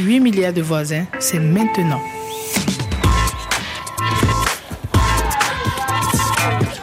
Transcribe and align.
8 0.00 0.20
milliards 0.20 0.54
de 0.54 0.62
voisins, 0.62 1.04
c'est 1.18 1.38
maintenant. 1.38 2.00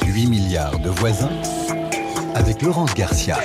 8 0.05 0.28
milliards 0.28 0.78
de 0.79 0.90
voisins 0.90 1.32
avec 2.36 2.62
Laurence 2.62 2.94
Garcia. 2.94 3.40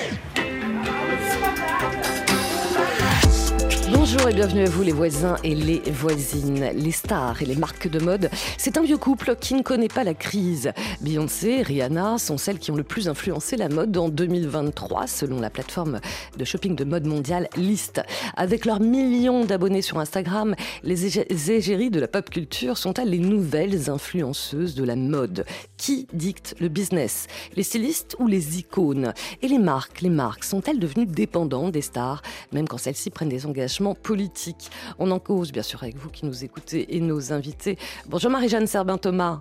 Bonjour 3.94 4.26
et 4.26 4.32
bienvenue 4.32 4.62
à 4.62 4.70
vous 4.70 4.82
les 4.82 4.92
voisins 4.92 5.36
et 5.44 5.54
les 5.54 5.78
voisines, 5.90 6.70
les 6.74 6.90
stars 6.90 7.42
et 7.42 7.44
les 7.44 7.56
marques 7.56 7.88
de 7.88 7.98
mode. 7.98 8.30
C'est 8.56 8.78
un 8.78 8.82
vieux 8.82 8.96
couple 8.96 9.36
qui 9.36 9.54
ne 9.54 9.62
connaît 9.62 9.88
pas 9.88 10.02
la 10.02 10.14
crise. 10.14 10.72
Beyoncé, 11.02 11.60
Rihanna 11.60 12.16
sont 12.16 12.38
celles 12.38 12.58
qui 12.58 12.70
ont 12.70 12.76
le 12.76 12.84
plus 12.84 13.08
influencé 13.08 13.56
la 13.56 13.68
mode 13.68 13.94
en 13.98 14.08
2023 14.08 15.06
selon 15.06 15.40
la 15.40 15.50
plateforme 15.50 16.00
de 16.38 16.44
shopping 16.44 16.74
de 16.74 16.84
mode 16.84 17.06
mondiale 17.06 17.48
List. 17.56 18.00
Avec 18.34 18.64
leurs 18.64 18.80
millions 18.80 19.44
d'abonnés 19.44 19.82
sur 19.82 19.98
Instagram, 19.98 20.54
les 20.82 21.18
égéries 21.50 21.90
de 21.90 22.00
la 22.00 22.08
pop 22.08 22.30
culture 22.30 22.78
sont-elles 22.78 23.10
les 23.10 23.18
nouvelles 23.18 23.90
influenceuses 23.90 24.74
de 24.74 24.84
la 24.84 24.96
mode 24.96 25.44
Qui 25.76 26.08
dicte 26.14 26.54
le 26.60 26.68
business? 26.68 27.26
Les 27.56 27.62
stylistes 27.62 28.16
ou 28.18 28.26
les 28.26 28.58
icônes? 28.58 29.12
Et 29.42 29.48
les 29.48 29.58
marques, 29.58 30.00
les 30.00 30.10
marques 30.10 30.44
sont-elles 30.44 30.78
devenues 30.78 31.06
dépendantes 31.06 31.72
des 31.72 31.82
stars 31.82 32.22
même 32.52 32.66
quand 32.66 32.78
celles-ci 32.78 33.10
prennent 33.10 33.28
des 33.28 33.46
engagements 33.46 33.81
politique. 33.94 34.70
On 34.98 35.10
en 35.10 35.18
cause, 35.18 35.52
bien 35.52 35.62
sûr, 35.62 35.82
avec 35.82 35.96
vous 35.96 36.10
qui 36.10 36.26
nous 36.26 36.44
écoutez 36.44 36.96
et 36.96 37.00
nos 37.00 37.32
invités. 37.32 37.78
Bonjour 38.08 38.30
Marie-Jeanne 38.30 38.66
Serbin-Thomas. 38.66 39.40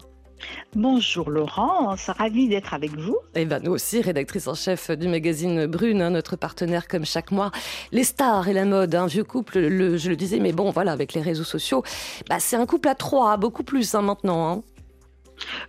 Bonjour 0.75 1.29
Laurent, 1.29 1.95
ravi 2.07 2.47
d'être 2.47 2.73
avec 2.73 2.97
vous. 2.97 3.17
Et 3.35 3.45
ben 3.45 3.61
nous 3.63 3.71
aussi, 3.71 4.01
rédactrice 4.01 4.47
en 4.47 4.55
chef 4.55 4.91
du 4.91 5.07
magazine 5.07 5.67
Brune, 5.67 6.01
hein, 6.01 6.09
notre 6.09 6.35
partenaire 6.35 6.87
comme 6.87 7.05
chaque 7.05 7.31
mois. 7.31 7.51
Les 7.91 8.03
stars 8.03 8.47
et 8.47 8.53
la 8.53 8.65
mode, 8.65 8.95
un 8.95 9.07
vieux 9.07 9.23
couple, 9.23 9.59
je 9.59 10.09
le 10.09 10.15
disais, 10.15 10.39
mais 10.39 10.51
bon 10.51 10.71
voilà, 10.71 10.93
avec 10.93 11.13
les 11.13 11.21
réseaux 11.21 11.43
sociaux, 11.43 11.83
bah, 12.29 12.37
c'est 12.39 12.55
un 12.55 12.65
couple 12.65 12.87
à 12.87 12.95
trois, 12.95 13.37
beaucoup 13.37 13.63
plus 13.63 13.93
hein, 13.95 14.01
maintenant. 14.01 14.49
Hein. 14.49 14.63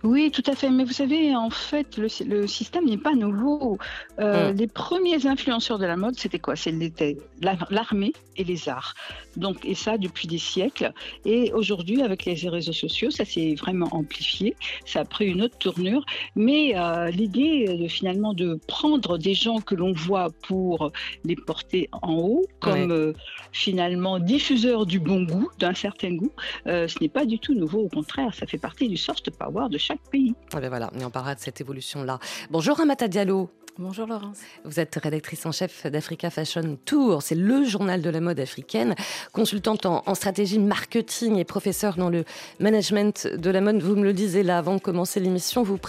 Oui, 0.03 0.31
tout 0.31 0.43
à 0.47 0.55
fait. 0.55 0.69
Mais 0.69 0.83
vous 0.83 0.93
savez, 0.93 1.35
en 1.35 1.49
fait, 1.49 1.97
le, 1.97 2.47
système 2.47 2.85
n'est 2.85 2.97
pas 2.97 3.13
nouveau. 3.13 3.77
Euh, 4.19 4.51
mm. 4.51 4.57
Les 4.57 4.67
premiers 4.67 5.25
influenceurs 5.25 5.79
de 5.79 5.85
la 5.85 5.97
mode, 5.97 6.15
c'était 6.17 6.39
quoi? 6.39 6.55
C'était 6.55 7.17
l'armée 7.41 8.13
et 8.37 8.43
les 8.43 8.69
arts. 8.69 8.93
Donc, 9.37 9.65
et 9.65 9.75
ça 9.75 9.97
depuis 9.97 10.27
des 10.27 10.37
siècles. 10.37 10.93
Et 11.25 11.51
aujourd'hui, 11.53 12.01
avec 12.01 12.25
les 12.25 12.33
réseaux 12.49 12.73
sociaux, 12.73 13.11
ça 13.11 13.25
s'est 13.25 13.55
vraiment 13.55 13.87
amplifié. 13.91 14.55
Ça 14.85 15.01
a 15.01 15.05
pris 15.05 15.27
une 15.27 15.41
autre 15.41 15.57
tournure. 15.57 16.05
Mais 16.35 16.75
euh, 16.75 17.09
l'idée 17.09 17.77
de 17.77 17.87
finalement 17.87 18.33
de 18.33 18.59
prendre 18.67 19.17
des 19.17 19.33
gens 19.33 19.59
que 19.59 19.75
l'on 19.75 19.93
voit 19.93 20.29
pour 20.47 20.91
les 21.23 21.35
porter 21.35 21.89
en 22.01 22.13
haut, 22.15 22.45
comme 22.59 22.91
euh, 22.91 23.13
finalement 23.51 24.19
diffuseurs 24.19 24.85
du 24.85 24.99
bon 24.99 25.23
goût, 25.23 25.49
d'un 25.59 25.73
certain 25.73 26.13
goût, 26.13 26.31
ce 26.65 27.01
n'est 27.01 27.09
pas 27.09 27.25
du 27.25 27.39
tout 27.39 27.53
nouveau. 27.53 27.81
Au 27.81 27.89
contraire, 27.89 28.33
ça 28.33 28.45
fait 28.45 28.57
partie 28.57 28.87
du 28.87 28.97
soft 28.97 29.29
power 29.31 29.69
de 29.69 29.77
chaque 29.77 30.01
pays. 30.11 30.33
Ah 30.53 30.59
ben 30.59 30.69
voilà, 30.69 30.91
on 31.01 31.09
parlera 31.09 31.35
de 31.35 31.39
cette 31.39 31.61
évolution-là. 31.61 32.19
Bonjour 32.49 32.79
Amata 32.79 33.07
Diallo. 33.07 33.49
Bonjour 33.79 34.05
Laurence. 34.05 34.37
Vous 34.65 34.79
êtes 34.79 34.99
rédactrice 35.01 35.47
en 35.47 35.51
chef 35.51 35.87
d'Africa 35.87 36.29
Fashion 36.29 36.77
Tour, 36.85 37.23
c'est 37.23 37.33
le 37.33 37.63
journal 37.63 38.03
de 38.03 38.09
la 38.11 38.21
mode 38.21 38.39
africaine, 38.39 38.93
consultante 39.31 39.87
en, 39.87 40.13
stratégie 40.13 40.59
marketing 40.59 41.37
et 41.37 41.43
professeur 41.43 41.95
dans 41.95 42.11
le 42.11 42.23
management 42.59 43.25
de 43.25 43.49
la 43.49 43.61
mode. 43.61 43.81
Vous 43.81 43.95
me 43.95 44.03
le 44.03 44.13
disiez 44.13 44.43
là 44.43 44.59
avant 44.59 44.75
de 44.75 44.79
commencer 44.79 45.19
l'émission, 45.19 45.63
vous, 45.63 45.79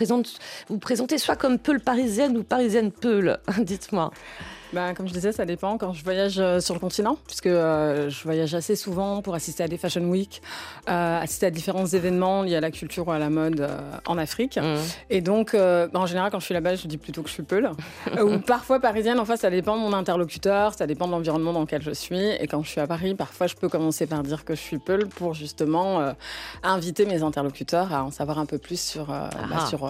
vous 0.69 0.79
présentez 0.79 1.19
soit 1.19 1.37
comme 1.37 1.59
Peul 1.59 1.79
parisienne 1.79 2.39
ou 2.39 2.43
parisienne 2.43 2.91
Peul, 2.91 3.39
dites-moi. 3.59 4.11
Bah, 4.75 4.93
comme 4.93 5.07
je 5.07 5.13
disais, 5.13 5.31
ça 5.31 5.45
dépend 5.45 5.79
quand 5.79 5.93
je 5.93 6.03
voyage 6.03 6.41
euh, 6.41 6.59
sur 6.59 6.75
le 6.75 6.81
continent, 6.81 7.17
puisque 7.27 7.47
euh, 7.47 8.11
je 8.11 8.25
voyage 8.25 8.57
assez 8.57 8.75
souvent 8.75 9.23
pour 9.23 9.37
assister 9.37 9.63
à 9.63 9.69
des 9.69 9.79
Fashion 9.79 10.03
Week, 10.03 10.43
euh, 10.89 11.21
assister 11.21 11.47
à 11.47 11.51
différents 11.51 11.87
événements 11.87 12.43
liés 12.43 12.57
à 12.57 12.61
la 12.61 12.73
culture 12.73 13.07
ou 13.07 13.13
à 13.13 13.21
la 13.21 13.31
mode 13.31 13.69
en 14.07 14.19
Afrique. 14.19 14.59
Mmh. 14.59 14.77
Et 15.11 15.21
donc, 15.21 15.55
bah, 15.55 15.89
en 15.95 16.07
général, 16.07 16.33
quand 16.33 16.41
je 16.41 16.47
suis 16.47 16.55
là-bas, 16.55 16.75
je 16.75 16.89
dis 16.89 16.99
plutôt 16.99 17.23
que 17.23 17.29
je 17.29 17.35
suis 17.35 17.45
Peul. 17.45 17.71
ou 18.23 18.39
parfois 18.41 18.81
parisienne, 18.81 19.21
enfin, 19.21 19.37
ça 19.37 19.49
dépend 19.49 19.77
de 19.77 19.83
mon 19.83 19.93
interlocuteur, 19.93 20.75
ça 20.75 20.89
dépend 20.89 21.07
de 21.07 21.13
l'environnement 21.13 21.53
dans 21.53 21.61
lequel 21.61 21.83
je 21.83 21.93
suis. 21.93 22.31
Et 22.41 22.49
quand 22.49 22.63
je 22.65 22.69
suis 22.71 22.81
à 22.81 22.89
Paris, 22.89 23.15
parfois, 23.15 23.47
je 23.47 23.55
peux 23.55 23.69
commencer 23.69 24.07
par 24.07 24.25
dire 24.25 24.45
que 24.45 24.57
je 24.57 24.61
suis 24.61 24.79
Peul 24.79 25.07
pour 25.07 25.35
justement 25.35 26.15
inviter 26.65 27.07
mes 27.07 27.23
interlocuteurs 27.23 27.93
à 27.93 28.03
en 28.03 28.11
savoir 28.11 28.41
un 28.41 28.47
peu 28.47 28.59
plus 28.59 28.81
sur, 28.81 29.07
bah, 29.07 29.31
ah. 29.53 29.67
sur 29.67 29.89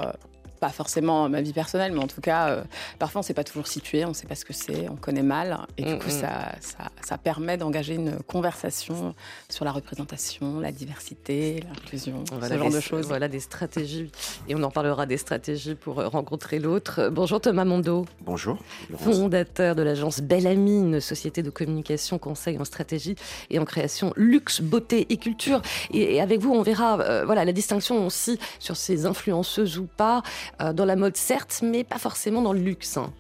pas 0.64 0.70
forcément 0.70 1.28
ma 1.28 1.42
vie 1.42 1.52
personnelle, 1.52 1.92
mais 1.92 2.02
en 2.02 2.06
tout 2.06 2.22
cas, 2.22 2.48
euh, 2.48 2.62
parfois 2.98 3.19
on 3.19 3.22
ne 3.22 3.26
sait 3.26 3.34
pas 3.34 3.44
toujours 3.44 3.66
situé, 3.66 4.06
on 4.06 4.10
ne 4.10 4.14
sait 4.14 4.26
pas 4.26 4.34
ce 4.34 4.47
que 4.47 4.54
c'est, 4.54 4.88
on 4.88 4.97
connaît 4.97 5.22
mal. 5.22 5.58
Et 5.76 5.82
du 5.84 5.94
mm, 5.94 5.98
coup, 5.98 6.08
mm. 6.08 6.20
ça, 6.22 6.54
ça, 7.02 7.19
permet 7.19 7.58
d'engager 7.58 7.94
une 7.94 8.16
conversation 8.26 9.14
sur 9.50 9.66
la 9.66 9.72
représentation, 9.72 10.60
la 10.60 10.72
diversité, 10.72 11.62
l'inclusion, 11.69 12.24
ce 12.26 12.56
genre 12.56 12.70
de 12.70 12.80
choses. 12.80 13.06
Voilà 13.08 13.28
des 13.28 13.41
stratégies. 13.41 14.10
Et 14.48 14.54
on 14.54 14.62
en 14.62 14.70
parlera 14.70 15.04
des 15.04 15.19
stratégies 15.19 15.74
pour 15.74 16.00
euh, 16.00 16.08
rencontrer 16.08 16.58
l'autre. 16.58 17.10
Bonjour 17.12 17.42
Thomas 17.42 17.66
Mondo. 17.66 18.06
Bonjour. 18.22 18.56
Fondateur 18.97 19.74
de 19.74 19.82
l'agence 19.82 20.20
Belle 20.20 20.47
Amie, 20.47 20.78
une 20.78 21.00
société 21.00 21.42
de 21.42 21.50
communication, 21.50 22.19
conseil 22.19 22.58
en 22.58 22.64
stratégie 22.64 23.16
et 23.50 23.58
en 23.58 23.66
création 23.66 24.14
luxe, 24.16 24.62
beauté 24.62 25.06
et 25.10 25.19
culture. 25.19 25.60
Et, 25.92 26.22
avec 26.22 26.41
vous, 26.41 26.54
on 26.54 26.62
verra 26.62 26.98
euh, 27.00 27.24
voilà, 27.26 27.44
la 27.44 27.53
distinction 27.53 28.06
aussi 28.06 28.38
sur 28.58 28.76
ces 28.76 29.04
influenceuses 29.04 29.76
ou 29.78 29.86
pas. 29.86 30.22
Euh, 30.60 30.72
dans 30.72 30.84
la 30.84 30.97
mode, 30.97 31.16
certes, 31.16 31.60
mais 31.62 31.84
pas 31.84 31.98
forcément 31.98 32.42
dans 32.42 32.53
le 32.53 32.60
luxe. 32.60 32.97
Hein. 32.97 33.12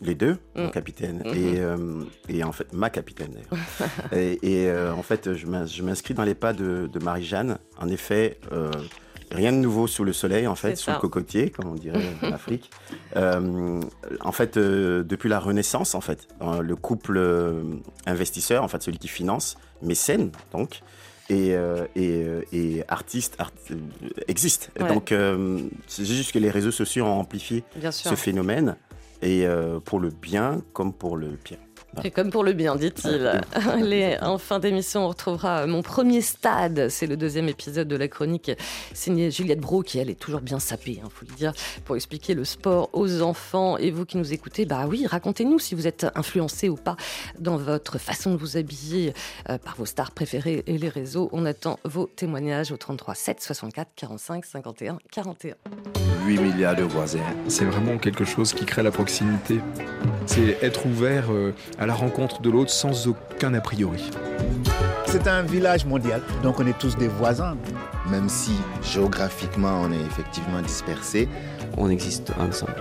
Les 0.00 0.14
deux, 0.14 0.38
mon 0.56 0.66
mm. 0.66 0.70
capitaine, 0.70 1.22
mm-hmm. 1.22 1.36
et, 1.36 1.60
euh, 1.60 2.04
et, 2.28 2.42
en 2.42 2.50
fait 2.50 2.72
ma 2.72 2.90
capitaine 2.90 3.36
et, 4.12 4.38
et 4.42 4.68
euh, 4.68 4.92
en 4.92 5.02
fait, 5.02 5.34
je 5.34 5.82
m'inscris 5.82 6.14
dans 6.14 6.24
les 6.24 6.34
pas 6.34 6.52
de, 6.52 6.90
Marie-Jeanne. 7.00 7.58
En 7.78 7.88
effet, 7.88 8.40
rien 9.30 9.52
de 9.52 9.58
nouveau 9.58 9.86
sous 9.86 10.04
le 10.04 10.12
soleil, 10.12 10.46
en 10.46 10.56
fait, 10.56 10.76
sous 10.76 10.90
le 10.90 10.98
cocotier, 10.98 11.50
comme 11.50 11.68
on 11.68 11.74
dirait 11.74 12.02
en 12.22 12.32
Afrique. 12.32 12.70
en 13.14 14.32
fait, 14.32 14.58
depuis 14.58 15.28
la 15.28 15.38
Renaissance, 15.38 15.94
en 15.94 16.00
fait, 16.00 16.26
le 16.40 16.76
couple 16.76 17.20
investisseur, 18.06 18.64
en 18.64 18.68
fait, 18.68 18.82
celui 18.82 18.98
qui 18.98 19.08
finance, 19.08 19.56
mécène, 19.82 20.32
donc, 20.52 20.82
et, 21.32 21.54
euh, 21.54 21.86
euh, 21.96 22.42
et, 22.52 22.82
artistes 22.88 23.38
euh, 23.70 23.74
existent. 24.28 24.68
Donc, 24.78 25.14
c'est 25.86 26.04
juste 26.04 26.32
que 26.32 26.38
les 26.38 26.50
réseaux 26.50 26.70
sociaux 26.70 27.06
ont 27.06 27.18
amplifié 27.18 27.64
ce 27.90 28.14
phénomène, 28.14 28.76
et 29.22 29.46
pour 29.84 30.00
le 30.00 30.10
bien 30.10 30.60
comme 30.72 30.92
pour 30.92 31.16
le 31.16 31.28
pire. 31.28 31.58
Et 32.04 32.10
comme 32.10 32.30
pour 32.30 32.42
le 32.42 32.52
bien, 32.52 32.76
dit-il. 32.76 33.40
en 34.22 34.38
fin 34.38 34.58
d'émission, 34.58 35.04
on 35.04 35.08
retrouvera 35.08 35.66
mon 35.66 35.82
premier 35.82 36.22
stade. 36.22 36.88
C'est 36.88 37.06
le 37.06 37.16
deuxième 37.16 37.48
épisode 37.48 37.86
de 37.86 37.96
la 37.96 38.08
chronique 38.08 38.50
signée 38.94 39.30
Juliette 39.30 39.60
Bro, 39.60 39.82
qui 39.82 39.98
elle 39.98 40.10
est 40.10 40.18
toujours 40.18 40.40
bien 40.40 40.58
sapée, 40.58 40.92
il 40.92 41.00
hein, 41.00 41.08
faut 41.12 41.26
le 41.28 41.34
dire, 41.34 41.52
pour 41.84 41.94
expliquer 41.96 42.34
le 42.34 42.44
sport 42.44 42.88
aux 42.92 43.20
enfants. 43.22 43.76
Et 43.76 43.90
vous 43.90 44.06
qui 44.06 44.16
nous 44.16 44.32
écoutez, 44.32 44.64
bah 44.64 44.86
oui, 44.88 45.06
racontez-nous 45.06 45.58
si 45.58 45.74
vous 45.74 45.86
êtes 45.86 46.06
influencé 46.14 46.68
ou 46.68 46.76
pas 46.76 46.96
dans 47.38 47.56
votre 47.56 47.98
façon 47.98 48.32
de 48.32 48.36
vous 48.36 48.56
habiller 48.56 49.12
euh, 49.50 49.58
par 49.58 49.76
vos 49.76 49.86
stars 49.86 50.12
préférées 50.12 50.64
et 50.66 50.78
les 50.78 50.88
réseaux. 50.88 51.28
On 51.32 51.44
attend 51.44 51.78
vos 51.84 52.06
témoignages 52.06 52.72
au 52.72 52.76
33 52.76 53.14
7 53.14 53.42
64 53.42 53.90
45 53.94 54.44
51 54.44 54.98
41. 55.10 55.54
8 56.24 56.38
milliards 56.38 56.76
de 56.76 56.84
voisins. 56.84 57.20
C'est 57.48 57.64
vraiment 57.64 57.98
quelque 57.98 58.24
chose 58.24 58.52
qui 58.54 58.64
crée 58.64 58.82
la 58.82 58.92
proximité. 58.92 59.60
C'est 60.26 60.62
être 60.62 60.86
ouvert. 60.86 61.30
Euh, 61.30 61.52
à 61.81 61.81
la 61.86 61.94
rencontre 61.94 62.40
de 62.40 62.50
l'autre 62.50 62.70
sans 62.70 63.08
aucun 63.08 63.54
a 63.54 63.60
priori. 63.60 64.10
C'est 65.06 65.28
un 65.28 65.42
village 65.42 65.84
mondial, 65.84 66.22
donc 66.42 66.58
on 66.60 66.66
est 66.66 66.78
tous 66.78 66.96
des 66.96 67.08
voisins. 67.08 67.56
Même 68.10 68.28
si 68.28 68.52
géographiquement 68.82 69.82
on 69.82 69.92
est 69.92 70.00
effectivement 70.00 70.60
dispersés, 70.62 71.28
on 71.76 71.90
existe 71.90 72.32
ensemble. 72.40 72.80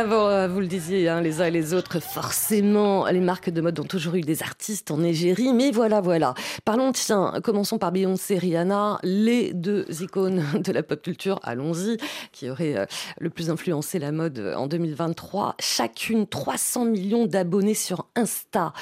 Avant, 0.00 0.30
euh, 0.30 0.48
vous 0.48 0.60
le 0.60 0.66
disiez, 0.66 1.10
hein, 1.10 1.20
les 1.20 1.42
uns 1.42 1.44
et 1.44 1.50
les 1.50 1.74
autres, 1.74 2.00
forcément, 2.00 3.04
les 3.08 3.20
marques 3.20 3.50
de 3.50 3.60
mode 3.60 3.78
ont 3.80 3.84
toujours 3.84 4.14
eu 4.14 4.22
des 4.22 4.42
artistes 4.42 4.90
en 4.90 5.02
égérie, 5.02 5.52
mais 5.52 5.72
voilà, 5.72 6.00
voilà. 6.00 6.32
Parlons, 6.64 6.92
tiens, 6.92 7.34
commençons 7.44 7.76
par 7.76 7.92
Beyoncé 7.92 8.36
et 8.36 8.38
Rihanna, 8.38 8.98
les 9.02 9.52
deux 9.52 9.84
icônes 10.00 10.42
de 10.64 10.72
la 10.72 10.82
pop 10.82 11.02
culture, 11.02 11.38
allons-y, 11.42 11.98
qui 12.32 12.48
auraient 12.48 12.78
euh, 12.78 12.86
le 13.18 13.28
plus 13.28 13.50
influencé 13.50 13.98
la 13.98 14.10
mode 14.10 14.54
en 14.56 14.68
2023. 14.68 15.56
Chacune 15.60 16.26
300 16.26 16.86
millions 16.86 17.26
d'abonnés 17.26 17.74
sur 17.74 18.06
Insta 18.16 18.72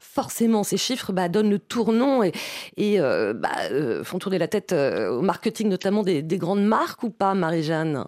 forcément, 0.00 0.64
ces 0.64 0.76
chiffres 0.76 1.12
bah, 1.12 1.28
donnent 1.28 1.50
le 1.50 1.60
tournant 1.60 2.22
et, 2.24 2.32
euh, 3.00 3.32
bah, 3.32 3.50
font 4.02 4.18
tourner 4.18 4.38
la 4.38 4.48
tête 4.48 4.72
au 4.72 5.22
marketing, 5.22 5.68
notamment 5.68 6.02
des, 6.02 6.22
des 6.22 6.38
grandes 6.38 6.64
marques 6.64 7.04
ou 7.04 7.10
pas, 7.10 7.34
Marie-Jeanne? 7.34 8.06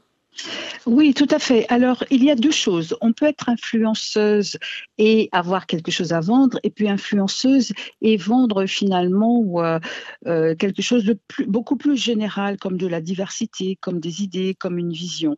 Oui, 0.87 1.15
tout 1.15 1.27
à 1.33 1.41
fait. 1.41 1.67
Alors, 1.69 2.05
il 2.13 2.23
y 2.23 2.31
a 2.31 2.37
deux 2.37 2.53
choses. 2.53 2.97
On 3.01 3.13
peut 3.13 3.27
être 3.27 3.49
influenceuse 3.49 4.57
et 4.99 5.29
avoir 5.33 5.67
quelque 5.67 5.91
chose 5.91 6.13
à 6.13 6.21
vendre, 6.21 6.61
et 6.63 6.71
puis 6.71 6.89
influenceuse 6.89 7.73
et 8.03 8.17
vendre 8.17 8.67
finalement 8.67 9.43
euh, 9.57 9.81
euh, 10.29 10.55
quelque 10.55 10.83
chose 10.83 11.05
de 11.05 11.19
beaucoup 11.49 11.77
plus 11.77 11.97
général, 11.97 12.57
comme 12.57 12.79
de 12.79 12.87
la 12.87 13.01
diversité, 13.01 13.77
comme 13.81 13.99
des 13.99 14.23
idées, 14.23 14.55
comme 14.55 14.79
une 14.79 14.93
vision. 14.93 15.35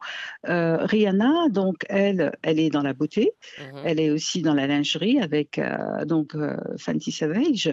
Euh, 0.49 0.85
Rihanna, 0.85 1.49
donc, 1.49 1.77
elle, 1.89 2.33
elle 2.43 2.61
est 2.61 2.71
dans 2.71 2.83
la 2.83 2.93
beauté. 2.93 3.33
Mmh 3.59 3.79
elle 3.85 4.01
est 4.01 4.11
aussi 4.11 4.43
dans 4.43 4.55
la 4.55 4.67
lingerie 4.67 5.21
avec 5.21 5.61
donc 6.05 6.37
Fancy 6.79 7.13
Savage. 7.13 7.73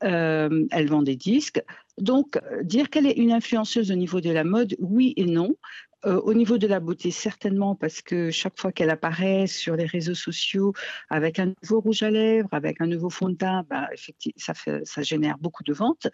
elle 0.00 0.86
vend 0.88 1.02
des 1.02 1.16
disques. 1.16 1.62
Donc, 1.98 2.38
dire 2.62 2.90
qu'elle 2.90 3.06
est 3.06 3.16
une 3.16 3.32
influenceuse 3.32 3.90
au 3.90 3.94
niveau 3.94 4.20
de 4.20 4.30
la 4.30 4.44
mode, 4.44 4.76
oui 4.80 5.14
et 5.16 5.24
non. 5.24 5.56
Euh, 6.06 6.20
au 6.22 6.34
niveau 6.34 6.56
de 6.56 6.66
la 6.66 6.78
beauté, 6.78 7.10
certainement, 7.10 7.74
parce 7.74 8.00
que 8.00 8.30
chaque 8.30 8.58
fois 8.58 8.70
qu'elle 8.70 8.90
apparaît 8.90 9.46
sur 9.46 9.74
les 9.76 9.86
réseaux 9.86 10.14
sociaux 10.14 10.72
avec 11.10 11.38
un 11.38 11.52
nouveau 11.62 11.80
rouge 11.80 12.02
à 12.02 12.10
lèvres, 12.10 12.48
avec 12.52 12.80
un 12.80 12.86
nouveau 12.86 13.10
fond 13.10 13.28
de 13.28 13.34
teint, 13.34 13.64
bah, 13.68 13.88
effectivement, 13.92 14.38
ça, 14.38 14.54
fait, 14.54 14.80
ça 14.84 15.02
génère 15.02 15.36
beaucoup 15.38 15.64
de 15.64 15.72
ventes. 15.72 16.06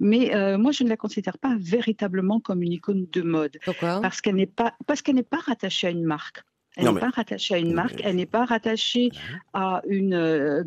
Mais 0.00 0.34
euh, 0.34 0.56
moi, 0.56 0.72
je 0.72 0.82
ne 0.84 0.88
la 0.88 0.96
considère 0.96 1.38
pas 1.38 1.56
véritablement 1.58 2.40
comme 2.40 2.62
une 2.62 2.72
icône 2.72 3.06
de 3.12 3.22
mode. 3.22 3.58
Pourquoi? 3.64 4.00
Parce 4.00 4.20
qu'elle 4.20 4.36
n'est 4.36 4.46
pas, 4.46 4.74
parce 4.86 5.02
qu'elle 5.02 5.16
n'est 5.16 5.22
pas 5.22 5.40
rattachée 5.40 5.88
à 5.88 5.90
une 5.90 6.04
marque. 6.04 6.42
Elle 6.76 6.92
n'est 6.92 7.00
pas 7.00 7.10
rattachée 7.10 7.54
à 7.54 7.58
une 7.58 7.72
marque, 7.72 8.00
elle 8.02 8.16
n'est 8.16 8.26
pas 8.26 8.44
rattachée 8.44 9.10
à 9.52 9.82
une, 9.86 10.14
euh, 10.14 10.64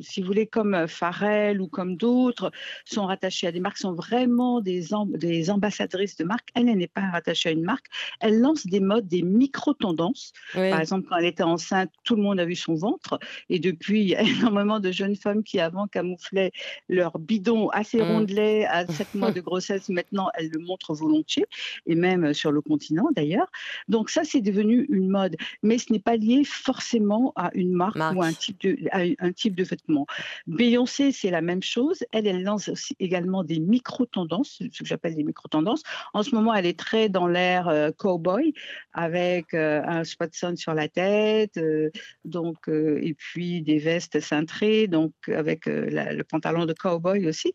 si 0.00 0.20
vous 0.20 0.26
voulez, 0.26 0.46
comme 0.46 0.86
Pharrell 0.88 1.60
ou 1.60 1.68
comme 1.68 1.96
d'autres 1.96 2.50
sont 2.84 3.06
rattachés 3.06 3.46
à 3.46 3.52
des 3.52 3.60
marques, 3.60 3.78
sont 3.78 3.92
vraiment 3.92 4.60
des, 4.60 4.84
des 5.14 5.50
ambassadrices 5.50 6.16
de 6.16 6.24
marque. 6.24 6.48
Elle, 6.54 6.64
n'est 6.64 6.86
pas 6.86 7.10
rattachée 7.10 7.50
à 7.50 7.52
une 7.52 7.64
marque. 7.64 7.86
Elle 8.20 8.40
lance 8.40 8.66
des 8.66 8.80
modes, 8.80 9.06
des 9.06 9.22
micro-tendances. 9.22 10.32
Par 10.54 10.80
exemple, 10.80 11.06
quand 11.08 11.16
elle 11.16 11.26
était 11.26 11.42
enceinte, 11.42 11.90
tout 12.04 12.16
le 12.16 12.22
monde 12.22 12.40
a 12.40 12.44
vu 12.44 12.54
son 12.54 12.74
ventre. 12.74 13.18
Et 13.50 13.58
depuis, 13.58 14.00
il 14.00 14.08
y 14.08 14.16
a 14.16 14.22
énormément 14.52 14.80
de 14.80 14.90
jeunes 14.90 15.16
femmes 15.16 15.42
qui 15.42 15.60
avant 15.60 15.86
camouflaient 15.86 16.52
leur 16.88 17.18
bidon 17.18 17.68
assez 17.70 17.98
mmh. 17.98 18.02
rondelet 18.02 18.64
à 18.66 18.86
7 18.86 19.14
mois 19.14 19.32
de 19.32 19.40
grossesse. 19.40 19.88
Maintenant, 19.88 20.30
elles 20.34 20.48
le 20.48 20.60
montrent 20.60 20.94
volontiers, 20.94 21.46
et 21.86 21.94
même 21.94 22.32
sur 22.32 22.52
le 22.52 22.60
continent 22.60 23.08
d'ailleurs. 23.14 23.50
Donc 23.88 24.10
ça, 24.10 24.24
c'est 24.24 24.40
devenu 24.40 24.86
une 24.88 25.08
mode 25.08 25.36
mais 25.62 25.78
ce 25.78 25.92
n'est 25.92 25.98
pas 25.98 26.16
lié 26.16 26.42
forcément 26.44 27.32
à 27.36 27.50
une 27.54 27.72
marque, 27.72 27.96
ou 27.96 28.22
à 28.22 28.26
un 28.26 28.32
type 28.32 28.60
de, 28.60 28.76
un 28.92 29.32
type 29.32 29.54
de 29.54 29.64
vêtement. 29.64 30.06
Beyoncé, 30.46 31.12
c'est 31.12 31.30
la 31.30 31.40
même 31.40 31.62
chose. 31.62 32.04
Elle, 32.12 32.26
elle 32.26 32.42
lance 32.42 32.68
aussi 32.68 32.96
également 33.00 33.44
des 33.44 33.60
micro-tendances, 33.60 34.58
ce 34.58 34.78
que 34.78 34.84
j'appelle 34.84 35.14
des 35.14 35.24
micro-tendances. 35.24 35.82
En 36.14 36.22
ce 36.22 36.34
moment, 36.34 36.54
elle 36.54 36.66
est 36.66 36.78
très 36.78 37.08
dans 37.08 37.26
l'air 37.26 37.68
euh, 37.68 37.90
cowboy, 37.90 38.54
avec 38.92 39.54
euh, 39.54 39.82
un 39.84 40.04
Spatson 40.04 40.54
sur 40.56 40.74
la 40.74 40.88
tête, 40.88 41.56
euh, 41.56 41.90
donc, 42.24 42.68
et 42.68 43.14
puis 43.14 43.62
des 43.62 43.78
vestes 43.78 44.20
cintrées, 44.20 44.86
donc 44.86 45.12
avec 45.28 45.66
le 45.66 46.22
pantalon 46.22 46.66
de 46.66 46.72
cowboy 46.72 47.26
aussi. 47.26 47.52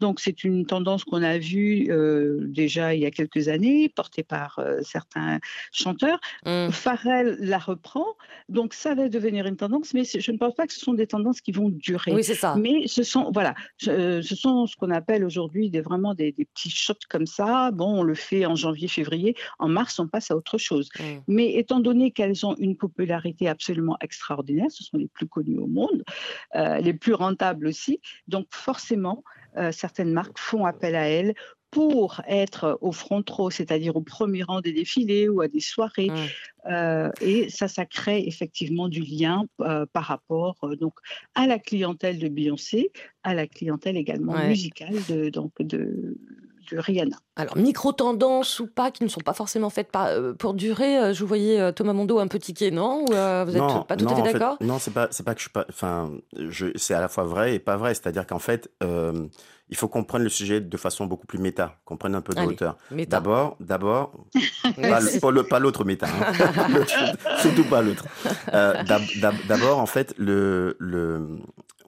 Donc, 0.00 0.20
c'est 0.20 0.44
une 0.44 0.66
tendance 0.66 1.04
qu'on 1.04 1.22
a 1.22 1.38
vue 1.38 1.88
déjà 2.48 2.94
il 2.94 3.00
y 3.00 3.06
a 3.06 3.10
quelques 3.10 3.48
années, 3.48 3.88
portée 3.88 4.22
par 4.22 4.60
certains 4.82 5.40
chanteurs. 5.72 6.20
Mmh. 6.44 6.70
Pharrell 6.70 7.29
la 7.38 7.58
reprend. 7.58 8.06
Donc 8.48 8.74
ça 8.74 8.94
va 8.94 9.08
devenir 9.08 9.46
une 9.46 9.56
tendance, 9.56 9.94
mais 9.94 10.04
je 10.04 10.32
ne 10.32 10.38
pense 10.38 10.54
pas 10.54 10.66
que 10.66 10.72
ce 10.72 10.80
sont 10.80 10.94
des 10.94 11.06
tendances 11.06 11.40
qui 11.40 11.52
vont 11.52 11.68
durer. 11.68 12.12
Oui, 12.12 12.24
c'est 12.24 12.34
ça. 12.34 12.56
Mais 12.56 12.86
ce 12.86 13.02
sont, 13.02 13.30
voilà, 13.32 13.54
ce 13.78 14.20
sont 14.22 14.66
ce 14.66 14.76
qu'on 14.76 14.90
appelle 14.90 15.24
aujourd'hui 15.24 15.70
des, 15.70 15.80
vraiment 15.80 16.14
des, 16.14 16.32
petits 16.32 16.70
shots 16.70 16.94
comme 17.08 17.26
ça. 17.26 17.70
Bon, 17.70 18.00
on 18.00 18.02
le 18.02 18.14
fait 18.14 18.46
en 18.46 18.54
janvier, 18.54 18.88
février. 18.88 19.34
En 19.58 19.68
mars, 19.68 19.98
on 19.98 20.08
passe 20.08 20.30
à 20.30 20.36
autre 20.36 20.58
chose. 20.58 20.88
Mmh. 20.98 21.02
Mais 21.28 21.54
étant 21.54 21.80
donné 21.80 22.10
qu'elles 22.10 22.44
ont 22.46 22.54
une 22.58 22.76
popularité 22.76 23.48
absolument 23.48 23.96
extraordinaire, 24.00 24.70
ce 24.70 24.84
sont 24.84 24.96
les 24.96 25.08
plus 25.08 25.26
connues 25.26 25.58
au 25.58 25.66
monde, 25.66 26.04
euh, 26.56 26.78
les 26.78 26.94
plus 26.94 27.14
rentables 27.14 27.66
aussi. 27.66 28.00
Donc 28.28 28.46
forcément, 28.50 29.22
euh, 29.56 29.72
certaines 29.72 30.12
marques 30.12 30.38
font 30.38 30.64
appel 30.64 30.94
à 30.94 31.08
elles 31.08 31.34
pour 31.70 32.20
être 32.26 32.78
au 32.80 32.90
front 32.90 33.22
row, 33.28 33.50
c'est-à-dire 33.50 33.96
au 33.96 34.00
premier 34.00 34.42
rang 34.42 34.60
des 34.60 34.72
défilés 34.72 35.28
ou 35.28 35.40
à 35.40 35.48
des 35.48 35.60
soirées. 35.60 36.08
Mmh. 36.10 36.70
Euh, 36.70 37.10
et 37.20 37.48
ça, 37.48 37.68
ça 37.68 37.86
crée 37.86 38.24
effectivement 38.26 38.88
du 38.88 39.00
lien 39.00 39.44
euh, 39.60 39.86
par 39.92 40.04
rapport 40.04 40.58
euh, 40.64 40.76
donc 40.76 40.94
à 41.34 41.46
la 41.46 41.58
clientèle 41.58 42.18
de 42.18 42.28
Beyoncé, 42.28 42.90
à 43.22 43.34
la 43.34 43.46
clientèle 43.46 43.96
également 43.96 44.36
musicale 44.46 44.96
de, 45.08 45.30
donc 45.30 45.52
de, 45.60 46.16
de 46.70 46.78
Rihanna. 46.78 47.16
Alors, 47.36 47.56
micro-tendances 47.56 48.60
ou 48.60 48.66
pas, 48.66 48.90
qui 48.90 49.04
ne 49.04 49.08
sont 49.08 49.20
pas 49.20 49.32
forcément 49.32 49.70
faites 49.70 49.90
pour 50.38 50.54
durer. 50.54 51.14
Je 51.14 51.20
vous 51.20 51.26
voyais 51.26 51.72
Thomas 51.72 51.92
Mondo 51.92 52.18
un 52.18 52.28
petit 52.28 52.52
ticket, 52.54 52.70
non 52.70 53.04
Vous 53.06 53.52
n'êtes 53.52 53.86
pas 53.86 53.96
tout 53.96 54.08
à 54.08 54.14
fait 54.14 54.32
d'accord? 54.32 54.56
Non, 54.60 54.78
c'est 54.78 54.92
pas, 54.92 55.08
pas 55.08 55.34
que 55.34 55.40
je 55.40 55.44
suis 55.44 55.50
pas. 55.50 55.66
Enfin, 55.68 56.10
c'est 56.76 56.94
à 56.94 57.00
la 57.00 57.08
fois 57.08 57.24
vrai 57.24 57.54
et 57.54 57.58
pas 57.58 57.76
vrai. 57.76 57.94
C'est-à-dire 57.94 58.26
qu'en 58.26 58.38
fait, 58.38 58.70
il 59.70 59.76
faut 59.76 59.88
qu'on 59.88 60.02
prenne 60.02 60.24
le 60.24 60.28
sujet 60.28 60.60
de 60.60 60.76
façon 60.76 61.06
beaucoup 61.06 61.26
plus 61.26 61.38
méta, 61.38 61.76
qu'on 61.84 61.96
prenne 61.96 62.16
un 62.16 62.20
peu 62.20 62.34
de 62.34 62.40
hauteur. 62.40 62.76
D'abord, 63.08 63.56
d'abord, 63.60 64.12
pas 65.48 65.58
l'autre 65.60 65.84
méta, 65.84 66.06
hein. 66.08 66.32
surtout 67.40 67.64
pas 67.64 67.80
l'autre. 67.80 68.04
Euh, 68.52 68.82
d'abord, 69.48 69.78
en 69.78 69.86
fait, 69.86 70.12
le, 70.18 70.76
le, 70.80 71.38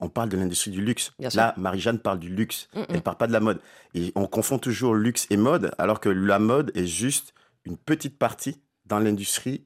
on 0.03 0.09
parle 0.09 0.29
de 0.29 0.37
l'industrie 0.37 0.71
du 0.71 0.81
luxe. 0.81 1.13
Là, 1.33 1.53
Marie-Jeanne 1.57 1.99
parle 1.99 2.19
du 2.19 2.29
luxe, 2.29 2.67
Elle 2.73 2.81
ne 2.81 2.85
elle 2.89 3.01
parle 3.01 3.17
pas 3.17 3.27
de 3.27 3.33
la 3.33 3.39
mode. 3.39 3.59
Et 3.95 4.11
on 4.15 4.27
confond 4.27 4.59
toujours 4.59 4.95
luxe 4.95 5.27
et 5.29 5.37
mode, 5.37 5.71
alors 5.77 5.99
que 5.99 6.09
la 6.09 6.39
mode 6.39 6.71
est 6.75 6.85
juste 6.85 7.33
une 7.65 7.77
petite 7.77 8.17
partie 8.19 8.61
dans 8.85 8.99
l'industrie 8.99 9.65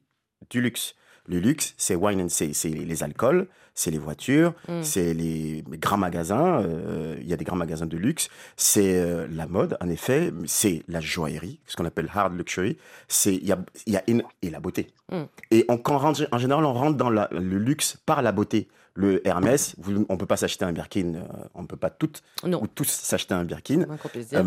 du 0.49 0.61
luxe. 0.61 0.95
Le 1.29 1.39
luxe, 1.39 1.73
c'est 1.77 1.95
wine 1.95 2.21
and 2.21 2.29
c'est 2.29 2.53
les 2.69 3.03
alcools, 3.03 3.47
c'est 3.73 3.91
les 3.91 3.97
voitures, 3.97 4.53
mm. 4.69 4.81
c'est 4.81 5.13
les 5.13 5.61
grands 5.67 5.97
magasins. 5.97 6.61
Euh, 6.61 7.17
il 7.19 7.27
y 7.27 7.33
a 7.33 7.37
des 7.37 7.43
grands 7.43 7.57
magasins 7.57 7.85
de 7.85 7.97
luxe. 7.97 8.29
C'est 8.55 8.97
euh, 8.97 9.27
la 9.29 9.45
mode, 9.45 9.77
en 9.81 9.89
effet. 9.89 10.31
C'est 10.45 10.83
la 10.87 11.01
joaillerie, 11.01 11.59
ce 11.67 11.75
qu'on 11.75 11.83
appelle 11.83 12.09
hard 12.13 12.33
luxury. 12.33 12.77
C'est 13.09 13.35
il 13.35 13.45
y 13.45 13.51
a, 13.51 13.59
y 13.87 13.97
a 13.97 14.03
et 14.41 14.49
la 14.49 14.61
beauté. 14.61 14.87
Mm. 15.11 15.23
Et 15.51 15.65
on, 15.67 15.77
quand 15.77 16.01
en 16.01 16.37
général, 16.37 16.63
on 16.63 16.73
rentre 16.73 16.95
dans 16.95 17.09
le 17.09 17.57
luxe 17.57 17.97
par 18.05 18.21
la 18.21 18.31
beauté. 18.31 18.69
Le 18.99 19.25
Hermès, 19.27 19.75
on 20.09 20.17
peut 20.17 20.25
pas 20.25 20.37
s'acheter 20.37 20.65
un 20.65 20.71
Birkin, 20.71 21.13
euh, 21.13 21.21
on 21.53 21.67
peut 21.67 21.77
pas 21.77 21.91
toutes 21.91 22.23
ou 22.43 22.65
tous 22.65 22.87
s'acheter 22.87 23.35
un 23.35 23.45
Birkin. 23.45 23.85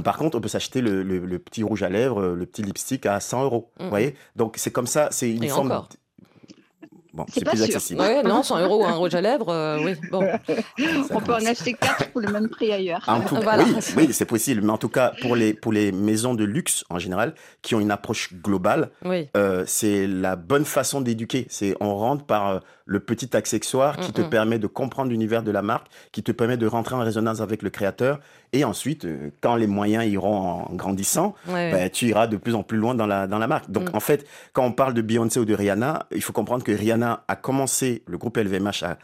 par 0.02 0.18
contre, 0.18 0.36
on 0.36 0.40
peut 0.40 0.48
s'acheter 0.48 0.80
le, 0.80 1.38
petit 1.38 1.62
rouge 1.62 1.84
à 1.84 1.88
lèvres, 1.88 2.34
le 2.34 2.46
petit 2.46 2.62
lipstick 2.62 3.06
à 3.06 3.20
100 3.20 3.44
euros. 3.44 3.70
Vous 3.78 3.88
voyez? 3.88 4.16
Donc 4.34 4.56
c'est 4.56 4.72
comme 4.72 4.88
ça, 4.88 5.08
c'est 5.12 5.30
une 5.30 5.48
forme. 5.48 5.86
Bon, 7.12 7.26
c'est 7.32 7.44
plus 7.44 7.62
accessible. 7.62 8.00
Ouais, 8.00 8.22
non, 8.22 8.42
100 8.42 8.60
euros 8.60 8.84
un 8.86 8.92
rouge 8.94 9.14
à 9.14 9.20
lèvres, 9.20 9.48
euh, 9.48 9.78
oui. 9.84 9.94
Bon. 10.10 10.24
On 11.10 11.20
peut 11.20 11.32
en 11.32 11.46
acheter 11.46 11.74
4 11.74 12.10
pour 12.10 12.20
le 12.20 12.28
même 12.28 12.48
prix 12.48 12.72
ailleurs. 12.72 13.06
Oui, 13.30 13.74
oui 13.96 14.08
c'est 14.12 14.24
possible. 14.24 14.62
Mais 14.62 14.70
en 14.70 14.78
tout 14.78 14.88
cas, 14.88 15.12
pour 15.20 15.34
les, 15.34 15.54
pour 15.54 15.72
les 15.72 15.92
maisons 15.92 16.34
de 16.34 16.44
luxe 16.44 16.84
en 16.90 16.98
général, 16.98 17.34
qui 17.62 17.74
ont 17.74 17.80
une 17.80 17.90
approche 17.90 18.32
globale, 18.34 18.90
euh, 19.36 19.64
c'est 19.66 20.06
la 20.06 20.36
bonne 20.36 20.64
façon 20.64 21.00
d'éduquer. 21.00 21.46
C'est 21.48 21.76
on 21.80 21.94
rentre 21.94 22.24
par 22.24 22.48
euh, 22.48 22.58
le 22.86 23.00
petit 23.00 23.36
accessoire 23.36 23.96
qui 23.98 24.12
te 24.12 24.20
permet 24.20 24.58
de 24.58 24.66
comprendre 24.66 25.10
l'univers 25.10 25.42
de 25.42 25.50
la 25.50 25.62
marque, 25.62 25.86
qui 26.12 26.22
te 26.22 26.32
permet 26.32 26.56
de 26.56 26.66
rentrer 26.66 26.96
en 26.96 27.00
résonance 27.00 27.40
avec 27.40 27.62
le 27.62 27.70
créateur. 27.70 28.18
Et 28.52 28.64
ensuite, 28.64 29.06
quand 29.40 29.54
les 29.54 29.68
moyens 29.68 30.04
iront 30.06 30.36
en 30.36 30.74
grandissant, 30.74 31.36
ben, 31.46 31.88
tu 31.88 32.08
iras 32.08 32.26
de 32.26 32.36
plus 32.36 32.56
en 32.56 32.64
plus 32.64 32.78
loin 32.78 32.96
dans 32.96 33.06
la, 33.06 33.28
dans 33.28 33.38
la 33.38 33.46
marque. 33.46 33.70
Donc, 33.70 33.92
mm. 33.92 33.96
en 33.96 34.00
fait, 34.00 34.26
quand 34.52 34.64
on 34.64 34.72
parle 34.72 34.94
de 34.94 35.02
Beyoncé 35.02 35.38
ou 35.38 35.44
de 35.44 35.54
Rihanna, 35.54 36.06
il 36.10 36.20
faut 36.20 36.32
comprendre 36.32 36.64
que 36.64 36.72
Rihanna 36.72 36.99
a 37.02 37.36
commencé, 37.36 38.02
le 38.06 38.18
groupe 38.18 38.36
LVMH 38.36 38.84
a, 38.84 38.98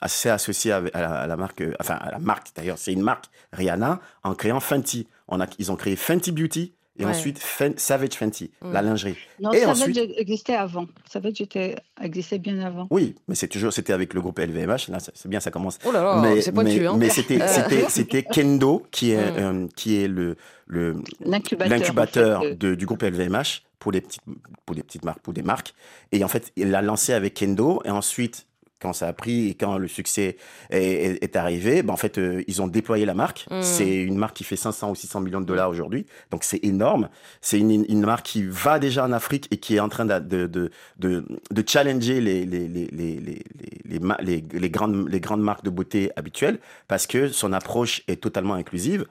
a, 0.00 0.08
s'est 0.08 0.30
associé 0.30 0.72
à, 0.72 1.26
la, 1.26 1.36
marque, 1.36 1.62
enfin 1.80 1.94
à 1.94 2.10
la 2.10 2.18
marque 2.18 2.48
d'ailleurs, 2.56 2.78
c'est 2.78 2.92
une 2.92 3.02
marque 3.02 3.26
Rihanna, 3.52 4.00
en 4.22 4.34
créant 4.34 4.60
Fenty. 4.60 5.06
On 5.28 5.40
a, 5.40 5.46
ils 5.58 5.72
ont 5.72 5.76
créé 5.76 5.96
Fenty 5.96 6.32
Beauty 6.32 6.74
et 6.98 7.04
ensuite 7.04 7.40
Savage 7.76 8.14
Fenty, 8.14 8.50
mm. 8.62 8.72
la 8.72 8.82
lingerie. 8.82 9.16
Non, 9.40 9.52
et 9.52 9.60
Savage 9.60 9.80
ensuite... 9.80 10.12
existait 10.16 10.54
avant. 10.54 10.86
Savage 11.10 11.40
était, 11.40 11.76
existait 12.00 12.38
bien 12.38 12.60
avant. 12.60 12.86
Oui, 12.90 13.16
mais 13.26 13.34
c'est 13.34 13.48
toujours, 13.48 13.72
c'était 13.72 13.92
avec 13.92 14.14
le 14.14 14.20
groupe 14.20 14.38
LVMH. 14.38 14.88
Là, 14.88 14.98
c'est 15.00 15.28
bien, 15.28 15.40
ça 15.40 15.50
commence. 15.50 15.78
Oh 15.84 15.90
là 15.90 16.02
là, 16.02 16.20
mais, 16.22 16.40
c'est 16.40 16.52
mais, 16.54 16.86
hein. 16.86 16.96
mais 16.96 17.08
c'était, 17.08 17.46
c'était, 17.48 17.88
c'était 17.88 18.22
Kendo 18.32 18.86
qui 18.90 19.10
est, 19.10 19.16
mm. 19.16 19.36
euh, 19.38 19.66
qui 19.74 19.96
est 19.96 20.08
le, 20.08 20.36
le 20.66 20.96
l'incubateur, 21.20 22.42
du 22.54 22.86
groupe 22.86 23.02
LVMH 23.02 23.62
pour 23.84 23.92
les 23.92 24.00
petites, 24.00 24.22
pour 24.64 24.74
des 24.74 24.82
petites 24.82 25.04
marques, 25.04 25.20
pour 25.20 25.34
des 25.34 25.42
marques. 25.42 25.74
Et 26.10 26.24
en 26.24 26.28
fait, 26.28 26.52
il 26.56 26.70
l'a 26.70 26.80
lancé 26.80 27.12
avec 27.12 27.34
Kendo. 27.34 27.82
Et 27.84 27.90
ensuite, 27.90 28.46
quand 28.80 28.94
ça 28.94 29.08
a 29.08 29.12
pris 29.12 29.50
et 29.50 29.54
quand 29.54 29.76
le 29.76 29.88
succès 29.88 30.38
est, 30.70 31.36
arrivé, 31.36 31.82
ben 31.82 31.92
en 31.92 31.98
fait, 31.98 32.16
euh, 32.16 32.42
ils 32.46 32.62
ont 32.62 32.66
déployé 32.66 33.04
la 33.04 33.12
marque. 33.12 33.46
Hmm. 33.50 33.60
C'est 33.60 33.94
une 33.94 34.16
marque 34.16 34.36
qui 34.38 34.44
fait 34.44 34.56
500 34.56 34.90
ou 34.90 34.94
600 34.94 35.20
millions 35.20 35.42
de 35.42 35.44
dollars 35.44 35.68
aujourd'hui. 35.68 36.06
Donc, 36.30 36.44
c'est 36.44 36.64
énorme. 36.64 37.10
C'est 37.42 37.58
une, 37.58 37.84
une, 37.86 38.00
marque 38.06 38.24
qui 38.24 38.42
va 38.44 38.78
déjà 38.78 39.04
en 39.04 39.12
Afrique 39.12 39.48
et 39.50 39.58
qui 39.58 39.76
est 39.76 39.80
en 39.80 39.90
train 39.90 40.06
de, 40.06 40.18
de, 40.18 40.46
de, 40.46 40.70
de, 40.98 41.26
de 41.50 41.64
challenger 41.68 42.22
les, 42.22 42.46
les, 42.46 42.68
les, 42.68 42.86
les, 42.90 43.20
les, 43.20 44.00
les, 44.22 44.44
les, 44.50 44.70
grandes, 44.70 45.10
les 45.10 45.20
grandes 45.20 45.42
marques 45.42 45.64
de 45.64 45.70
beauté 45.70 46.10
habituelles 46.16 46.58
parce 46.88 47.06
que 47.06 47.28
son 47.28 47.52
approche 47.52 48.02
est 48.08 48.22
totalement 48.22 48.54
inclusive 48.54 49.04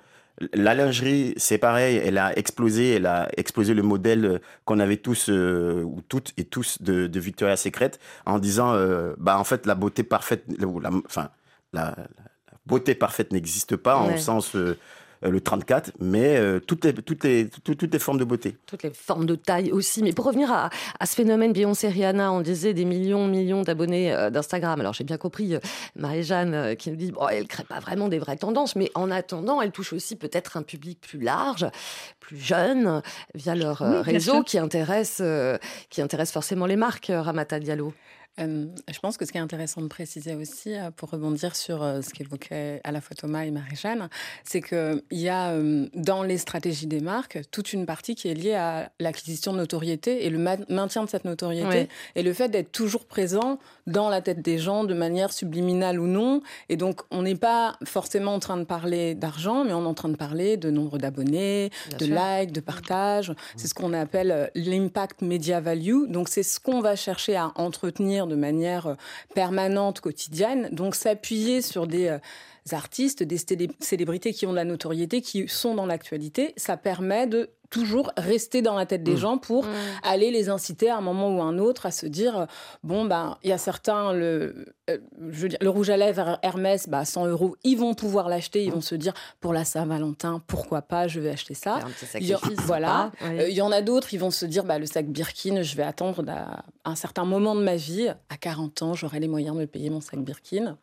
la 0.53 0.73
lingerie, 0.73 1.33
c'est 1.37 1.57
pareil, 1.57 1.97
elle 2.03 2.17
a 2.17 2.37
explosé, 2.37 2.95
elle 2.95 3.05
a 3.05 3.29
explosé 3.37 3.73
le 3.73 3.83
modèle 3.83 4.41
qu'on 4.65 4.79
avait 4.79 4.97
tous, 4.97 5.29
euh, 5.29 5.83
ou 5.83 6.01
toutes 6.07 6.33
et 6.37 6.43
tous, 6.43 6.81
de, 6.81 7.07
de 7.07 7.19
Victoria's 7.19 7.61
Secret, 7.61 7.91
en 8.25 8.39
disant, 8.39 8.73
euh, 8.73 9.13
bah 9.17 9.37
en 9.37 9.43
fait, 9.43 9.65
la 9.65 9.75
beauté 9.75 10.03
parfaite, 10.03 10.43
la, 10.57 10.67
enfin, 11.05 11.29
la, 11.73 11.95
beauté 12.65 12.95
parfaite 12.95 13.31
n'existe 13.31 13.75
pas, 13.75 13.97
en 13.97 14.17
sens 14.17 14.55
euh, 14.55 14.59
euh, 14.59 14.75
le 15.29 15.41
34, 15.41 15.91
mais 15.99 16.37
euh, 16.37 16.59
toutes, 16.59 16.85
les, 16.85 16.93
toutes, 16.93 17.23
les, 17.23 17.49
toutes, 17.49 17.81
les 17.81 17.99
formes 17.99 18.17
de 18.17 18.23
beauté. 18.23 18.57
Toutes 18.65 18.83
les 18.83 18.91
formes 18.91 19.25
de 19.25 19.35
taille 19.35 19.71
aussi. 19.71 20.03
Mais 20.03 20.13
pour 20.13 20.25
revenir 20.25 20.51
à, 20.51 20.69
ce 21.05 21.15
phénomène 21.15 21.53
Beyoncé 21.53 21.87
Rihanna, 21.87 22.31
on 22.31 22.41
disait 22.41 22.73
des 22.73 22.85
millions, 22.85 23.27
millions 23.27 23.61
d'abonnés 23.61 24.13
euh, 24.13 24.29
d'Instagram. 24.29 24.79
Alors 24.79 24.93
j'ai 24.93 25.03
bien 25.03 25.17
compris 25.17 25.55
Marie-Jeanne 25.95 26.75
qui 26.75 26.89
nous 26.91 26.95
dit 26.95 27.11
bon, 27.11 27.27
elle 27.27 27.43
ne 27.43 27.47
crée 27.47 27.63
pas 27.63 27.79
vraiment 27.79 28.07
des 28.07 28.19
vraies 28.19 28.37
tendances, 28.37 28.75
mais 28.75 28.91
en 28.95 29.11
attendant, 29.11 29.61
elle 29.61 29.71
touche 29.71 29.93
aussi 29.93 30.15
peut-être 30.15 30.57
un 30.57 30.63
public 30.63 30.99
plus 31.01 31.19
large, 31.19 31.67
plus 32.19 32.37
jeune, 32.37 33.01
via 33.35 33.55
leur 33.55 33.77
réseau 33.77 34.43
qui 34.43 34.57
intéresse, 34.57 35.21
qui 35.89 36.01
intéresse 36.01 36.31
forcément 36.31 36.65
les 36.65 36.75
marques, 36.75 37.11
Ramata 37.13 37.59
Diallo 37.59 37.93
je 38.37 38.99
pense 39.01 39.17
que 39.17 39.25
ce 39.25 39.31
qui 39.31 39.37
est 39.37 39.41
intéressant 39.41 39.81
de 39.81 39.87
préciser 39.87 40.35
aussi, 40.35 40.75
euh, 40.75 40.91
pour 40.91 41.09
rebondir 41.09 41.55
sur 41.55 41.83
euh, 41.83 42.01
ce 42.01 42.09
qu'évoquaient 42.09 42.81
à 42.83 42.91
la 42.91 43.01
fois 43.01 43.15
Thomas 43.15 43.43
et 43.43 43.51
Marie-Jeanne, 43.51 44.09
c'est 44.43 44.61
qu'il 44.61 45.01
y 45.11 45.29
a 45.29 45.53
dans 45.93 46.23
les 46.23 46.37
stratégies 46.37 46.87
des 46.87 46.99
marques 46.99 47.39
toute 47.51 47.73
une 47.73 47.85
partie 47.85 48.15
qui 48.15 48.27
est 48.27 48.33
liée 48.33 48.55
à 48.55 48.91
l'acquisition 48.99 49.53
de 49.53 49.57
notoriété 49.57 50.25
et 50.25 50.29
le 50.29 50.37
maintien 50.69 51.03
de 51.03 51.09
cette 51.09 51.25
notoriété 51.25 51.87
et 52.15 52.23
le 52.23 52.33
fait 52.33 52.49
d'être 52.49 52.71
toujours 52.71 53.05
présent 53.05 53.59
dans 53.87 54.09
la 54.09 54.21
tête 54.21 54.41
des 54.41 54.57
gens 54.57 54.83
de 54.83 54.93
manière 54.93 55.33
subliminale 55.33 55.99
ou 55.99 56.07
non. 56.07 56.41
Et 56.69 56.77
donc, 56.77 57.01
on 57.11 57.21
n'est 57.21 57.35
pas 57.35 57.77
forcément 57.85 58.33
en 58.33 58.39
train 58.39 58.57
de 58.57 58.63
parler 58.63 59.15
d'argent, 59.15 59.63
mais 59.65 59.73
on 59.73 59.83
est 59.83 59.87
en 59.87 59.93
train 59.93 60.09
de 60.09 60.15
parler 60.15 60.57
de 60.57 60.69
nombre 60.69 60.97
d'abonnés, 60.97 61.71
de 61.99 62.05
likes, 62.05 62.51
de 62.51 62.61
partages. 62.61 63.33
C'est 63.55 63.67
ce 63.67 63.73
qu'on 63.73 63.93
appelle 63.93 64.31
euh, 64.31 64.47
l'impact 64.55 65.21
media 65.21 65.59
value. 65.59 66.07
Donc, 66.07 66.29
c'est 66.29 66.43
ce 66.43 66.59
qu'on 66.59 66.81
va 66.81 66.95
chercher 66.95 67.35
à 67.35 67.51
entretenir 67.55 68.22
de 68.27 68.35
manière 68.35 68.87
euh, 68.87 68.95
permanente, 69.35 69.99
quotidienne. 69.99 70.69
Donc 70.71 70.95
s'appuyer 70.95 71.61
sur 71.61 71.87
des 71.87 72.07
euh, 72.07 72.19
artistes, 72.71 73.23
des 73.23 73.37
célébrités 73.79 74.33
qui 74.33 74.45
ont 74.45 74.51
de 74.51 74.55
la 74.57 74.65
notoriété, 74.65 75.21
qui 75.21 75.47
sont 75.47 75.75
dans 75.75 75.85
l'actualité, 75.85 76.53
ça 76.57 76.77
permet 76.77 77.27
de 77.27 77.49
toujours 77.73 78.11
rester 78.17 78.61
dans 78.61 78.75
la 78.75 78.85
tête 78.85 79.01
des 79.03 79.13
mmh. 79.13 79.17
gens 79.17 79.37
pour 79.39 79.65
mmh. 79.65 79.69
aller 80.03 80.29
les 80.29 80.47
inciter 80.49 80.91
à 80.91 80.97
un 80.97 81.01
moment 81.01 81.35
ou 81.35 81.41
à 81.41 81.45
un 81.45 81.57
autre 81.57 81.87
à 81.87 81.91
se 81.91 82.05
dire 82.05 82.37
euh, 82.37 82.45
bon 82.83 83.05
ben 83.05 83.39
il 83.41 83.49
y 83.49 83.51
a 83.51 83.57
certains 83.57 84.13
le 84.13 84.67
euh, 84.91 84.99
je 85.31 85.41
veux 85.41 85.49
dire, 85.49 85.57
le 85.59 85.69
rouge 85.69 85.89
à 85.89 85.97
lèvres 85.97 86.37
Hermès 86.43 86.87
bah 86.87 87.03
100 87.03 87.25
euros 87.25 87.55
ils 87.63 87.75
vont 87.75 87.95
pouvoir 87.95 88.29
l'acheter 88.29 88.63
ils 88.63 88.69
mmh. 88.69 88.75
vont 88.75 88.81
se 88.81 88.93
dire 88.93 89.13
pour 89.39 89.53
la 89.53 89.65
Saint-Valentin 89.65 90.39
pourquoi 90.45 90.83
pas 90.83 91.07
je 91.07 91.19
vais 91.19 91.31
acheter 91.31 91.55
ça 91.55 91.79
il 92.19 92.29
y, 92.29 92.35
voilà 92.59 93.11
euh, 93.23 93.47
il 93.49 93.55
y 93.55 93.61
en 93.61 93.71
a 93.71 93.81
d'autres 93.81 94.13
ils 94.13 94.19
vont 94.19 94.29
se 94.29 94.45
dire 94.45 94.65
bah 94.65 94.77
le 94.77 94.85
sac 94.85 95.07
Birkin 95.07 95.63
je 95.63 95.75
vais 95.75 95.83
attendre 95.83 96.23
un 96.85 96.95
certain 96.95 97.25
moment 97.25 97.55
de 97.55 97.63
ma 97.63 97.75
vie 97.75 98.07
à 98.29 98.37
40 98.39 98.83
ans 98.83 98.93
j'aurai 98.93 99.19
les 99.19 99.27
moyens 99.27 99.57
de 99.57 99.65
payer 99.65 99.89
mon 99.89 100.01
sac 100.01 100.19
Birkin 100.19 100.77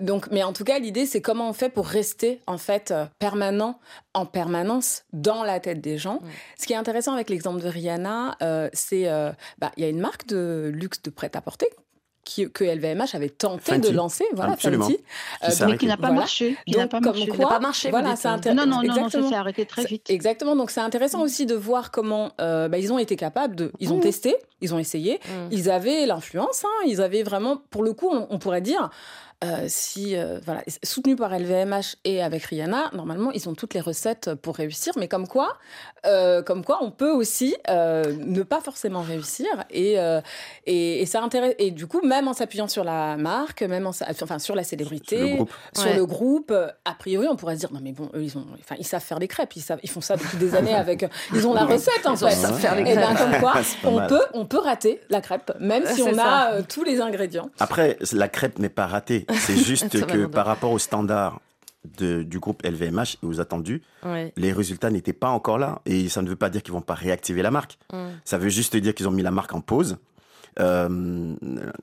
donc 0.00 0.28
mais 0.30 0.42
en 0.42 0.54
tout 0.54 0.64
cas 0.64 0.78
l'idée 0.78 1.04
c'est 1.04 1.20
comment 1.20 1.50
on 1.50 1.52
fait 1.52 1.68
pour 1.68 1.86
rester 1.86 2.40
en 2.46 2.56
fait 2.56 2.94
permanent 3.18 3.78
en 4.14 4.24
permanence 4.24 4.93
dans 5.12 5.44
la 5.44 5.60
tête 5.60 5.80
des 5.80 5.98
gens. 5.98 6.20
Ce 6.58 6.66
qui 6.66 6.72
est 6.72 6.76
intéressant 6.76 7.12
avec 7.14 7.30
l'exemple 7.30 7.60
de 7.60 7.68
Rihanna, 7.68 8.36
euh, 8.42 8.68
c'est 8.72 9.08
euh, 9.08 9.30
bah, 9.58 9.72
il 9.76 9.82
y 9.82 9.86
a 9.86 9.88
une 9.88 10.00
marque 10.00 10.26
de 10.26 10.70
luxe 10.72 11.02
de 11.02 11.10
prêt-à-porter 11.10 11.66
qui, 12.24 12.50
que 12.50 12.64
LVMH 12.64 13.14
avait 13.14 13.28
tenté 13.28 13.76
de 13.78 13.90
lancer, 13.90 14.24
voilà, 14.32 14.52
Absolument. 14.52 14.86
Fenty, 14.86 14.98
euh, 15.44 15.66
mais 15.66 15.76
qui 15.76 15.86
n'a 15.86 15.98
pas 15.98 16.10
marché. 16.10 16.56
Qui 16.66 16.74
n'a 16.74 16.88
pas, 16.88 17.00
marché. 17.00 17.26
pas 17.26 17.60
marché. 17.60 17.90
Voilà, 17.90 18.16
c'est 18.16 18.28
intéressant. 18.28 18.66
Non, 18.66 18.82
non, 18.82 18.94
non, 18.94 19.10
ça 19.10 19.22
s'est 19.28 19.34
arrêté 19.34 19.66
très 19.66 19.84
vite. 19.84 20.08
Exactement. 20.08 20.56
Donc 20.56 20.70
c'est 20.70 20.80
intéressant 20.80 21.20
aussi 21.20 21.44
de 21.44 21.54
voir 21.54 21.90
comment 21.90 22.32
bah, 22.38 22.78
ils 22.78 22.92
ont 22.92 22.98
été 22.98 23.16
capables 23.16 23.54
de, 23.54 23.72
ils 23.78 23.92
ont 23.92 23.98
mmh. 23.98 24.02
testé, 24.02 24.36
ils 24.62 24.74
ont 24.74 24.78
essayé, 24.78 25.20
mmh. 25.22 25.48
ils 25.50 25.70
avaient 25.70 26.06
l'influence, 26.06 26.64
hein, 26.64 26.86
ils 26.86 27.02
avaient 27.02 27.22
vraiment, 27.22 27.58
pour 27.70 27.82
le 27.82 27.92
coup, 27.92 28.10
on 28.10 28.38
pourrait 28.38 28.62
dire, 28.62 28.90
euh, 29.44 29.64
si 29.68 30.16
euh, 30.16 30.38
voilà, 30.44 30.62
soutenu 30.82 31.16
par 31.16 31.36
LVMH 31.36 31.96
et 32.04 32.22
avec 32.22 32.44
Rihanna, 32.44 32.90
normalement 32.94 33.30
ils 33.32 33.48
ont 33.48 33.54
toutes 33.54 33.74
les 33.74 33.80
recettes 33.80 34.34
pour 34.34 34.56
réussir. 34.56 34.94
Mais 34.96 35.08
comme 35.08 35.28
quoi, 35.28 35.58
euh, 36.06 36.42
comme 36.42 36.64
quoi, 36.64 36.78
on 36.80 36.90
peut 36.90 37.10
aussi 37.10 37.54
ne 37.68 38.42
pas 38.42 38.60
forcément 38.60 39.02
réussir 39.02 39.46
et 39.70 39.96
et, 40.66 41.06
ça 41.06 41.22
intéresse. 41.22 41.54
Et 41.58 41.70
du 41.70 41.86
coup, 41.86 42.00
même 42.04 42.28
en 42.28 42.32
s'appuyant 42.32 42.68
sur 42.68 42.84
la 42.84 43.16
marque, 43.16 43.62
même 43.62 43.86
en, 43.86 43.90
enfin 43.90 44.38
sur 44.38 44.54
la 44.54 44.64
célébrité, 44.64 45.38
sur 45.74 45.94
le 45.94 46.06
groupe, 46.06 46.52
a 46.52 46.94
priori, 46.94 47.26
on 47.28 47.36
pourrait 47.36 47.54
se 47.54 47.60
dire 47.60 47.72
non 47.72 47.80
mais 47.82 47.92
bon, 47.92 48.10
eux 48.14 48.22
ils 48.22 48.38
ont, 48.38 48.46
enfin 48.60 48.76
ils 48.78 48.86
savent 48.86 49.02
faire 49.02 49.18
des 49.18 49.28
crêpes, 49.28 49.54
ils 49.56 49.62
savent, 49.62 49.80
ils 49.82 49.90
font 49.90 50.00
ça 50.00 50.16
depuis 50.16 50.38
des 50.38 50.54
années 50.54 50.74
avec, 50.74 51.06
ils 51.34 51.46
ont 51.46 51.54
la 51.54 51.64
recette 51.64 52.06
en 52.06 52.16
fait. 52.16 52.26
Ils 52.26 52.32
savent 52.32 52.58
faire 52.58 52.74
les 52.74 52.84
crêpes. 52.84 52.96
Et 52.96 53.00
ben, 53.00 53.14
comme 53.14 53.40
quoi, 53.40 53.54
on 53.84 54.06
peut, 54.06 54.24
on 54.32 54.46
peut 54.46 54.58
rater 54.58 55.00
la 55.10 55.20
crêpe, 55.20 55.52
même 55.60 55.84
si 55.86 56.02
on 56.02 56.18
a 56.18 56.62
tous 56.62 56.84
les 56.84 57.00
ingrédients. 57.00 57.50
Après, 57.58 57.98
la 58.12 58.28
crêpe 58.28 58.58
n'est 58.58 58.68
pas 58.68 58.86
ratée. 58.86 59.26
C'est 59.38 59.56
juste 59.64 60.06
que 60.06 60.26
par 60.26 60.46
rapport 60.46 60.72
aux 60.72 60.78
standards 60.78 61.40
du 61.98 62.38
groupe 62.38 62.62
LVMH 62.62 63.18
et 63.22 63.26
aux 63.26 63.40
attendus, 63.40 63.82
les 64.36 64.52
résultats 64.52 64.90
n'étaient 64.90 65.12
pas 65.12 65.28
encore 65.28 65.58
là. 65.58 65.80
Et 65.86 66.08
ça 66.08 66.22
ne 66.22 66.28
veut 66.28 66.36
pas 66.36 66.50
dire 66.50 66.62
qu'ils 66.62 66.72
vont 66.72 66.80
pas 66.80 66.94
réactiver 66.94 67.42
la 67.42 67.50
marque. 67.50 67.78
Ça 68.24 68.38
veut 68.38 68.48
juste 68.48 68.76
dire 68.76 68.94
qu'ils 68.94 69.08
ont 69.08 69.12
mis 69.12 69.22
la 69.22 69.30
marque 69.30 69.54
en 69.54 69.60
pause. 69.60 69.98
Euh, 70.60 71.34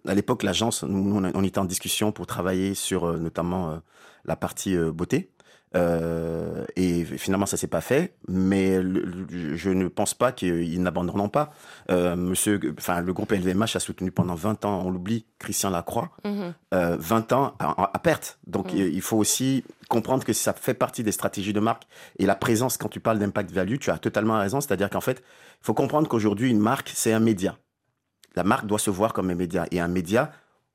à 0.07 0.15
l'époque, 0.15 0.43
l'agence, 0.43 0.83
nous, 0.83 1.21
on 1.33 1.43
était 1.43 1.59
en 1.59 1.65
discussion 1.65 2.11
pour 2.11 2.27
travailler 2.27 2.73
sur 2.73 3.05
euh, 3.05 3.17
notamment 3.17 3.71
euh, 3.71 3.77
la 4.25 4.35
partie 4.35 4.77
beauté. 4.77 5.29
Euh, 5.73 6.65
et 6.75 7.05
finalement, 7.05 7.45
ça 7.45 7.57
s'est 7.57 7.67
pas 7.67 7.81
fait. 7.81 8.15
Mais 8.27 8.81
je 8.81 9.69
ne 9.69 9.87
pense 9.87 10.13
pas 10.13 10.31
qu'ils 10.31 10.81
n'abandonneront 10.81 11.29
pas. 11.29 11.51
Euh, 11.89 12.15
monsieur, 12.15 12.59
enfin, 12.77 13.01
le 13.01 13.13
groupe 13.13 13.31
LVMH 13.31 13.75
a 13.75 13.79
soutenu 13.79 14.11
pendant 14.11 14.35
20 14.35 14.65
ans, 14.65 14.83
on 14.85 14.91
l'oublie, 14.91 15.25
Christian 15.39 15.69
Lacroix, 15.69 16.11
20 16.23 16.31
mhm. 16.31 16.53
euh, 16.73 17.35
ans 17.35 17.55
à, 17.59 17.99
perte. 17.99 18.39
Donc, 18.47 18.73
mhm. 18.73 18.79
il 18.79 19.01
faut 19.01 19.17
aussi 19.17 19.63
comprendre 19.89 20.23
que 20.23 20.33
ça 20.33 20.53
fait 20.53 20.73
partie 20.73 21.03
des 21.03 21.11
stratégies 21.11 21.53
de 21.53 21.59
marque. 21.59 21.83
Et 22.19 22.25
la 22.25 22.35
présence, 22.35 22.77
quand 22.77 22.89
tu 22.89 22.99
parles 22.99 23.19
d'impact 23.19 23.51
value, 23.51 23.77
tu 23.77 23.91
as 23.91 23.97
totalement 23.97 24.39
raison. 24.39 24.61
C'est-à-dire 24.61 24.89
qu'en 24.89 25.01
fait, 25.01 25.23
il 25.61 25.65
faut 25.65 25.73
comprendre 25.73 26.07
qu'aujourd'hui, 26.07 26.49
une 26.49 26.59
marque, 26.59 26.91
c'est 26.93 27.13
un 27.13 27.19
média. 27.19 27.57
La 28.35 28.43
marque 28.43 28.65
doit 28.65 28.79
se 28.79 28.89
voir 28.89 29.13
comme 29.13 29.29
un 29.29 29.35
média. 29.35 29.65
Et 29.71 29.79
un 29.79 29.89
média, 29.89 30.31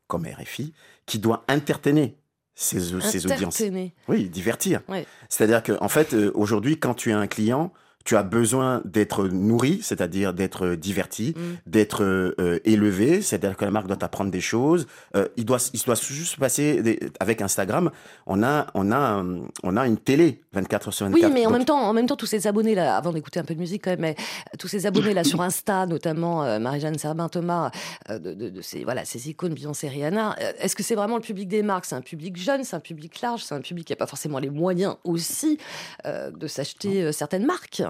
comme 0.06 0.26
RFI, 0.26 0.72
qui 1.06 1.18
doit 1.18 1.44
intertenir 1.48 2.10
ces, 2.56 2.80
ces 2.80 3.26
audiences. 3.26 3.62
Oui, 4.08 4.28
divertir. 4.28 4.80
C'est-à-dire 5.28 5.62
qu'en 5.62 5.76
en 5.84 5.88
fait, 5.88 6.14
euh, 6.14 6.32
aujourd'hui, 6.34 6.78
quand 6.78 6.94
tu 6.94 7.10
es 7.10 7.12
un 7.12 7.26
client, 7.28 7.72
tu 8.06 8.16
as 8.16 8.22
besoin 8.22 8.80
d'être 8.84 9.26
nourri, 9.26 9.80
c'est-à-dire 9.82 10.32
d'être 10.32 10.76
diverti, 10.76 11.34
mm. 11.36 11.70
d'être 11.70 12.04
euh, 12.04 12.60
élevé, 12.64 13.20
c'est-à-dire 13.20 13.56
que 13.56 13.64
la 13.64 13.72
marque 13.72 13.88
doit 13.88 14.02
apprendre 14.02 14.30
des 14.30 14.40
choses. 14.40 14.86
Euh, 15.16 15.26
il 15.36 15.44
doit, 15.44 15.58
il 15.74 15.82
doit 15.82 15.96
juste 15.96 16.38
passer 16.38 17.00
avec 17.18 17.42
Instagram. 17.42 17.90
On 18.26 18.44
a, 18.44 18.68
on 18.74 18.92
a, 18.92 19.24
on 19.64 19.76
a 19.76 19.86
une 19.86 19.98
télé 19.98 20.40
24 20.52 20.88
heures 20.88 20.94
sur 20.94 21.06
24. 21.06 21.24
Oui, 21.24 21.30
mais 21.34 21.46
en 21.46 21.50
même 21.50 21.64
temps, 21.64 21.80
en 21.80 21.92
même 21.92 22.06
temps, 22.06 22.14
tous 22.14 22.26
ces 22.26 22.46
abonnés 22.46 22.76
là, 22.76 22.96
avant 22.96 23.12
d'écouter 23.12 23.40
un 23.40 23.44
peu 23.44 23.54
de 23.54 23.58
musique 23.58 23.82
quand 23.84 23.90
même, 23.90 24.00
mais 24.00 24.16
tous 24.56 24.68
ces 24.68 24.86
abonnés 24.86 25.12
là 25.12 25.24
sur 25.24 25.40
Insta, 25.42 25.86
notamment 25.86 26.44
euh, 26.44 26.60
Marie-Jeanne 26.60 26.98
Serbin, 26.98 27.28
Thomas, 27.28 27.72
de, 28.08 28.18
de, 28.34 28.60
ces 28.62 28.84
voilà, 28.84 29.04
ces 29.04 29.28
icônes 29.28 29.54
Beyoncé, 29.54 29.88
Rihanna. 29.88 30.36
Est-ce 30.60 30.76
que 30.76 30.84
c'est 30.84 30.94
vraiment 30.94 31.16
le 31.16 31.22
public 31.22 31.48
des 31.48 31.64
marques? 31.64 31.86
C'est 31.86 31.96
un 31.96 32.00
public 32.00 32.36
jeune, 32.36 32.62
c'est 32.62 32.76
un 32.76 32.80
public 32.80 33.20
large, 33.20 33.42
c'est 33.42 33.54
un 33.54 33.60
public 33.60 33.88
qui 33.88 33.92
n'a 33.92 33.96
pas 33.96 34.06
forcément 34.06 34.38
les 34.38 34.50
moyens 34.50 34.94
aussi 35.02 35.58
de 36.04 36.46
s'acheter 36.46 37.10
certaines 37.12 37.46
marques. 37.46 37.82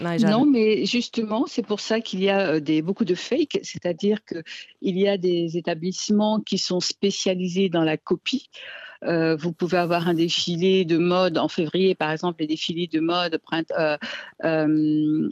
Non, 0.00 0.46
mais 0.46 0.86
justement, 0.86 1.46
c'est 1.46 1.62
pour 1.62 1.80
ça 1.80 2.00
qu'il 2.00 2.22
y 2.22 2.28
a 2.28 2.54
euh, 2.54 2.82
beaucoup 2.82 3.04
de 3.04 3.14
fake, 3.14 3.60
c'est-à-dire 3.62 4.18
qu'il 4.24 4.98
y 4.98 5.08
a 5.08 5.16
des 5.16 5.56
établissements 5.56 6.40
qui 6.40 6.58
sont 6.58 6.80
spécialisés 6.80 7.68
dans 7.68 7.84
la 7.84 7.96
copie. 7.96 8.48
Euh, 9.04 9.36
vous 9.36 9.52
pouvez 9.52 9.78
avoir 9.78 10.08
un 10.08 10.14
défilé 10.14 10.84
de 10.84 10.98
mode 10.98 11.38
en 11.38 11.48
février, 11.48 11.94
par 11.94 12.10
exemple, 12.10 12.40
les 12.40 12.46
défilés 12.46 12.86
de 12.86 13.00
mode 13.00 13.38
prêt, 13.38 13.64
euh, 13.78 13.96
euh 14.44 15.28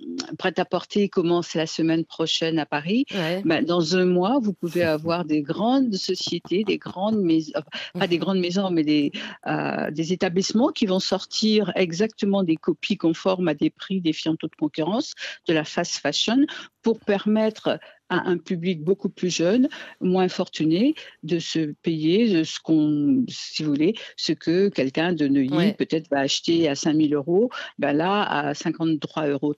à 0.56 0.64
porter 0.64 1.08
commencent 1.08 1.54
la 1.54 1.66
semaine 1.66 2.04
prochaine 2.04 2.58
à 2.58 2.66
Paris. 2.66 3.06
Ben, 3.44 3.64
dans 3.64 3.96
un 3.96 4.04
mois, 4.04 4.38
vous 4.40 4.52
pouvez 4.52 4.82
avoir 4.84 5.24
des 5.24 5.42
grandes 5.42 5.94
sociétés, 5.94 6.64
des 6.64 6.78
grandes 6.78 7.20
maisons, 7.20 7.52
pas 7.98 8.06
des 8.06 8.18
grandes 8.18 8.38
maisons, 8.38 8.70
mais 8.70 8.84
des, 8.84 9.10
euh, 9.46 9.90
des 9.90 10.12
établissements 10.12 10.68
qui 10.68 10.86
vont 10.86 11.00
sortir 11.00 11.72
exactement 11.76 12.42
des 12.42 12.56
copies 12.56 12.96
conformes 12.96 13.48
à 13.48 13.54
des 13.54 13.70
prix 13.70 14.00
défiant 14.00 14.36
toute 14.36 14.54
concurrence 14.54 15.14
de 15.48 15.54
la 15.54 15.64
fast 15.64 15.98
fashion 15.98 16.46
pour 16.82 17.00
permettre 17.00 17.78
à 18.18 18.28
un 18.28 18.38
public 18.38 18.82
beaucoup 18.82 19.08
plus 19.08 19.34
jeune, 19.34 19.68
moins 20.00 20.28
fortuné, 20.28 20.94
de 21.22 21.38
se 21.38 21.72
payer 21.82 22.44
ce 22.44 22.58
qu'on, 22.60 23.24
si 23.28 23.62
vous 23.62 23.70
voulez, 23.70 23.94
ce 24.16 24.32
que 24.32 24.68
quelqu'un 24.68 25.12
de 25.12 25.28
Neuilly 25.28 25.72
peut-être 25.74 26.08
va 26.10 26.20
acheter 26.20 26.68
à 26.68 26.74
5000 26.74 27.14
euros. 27.14 27.50
Ben 27.78 27.92
là, 27.92 28.22
à 28.22 28.52
53,35 28.52 29.30
euros, 29.30 29.54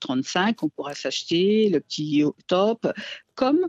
on 0.63 0.69
pourra 0.69 0.95
s'acheter 0.95 1.69
le 1.69 1.81
petit 1.81 2.25
top, 2.47 2.87
comme 3.35 3.69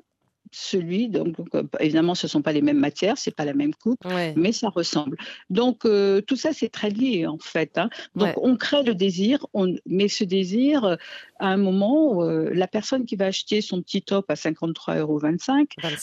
celui, 0.52 1.10
donc, 1.10 1.36
évidemment, 1.80 2.16
ce 2.16 2.28
ne 2.28 2.30
sont 2.30 2.42
pas 2.42 2.52
les 2.52 2.62
mêmes 2.62 2.80
matières, 2.80 3.18
c'est 3.18 3.36
pas 3.36 3.46
la 3.46 3.54
même 3.54 3.74
coupe, 3.74 4.00
mais 4.36 4.52
ça 4.52 4.70
ressemble. 4.70 5.18
Donc, 5.50 5.80
tout 5.82 6.36
ça, 6.36 6.54
c'est 6.54 6.70
très 6.70 6.90
lié, 6.90 7.28
en 7.28 7.38
fait. 7.38 7.78
Hein. 7.78 7.90
Donc, 8.16 8.34
on 8.38 8.56
crée 8.56 8.84
le 8.84 8.96
désir, 8.96 9.46
on, 9.54 9.76
mais 9.86 10.08
ce 10.08 10.24
désir, 10.24 10.98
à 11.40 11.48
un 11.48 11.58
moment, 11.58 12.24
la 12.24 12.68
personne 12.68 13.06
qui 13.06 13.16
va 13.16 13.26
acheter 13.26 13.62
son 13.62 13.82
petit 13.82 14.02
top 14.02 14.30
à 14.30 14.36
53,25 14.36 15.00
euros 15.00 15.20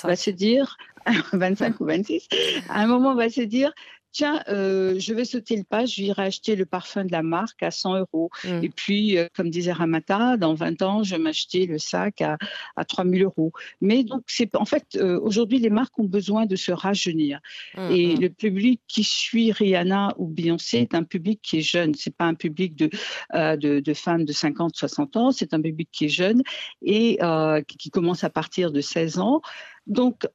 va 0.05 0.17
se 0.17 0.31
dire, 0.31 0.77
25 1.33 1.81
ou 1.81 1.85
26, 1.85 2.29
à 2.69 2.83
un 2.83 2.87
moment, 2.87 3.15
va 3.15 3.29
se 3.29 3.43
dire, 3.43 3.73
tiens, 4.15 4.43
euh, 4.49 4.95
je 4.99 5.13
vais 5.13 5.25
sauter 5.25 5.57
le 5.57 5.65
pas, 5.65 5.85
je 5.85 6.05
vais 6.05 6.13
acheter 6.17 6.55
le 6.55 6.65
parfum 6.65 7.05
de 7.05 7.13
la 7.13 7.23
marque 7.23 7.63
à 7.63 7.71
100 7.71 7.99
euros. 7.99 8.31
Mm. 8.45 8.65
Et 8.65 8.69
puis, 8.71 9.19
euh, 9.19 9.27
comme 9.35 9.51
disait 9.51 9.73
Ramata, 9.73 10.37
dans 10.37 10.55
20 10.55 10.83
ans, 10.83 11.03
je 11.03 11.17
vais 11.17 11.23
m'acheter 11.23 11.67
le 11.67 11.79
sac 11.79 12.23
à, 12.23 12.39
à 12.77 12.85
3000 12.85 13.25
euros. 13.25 13.53
Mais 13.81 14.05
donc, 14.05 14.23
c'est 14.29 14.55
en 14.55 14.65
fait, 14.65 14.97
euh, 14.97 15.21
aujourd'hui, 15.21 15.59
les 15.59 15.69
marques 15.69 15.99
ont 15.99 16.05
besoin 16.05 16.47
de 16.47 16.55
se 16.55 16.71
rajeunir. 16.71 17.41
Mm, 17.77 17.91
Et 17.91 18.15
mm. 18.15 18.21
le 18.21 18.29
public 18.31 18.81
qui 18.87 19.03
suit 19.03 19.51
Rihanna 19.51 20.15
ou 20.17 20.29
Beyoncé 20.29 20.79
est 20.79 20.95
un 20.95 21.03
public 21.03 21.41
qui 21.43 21.59
est 21.59 21.69
jeune. 21.69 21.95
C'est 21.95 22.15
pas 22.15 22.27
un 22.27 22.35
public 22.35 22.77
de, 22.77 22.91
de, 23.35 23.81
de, 23.81 23.95
femmes 23.95 24.25
de 24.25 24.33
50, 24.33 24.77
60 24.77 25.17
ans. 25.17 25.33
C'est 25.33 25.53
un 25.55 25.61
public 25.61 25.89
qui 25.91 26.05
est 26.05 26.09
jeune 26.09 26.43
et 26.83 27.19
qui 27.67 27.91
commence 27.91 28.23
à 28.23 28.31
partir 28.31 28.71
de 28.71 28.81
16 28.81 29.19
ans. 29.19 29.43
Donc, 29.87 30.27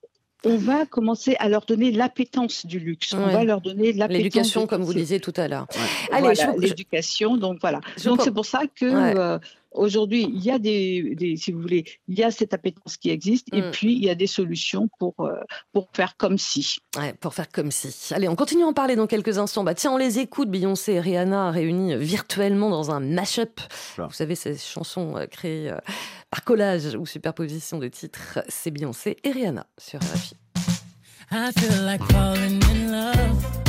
on 0.45 0.57
va 0.57 0.85
commencer 0.85 1.35
à 1.39 1.49
leur 1.49 1.65
donner 1.65 1.91
l'appétence 1.91 2.65
du 2.65 2.79
luxe. 2.79 3.13
On 3.13 3.27
va 3.27 3.43
leur 3.43 3.61
donner 3.61 3.93
l'appétence. 3.93 4.17
L'éducation, 4.17 4.67
comme 4.67 4.83
vous 4.83 4.93
disiez 4.93 5.19
tout 5.19 5.33
à 5.35 5.47
l'heure. 5.47 5.67
Allez, 6.11 6.33
l'éducation. 6.57 7.37
Donc 7.37 7.57
voilà. 7.61 7.81
donc 8.05 8.21
c'est 8.23 8.33
pour 8.33 8.45
ça 8.45 8.61
que 8.73 8.85
euh, 8.85 9.39
aujourd'hui, 9.71 10.23
il 10.23 10.43
y 10.43 10.51
a 10.51 10.59
des, 10.59 11.35
si 11.37 11.51
vous 11.51 11.61
voulez, 11.61 11.85
il 12.07 12.17
y 12.17 12.23
a 12.23 12.31
cette 12.31 12.53
appétence 12.53 12.97
qui 12.97 13.09
existe, 13.09 13.47
et 13.53 13.61
mm. 13.61 13.71
puis 13.71 13.93
il 13.93 14.03
y 14.03 14.09
a 14.09 14.15
des 14.15 14.27
solutions 14.27 14.89
pour 14.99 15.13
euh, 15.19 15.33
pour 15.73 15.89
faire 15.93 16.17
comme 16.17 16.37
si. 16.37 16.77
pour 17.19 17.33
faire 17.33 17.49
comme 17.49 17.71
si. 17.71 18.13
Allez, 18.13 18.27
on 18.27 18.35
continue 18.35 18.63
à 18.63 18.67
en 18.67 18.73
parler 18.73 18.95
dans 18.95 19.07
quelques 19.07 19.37
instants. 19.37 19.63
Bah 19.63 19.75
tiens, 19.75 19.91
on 19.91 19.97
les 19.97 20.19
écoute. 20.19 20.49
Beyoncé 20.49 20.93
et 20.93 20.99
Rihanna 20.99 21.51
réunis 21.51 21.95
virtuellement 21.95 22.69
dans 22.69 22.91
un 22.91 22.99
mashup. 22.99 23.59
Vous 23.97 24.11
savez, 24.11 24.35
ces 24.35 24.57
chansons 24.57 25.15
euh, 25.17 25.25
créées 25.27 25.71
par 26.29 26.43
collage 26.43 26.95
ou 26.95 27.05
superposition 27.05 27.77
de 27.79 27.87
titres, 27.87 28.39
c'est 28.47 28.71
Beyoncé 28.71 29.17
et 29.23 29.31
Rihanna 29.31 29.67
sur 29.77 29.99
RFI. 29.99 30.35
I 31.31 31.51
feel 31.51 31.85
like 31.85 32.03
falling 32.11 32.63
in 32.71 32.91
love. 32.91 33.68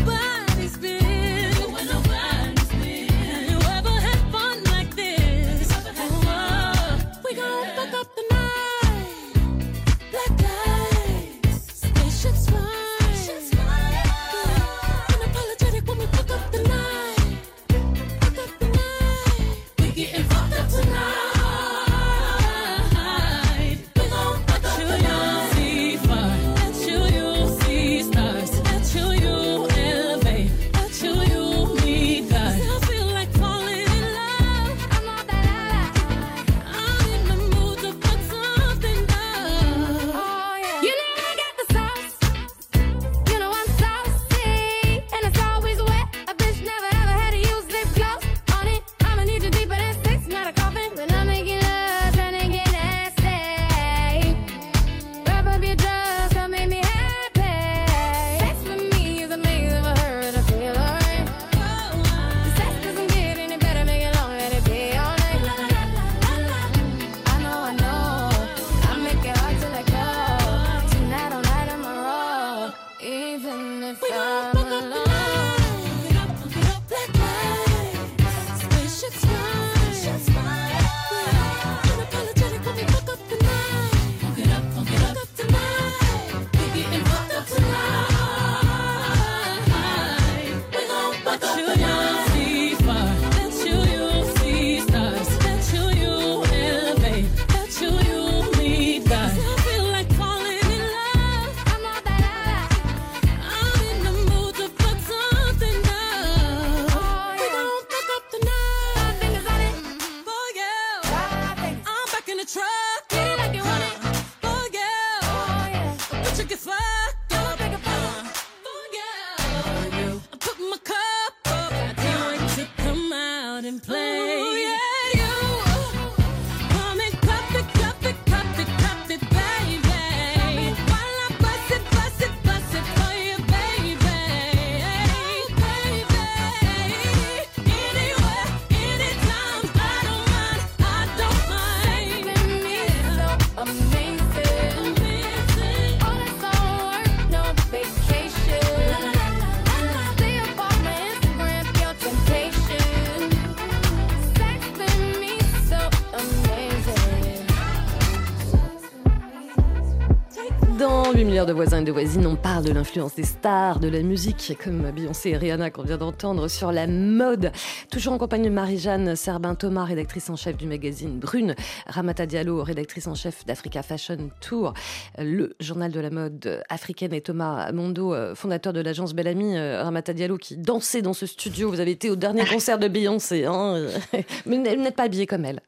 de 161.51 161.55
voisins 161.55 161.81
et 161.81 161.83
de 161.83 161.91
voisines, 161.91 162.25
on 162.27 162.37
parle 162.37 162.63
de 162.63 162.71
l'influence 162.71 163.15
des 163.15 163.25
stars, 163.25 163.81
de 163.81 163.89
la 163.89 164.01
musique, 164.03 164.57
comme 164.63 164.89
Beyoncé 164.91 165.31
et 165.31 165.37
Rihanna 165.37 165.69
qu'on 165.69 165.83
vient 165.83 165.97
d'entendre, 165.97 166.47
sur 166.47 166.71
la 166.71 166.87
mode. 166.87 167.51
Toujours 167.91 168.13
en 168.13 168.17
compagnie 168.17 168.45
de 168.45 168.53
Marie-Jeanne 168.53 169.17
Serbin-Thomas, 169.17 169.83
rédactrice 169.83 170.29
en 170.29 170.37
chef 170.37 170.55
du 170.55 170.65
magazine 170.65 171.19
Brune, 171.19 171.55
Ramata 171.87 172.25
Diallo, 172.25 172.63
rédactrice 172.63 173.05
en 173.07 173.15
chef 173.15 173.45
d'Africa 173.45 173.83
Fashion 173.83 174.29
Tour, 174.39 174.73
le 175.17 175.57
journal 175.59 175.91
de 175.91 175.99
la 175.99 176.09
mode 176.09 176.63
africaine, 176.69 177.13
et 177.13 177.19
Thomas 177.19 177.69
Mondo, 177.73 178.15
fondateur 178.33 178.71
de 178.71 178.79
l'agence 178.79 179.13
Bellamy, 179.13 179.59
Ramata 179.59 180.13
Diallo, 180.13 180.37
qui 180.37 180.55
dansait 180.55 181.01
dans 181.01 181.13
ce 181.13 181.25
studio. 181.25 181.69
Vous 181.69 181.81
avez 181.81 181.91
été 181.91 182.09
au 182.09 182.15
dernier 182.15 182.45
concert 182.45 182.79
de 182.79 182.87
Beyoncé, 182.87 183.43
hein 183.43 183.87
mais 184.45 184.57
vous 184.57 184.81
n'êtes 184.81 184.95
pas 184.95 185.03
habillé 185.03 185.27
comme 185.27 185.43
elle. 185.43 185.59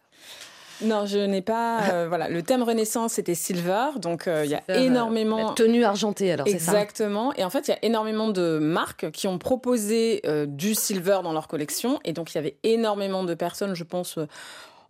Non, 0.81 1.05
je 1.05 1.19
n'ai 1.19 1.41
pas. 1.41 2.07
voilà, 2.07 2.29
le 2.29 2.41
thème 2.41 2.63
Renaissance 2.63 3.13
c'était 3.13 3.35
silver, 3.35 3.87
donc 3.97 4.27
il 4.27 4.49
y 4.49 4.55
a 4.55 4.61
énormément. 4.79 5.49
La 5.49 5.53
tenue 5.53 5.83
argentée, 5.83 6.31
alors 6.31 6.47
c'est 6.47 6.59
ça. 6.59 6.71
Exactement. 6.71 7.33
Et 7.35 7.43
en 7.43 7.49
fait, 7.49 7.67
il 7.67 7.71
y 7.71 7.73
a 7.73 7.79
énormément 7.83 8.29
de 8.29 8.57
marques 8.59 9.11
qui 9.11 9.27
ont 9.27 9.37
proposé 9.37 10.21
du 10.47 10.75
silver 10.75 11.19
dans 11.23 11.33
leur 11.33 11.47
collection, 11.47 11.99
et 12.03 12.13
donc 12.13 12.33
il 12.33 12.35
y 12.35 12.39
avait 12.39 12.57
énormément 12.63 13.23
de 13.23 13.33
personnes, 13.33 13.75
je 13.75 13.83
pense 13.83 14.17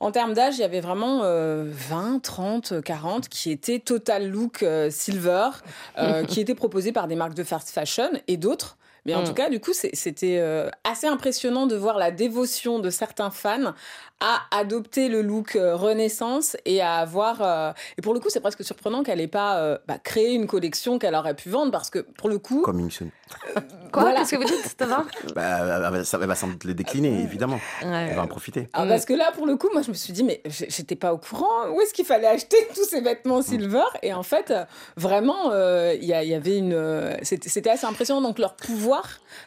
en 0.04 0.12
termes 0.12 0.34
d'âge, 0.34 0.58
il 0.58 0.62
y 0.62 0.66
avait 0.66 0.82
vraiment 0.82 1.22
20, 1.22 2.22
30, 2.22 2.82
40 2.82 3.30
qui 3.30 3.52
étaient 3.52 3.80
total 3.80 4.30
look 4.30 4.62
euh, 4.62 4.90
silver, 4.90 5.50
euh, 5.98 6.26
qui 6.26 6.42
étaient 6.42 6.56
proposés 6.56 6.92
par 6.92 7.08
des 7.08 7.16
marques 7.16 7.36
de 7.36 7.44
fast 7.44 7.70
fashion 7.70 8.10
et 8.28 8.36
d'autres. 8.36 8.78
Mais 9.06 9.16
en 9.16 9.22
mm. 9.22 9.26
tout 9.26 9.34
cas, 9.34 9.50
du 9.50 9.60
coup, 9.60 9.74
c'était 9.74 10.38
euh, 10.40 10.70
assez 10.84 11.08
impressionnant 11.08 11.68
de 11.68 11.76
voir 11.76 11.98
la 11.98 12.12
dévotion 12.12 12.80
de 12.80 12.90
certains 12.90 13.30
fans 13.30 13.74
à 14.20 14.42
adopter 14.52 15.10
le 15.10 15.22
look 15.22 15.58
Renaissance 15.60 16.56
et 16.66 16.82
à 16.82 16.96
avoir. 16.96 17.76
et 17.98 18.02
pour 18.02 18.14
le 18.14 18.22
coup, 18.22 18.30
c'est 18.30 18.40
presque 18.40 18.64
surprenant 18.64 19.04
qu'elle 19.04 19.18
n'ait 19.18 19.28
pas 19.28 19.80
bah, 19.86 19.98
créé 20.02 20.34
une 20.34 20.48
collection 20.48 20.98
qu'elle 20.98 21.16
aurait 21.16 21.36
pu 21.36 21.50
vendre 21.50 21.74
parce 21.74 21.90
que 21.90 22.00
pour 22.00 22.30
le 22.30 22.40
coup. 22.40 22.62
Comme 22.62 22.80
une 22.80 22.90
Quoi? 23.92 24.12
Qu'est-ce 24.14 24.32
que 24.32 24.36
vous 24.38 24.44
dites, 24.44 24.76
Thomas? 24.78 25.06
Bah, 25.36 26.04
Ça 26.04 26.18
va 26.18 26.36
sans 26.36 26.48
doute 26.48 26.64
les 26.64 26.74
décliner, 26.74 27.22
évidemment. 27.22 27.60
Elle 27.82 28.16
va 28.16 28.24
en 28.24 28.28
profiter. 28.28 28.68
Ah, 28.74 28.86
parce 28.88 29.06
que 29.06 29.14
là, 29.14 29.32
pour 29.34 29.46
le 29.46 29.56
coup, 29.56 29.70
moi, 29.72 29.82
je 29.82 29.90
me 29.90 29.94
suis 29.94 30.14
dit, 30.14 30.24
mais 30.24 30.42
j'étais 30.46 30.96
pas 30.96 31.14
au 31.14 31.18
courant. 31.18 31.70
Où 31.72 31.82
est-ce 31.82 31.94
qu'il 31.94 32.06
fallait 32.06 32.28
acheter 32.28 32.58
tous 32.76 32.86
ces 32.86 33.02
vêtements 33.02 33.40
mm. 33.40 33.44
silver? 33.44 33.84
Et 34.02 34.14
en 34.14 34.24
fait, 34.24 34.54
vraiment, 34.98 35.52
euh, 35.52 35.96
il 36.00 36.08
y, 36.08 36.14
avait 36.14 36.58
une. 36.58 36.74
Euh, 36.74 37.16
c'était 37.22 37.70
assez 37.70 37.86
impressionnant. 37.86 38.22
Donc, 38.22 38.40
leur 38.40 38.56
pouvoir, 38.56 38.93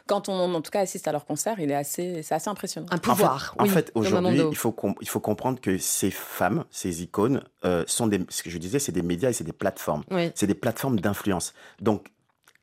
quand 0.07 0.29
on, 0.29 0.53
en 0.53 0.61
tout 0.61 0.71
cas, 0.71 0.81
assiste 0.81 1.07
à 1.07 1.11
leur 1.11 1.25
concert, 1.25 1.59
il 1.59 1.71
est 1.71 1.75
assez, 1.75 2.23
c'est 2.23 2.35
assez 2.35 2.49
impressionnant. 2.49 2.87
Un 2.91 2.97
pouvoir. 2.97 3.55
En 3.59 3.65
fait, 3.65 3.91
aujourd'hui, 3.95 4.41
il 4.49 4.57
faut, 4.57 4.75
il 5.01 5.09
faut 5.09 5.19
comprendre 5.19 5.59
que 5.59 5.77
ces 5.77 6.11
femmes, 6.11 6.65
ces 6.71 7.03
icônes, 7.03 7.43
euh, 7.65 7.83
sont 7.87 8.07
des. 8.07 8.25
Ce 8.29 8.43
que 8.43 8.49
je 8.49 8.57
disais, 8.57 8.79
c'est 8.79 8.91
des 8.91 9.01
médias 9.01 9.29
et 9.29 9.33
c'est 9.33 9.43
des 9.43 9.53
plateformes. 9.53 10.03
C'est 10.35 10.47
des 10.47 10.55
plateformes 10.55 10.99
d'influence. 10.99 11.53
Donc, 11.79 12.07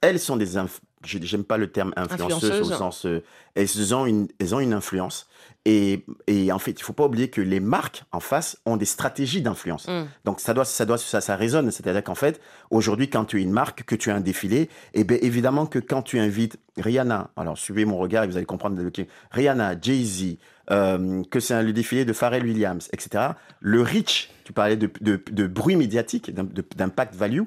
elles 0.01 0.21
sont 0.21 0.37
des, 0.37 0.59
j'aime 1.05 1.45
pas 1.45 1.57
le 1.57 1.71
terme 1.71 1.93
influenceuse, 1.97 2.61
au 2.61 2.75
sens, 2.75 3.07
euh, 3.07 3.23
elles, 3.55 3.95
ont 3.95 4.07
une, 4.07 4.29
elles 4.39 4.55
ont 4.55 4.61
une 4.61 4.73
influence. 4.73 5.29
Et, 5.67 6.05
et 6.27 6.53
en 6.53 6.59
fait, 6.59 6.73
il 6.73 6.83
faut 6.83 6.93
pas 6.93 7.07
oublier 7.07 7.29
que 7.29 7.41
les 7.41 7.61
marques 7.61 8.05
en 8.13 8.21
face 8.21 8.59
ont 8.67 8.77
des 8.77 8.85
stratégies 8.85 9.41
d'influence. 9.41 9.89
Mm. 9.89 10.05
Donc 10.25 10.41
ça 10.41 10.53
doit, 10.53 10.65
ça 10.67 10.85
doit, 10.85 10.99
ça, 10.99 11.21
ça 11.21 11.37
résonne. 11.37 11.71
C'est-à-dire 11.71 12.05
qu'en 12.05 12.15
fait, 12.15 12.41
aujourd'hui, 12.71 13.09
quand 13.09 13.25
tu 13.25 13.41
es 13.41 13.43
une 13.43 13.53
marque, 13.53 13.85
que 13.85 13.95
tu 13.95 14.11
as 14.11 14.15
un 14.15 14.21
défilé, 14.21 14.69
eh 14.93 15.05
bien 15.05 15.19
évidemment 15.23 15.67
que 15.67 15.79
quand 15.79 16.03
tu 16.03 16.19
invites 16.19 16.59
Rihanna, 16.77 17.31
alors 17.37 17.57
suivez 17.57 17.85
mon 17.87 17.97
regard 17.97 18.25
et 18.25 18.27
vous 18.27 18.37
allez 18.37 18.47
comprendre 18.47 18.77
de 18.77 18.89
qui, 18.91 19.07
Rihanna, 19.31 19.81
Jay-Z, 19.81 20.37
euh, 20.71 21.23
que 21.31 21.41
c'est 21.41 21.63
le 21.63 21.73
défilé 21.73 22.05
de 22.05 22.13
Pharrell 22.13 22.45
Williams, 22.45 22.89
etc. 22.93 23.25
Le 23.61 23.83
reach, 23.83 24.31
tu 24.45 24.53
parlais 24.53 24.77
de, 24.77 24.91
de, 25.01 25.21
de 25.31 25.47
bruit 25.47 25.77
médiatique, 25.77 26.35
d'impact 26.77 27.15
value, 27.15 27.43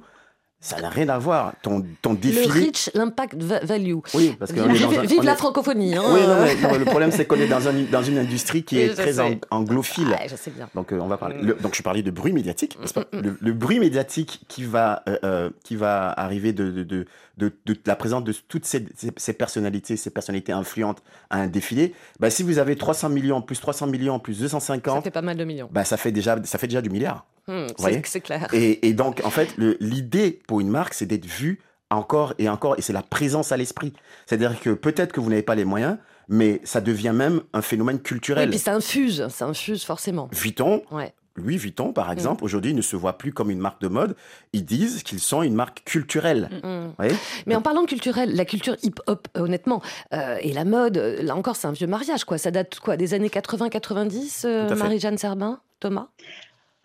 ça 0.59 0.81
n'a 0.81 0.89
rien 0.89 1.07
à 1.09 1.19
voir. 1.19 1.53
Ton, 1.61 1.85
ton 2.01 2.15
défilé. 2.15 2.47
Le 2.47 2.51
rich, 2.51 2.89
l'impact 2.95 3.35
value. 3.41 3.95
Oui, 4.15 4.35
parce 4.39 4.51
que. 4.51 4.59
Vive, 4.59 5.01
vive 5.01 5.23
la 5.23 5.35
francophonie. 5.35 5.95
Hein. 5.95 6.03
Oui, 6.11 6.21
non, 6.61 6.77
le 6.77 6.85
problème, 6.85 7.11
c'est 7.11 7.25
qu'on 7.25 7.35
est 7.35 7.47
dans, 7.47 7.67
un, 7.67 7.73
dans 7.91 8.01
une 8.01 8.17
industrie 8.17 8.63
qui 8.63 8.79
est 8.79 8.95
très 8.95 9.15
anglophile. 9.51 10.17
je 10.27 10.35
sais 10.35 10.51
bien. 10.51 10.67
Donc, 10.73 10.91
euh, 10.91 10.99
on 10.99 11.07
va 11.07 11.17
parler. 11.17 11.53
donc, 11.61 11.75
je 11.75 11.83
parlais 11.83 12.01
de 12.01 12.09
bruit 12.09 12.33
médiatique. 12.33 12.77
Mm, 12.79 12.99
mm, 12.99 13.19
mm. 13.19 13.37
le, 13.39 13.53
bruit 13.53 13.79
médiatique 13.79 14.41
qui 14.47 14.63
va, 14.63 15.03
euh, 15.07 15.17
euh, 15.23 15.49
qui 15.63 15.75
va 15.75 16.11
arriver 16.11 16.53
de, 16.53 16.71
de, 16.71 16.83
de, 16.83 17.05
de, 17.37 17.77
la 17.85 17.95
présence 17.95 18.23
de 18.23 18.33
toutes 18.47 18.65
ces, 18.65 18.83
ces, 19.15 19.33
personnalités, 19.33 19.95
ces 19.95 20.09
personnalités 20.09 20.53
influentes 20.53 21.03
à 21.29 21.39
un 21.41 21.47
défilé, 21.47 21.93
bah, 22.19 22.31
si 22.31 22.41
vous 22.41 22.57
avez 22.57 22.75
300 22.75 23.09
millions, 23.09 23.41
plus 23.43 23.59
300 23.59 23.87
millions, 23.87 24.19
plus 24.19 24.39
250. 24.39 24.95
Ça 24.95 25.01
fait 25.03 25.11
pas 25.11 25.21
mal 25.21 25.37
de 25.37 25.43
millions. 25.43 25.69
Bah, 25.71 25.83
ça, 25.83 25.97
fait 25.97 26.11
déjà, 26.11 26.35
ça 26.43 26.57
fait 26.57 26.67
déjà 26.67 26.81
du 26.81 26.89
milliard. 26.89 27.25
Hmm, 27.47 27.67
c'est 27.77 28.21
clair. 28.21 28.47
Et, 28.53 28.87
et, 28.87 28.93
donc, 28.93 29.21
en 29.23 29.29
fait, 29.29 29.55
l'idée 29.79 30.39
pour 30.47 30.59
une 30.59 30.69
marque, 30.69 30.93
c'est 30.93 31.05
d'être 31.05 31.25
vue 31.25 31.59
encore 31.89 32.33
et 32.37 32.49
encore, 32.49 32.77
et 32.77 32.81
c'est 32.81 32.93
la 32.93 33.03
présence 33.03 33.51
à 33.51 33.57
l'esprit. 33.57 33.93
C'est-à-dire 34.25 34.59
que 34.59 34.71
peut-être 34.71 35.13
que 35.13 35.21
vous 35.21 35.29
n'avez 35.29 35.43
pas 35.43 35.55
les 35.55 35.65
moyens, 35.65 35.97
mais 36.27 36.59
ça 36.63 36.81
devient 36.81 37.13
même 37.13 37.41
un 37.53 37.61
phénomène 37.61 37.99
culturel. 37.99 38.47
Et 38.47 38.49
puis 38.49 38.59
ça 38.59 38.73
infuse, 38.73 39.27
ça 39.29 39.45
infuse 39.45 39.83
forcément. 39.83 40.29
Vuitton, 40.33 40.83
ouais. 40.91 41.13
Louis 41.37 41.57
Vuitton, 41.57 41.93
par 41.93 42.11
exemple, 42.11 42.43
aujourd'hui, 42.43 42.73
ne 42.73 42.81
se 42.81 42.95
voit 42.95 43.17
plus 43.17 43.31
comme 43.31 43.51
une 43.51 43.59
marque 43.59 43.79
de 43.79 43.87
mode. 43.87 44.15
Ils 44.53 44.65
disent 44.65 45.03
qu'ils 45.03 45.19
sont 45.19 45.43
une 45.43 45.53
marque 45.53 45.83
culturelle. 45.85 46.49
Hmm. 46.63 47.03
Mais 47.45 47.55
en 47.55 47.61
parlant 47.61 47.85
culturel, 47.85 48.35
la 48.35 48.43
culture 48.43 48.75
hip-hop, 48.81 49.27
honnêtement, 49.35 49.81
euh, 50.13 50.37
et 50.41 50.51
la 50.51 50.65
mode, 50.65 50.97
là 50.97 51.35
encore, 51.35 51.55
c'est 51.55 51.67
un 51.67 51.73
vieux 51.73 51.85
mariage. 51.85 52.25
quoi. 52.25 52.39
Ça 52.39 52.49
date 52.49 52.79
quoi 52.79 52.97
des 52.97 53.13
années 53.13 53.29
80-90, 53.29 54.45
euh, 54.45 54.75
Marie-Jeanne 54.75 55.19
Serbin 55.19 55.59
Thomas? 55.79 56.07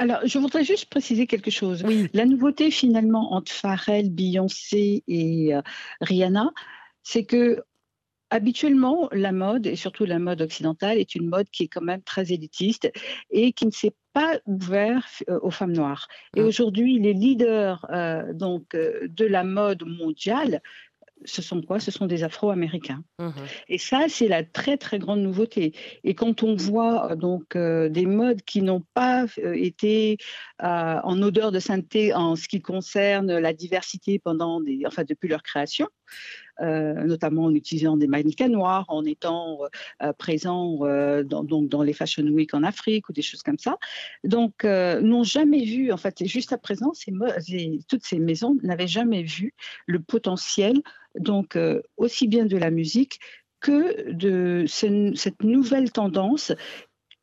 Alors, 0.03 0.19
je 0.25 0.37
voudrais 0.41 0.65
juste 0.65 0.87
préciser 0.87 1.29
quelque 1.29 1.53
chose. 1.53 1.85
La 2.13 2.27
nouveauté 2.27 2.73
finalement 2.73 3.35
entre 3.35 3.53
Pharrell, 3.53 4.11
Beyoncé 4.11 5.05
et 5.07 5.55
euh, 5.55 5.63
Rihanna, 6.01 6.51
c'est 7.05 7.25
que 7.25 7.63
habituellement, 8.31 9.09
la 9.13 9.31
mode, 9.31 9.69
et 9.69 9.77
surtout 9.77 10.05
la 10.05 10.19
mode 10.19 10.43
occidentale, 10.43 10.99
est 10.99 11.15
une 11.15 11.29
mode 11.29 11.49
qui 11.51 11.65
est 11.65 11.69
quand 11.69 11.83
même 11.83 12.03
très 12.03 12.33
élitiste 12.33 12.91
et 13.31 13.53
qui 13.53 13.65
ne 13.65 13.71
s'est 13.71 13.95
pas 14.13 14.41
ouverte 14.47 15.23
euh, 15.31 15.39
aux 15.41 15.53
femmes 15.53 15.73
noires. 15.73 16.09
Et 16.35 16.41
ah. 16.41 16.47
aujourd'hui, 16.47 16.99
les 16.99 17.13
leaders 17.13 17.87
euh, 17.91 18.33
donc, 18.33 18.75
de 18.75 19.25
la 19.25 19.45
mode 19.45 19.85
mondiale 19.87 20.63
ce 21.25 21.43
sont 21.43 21.63
quoi? 21.63 21.81
Ce 21.81 21.91
sont 21.91 22.07
des 22.07 22.25
Afro-Américains. 22.25 23.03
Mmh 23.19 23.31
et 23.69 23.79
ça, 23.79 24.07
c'est 24.09 24.29
la 24.29 24.45
très 24.45 24.77
très 24.77 24.99
grande 24.99 25.21
nouveauté. 25.21 25.73
Et 26.05 26.15
quand 26.15 26.43
on 26.43 26.55
voit 26.55 27.13
euh, 27.13 27.17
donc 27.17 27.57
euh, 27.57 27.89
des 27.89 28.07
modes 28.07 28.43
qui 28.43 28.63
n'ont 28.63 28.85
pas 28.95 29.25
euh, 29.39 29.55
été 29.55 30.19
en 30.59 31.21
odeur 31.23 31.51
de 31.51 31.59
sainteté 31.59 32.15
en 32.15 32.37
ce 32.37 32.47
qui 32.47 32.61
concerne 32.61 33.37
la 33.37 33.53
diversité 33.53 34.21
pendant 34.21 34.61
des, 34.61 34.83
enfin 34.87 35.03
depuis 35.03 35.29
leur 35.29 35.43
création, 35.43 35.89
notamment 36.61 37.45
en 37.45 37.55
utilisant 37.55 37.97
des 37.97 38.07
mannequins 38.07 38.49
noirs, 38.49 38.85
en 38.89 39.05
étant 39.05 39.61
présents 40.19 40.79
dans, 41.25 41.43
donc 41.43 41.69
dans 41.69 41.83
les 41.83 41.93
Fashion 41.93 42.25
Week 42.25 42.55
en 42.55 42.63
Afrique 42.63 43.09
ou 43.09 43.13
des 43.13 43.23
choses 43.23 43.43
comme 43.43 43.59
ça. 43.59 43.79
Donc, 44.23 44.65
n'ont 44.65 45.25
jamais 45.25 45.65
vu, 45.65 45.91
en 45.91 45.97
fait, 45.97 46.25
juste 46.25 46.53
à 46.53 46.59
présent, 46.59 46.93
toutes 47.89 48.05
ces 48.05 48.19
maisons 48.19 48.57
n'avaient 48.63 48.87
jamais 48.87 49.23
vu 49.23 49.55
le 49.87 50.01
potentiel 50.01 50.83
donc 51.19 51.57
euh, 51.57 51.83
aussi 51.97 52.29
bien 52.29 52.47
de 52.47 52.57
la 52.57 52.71
musique 52.71 53.21
que 53.61 54.11
de 54.11 54.65
cette 54.67 55.43
nouvelle 55.43 55.93
tendance 55.93 56.53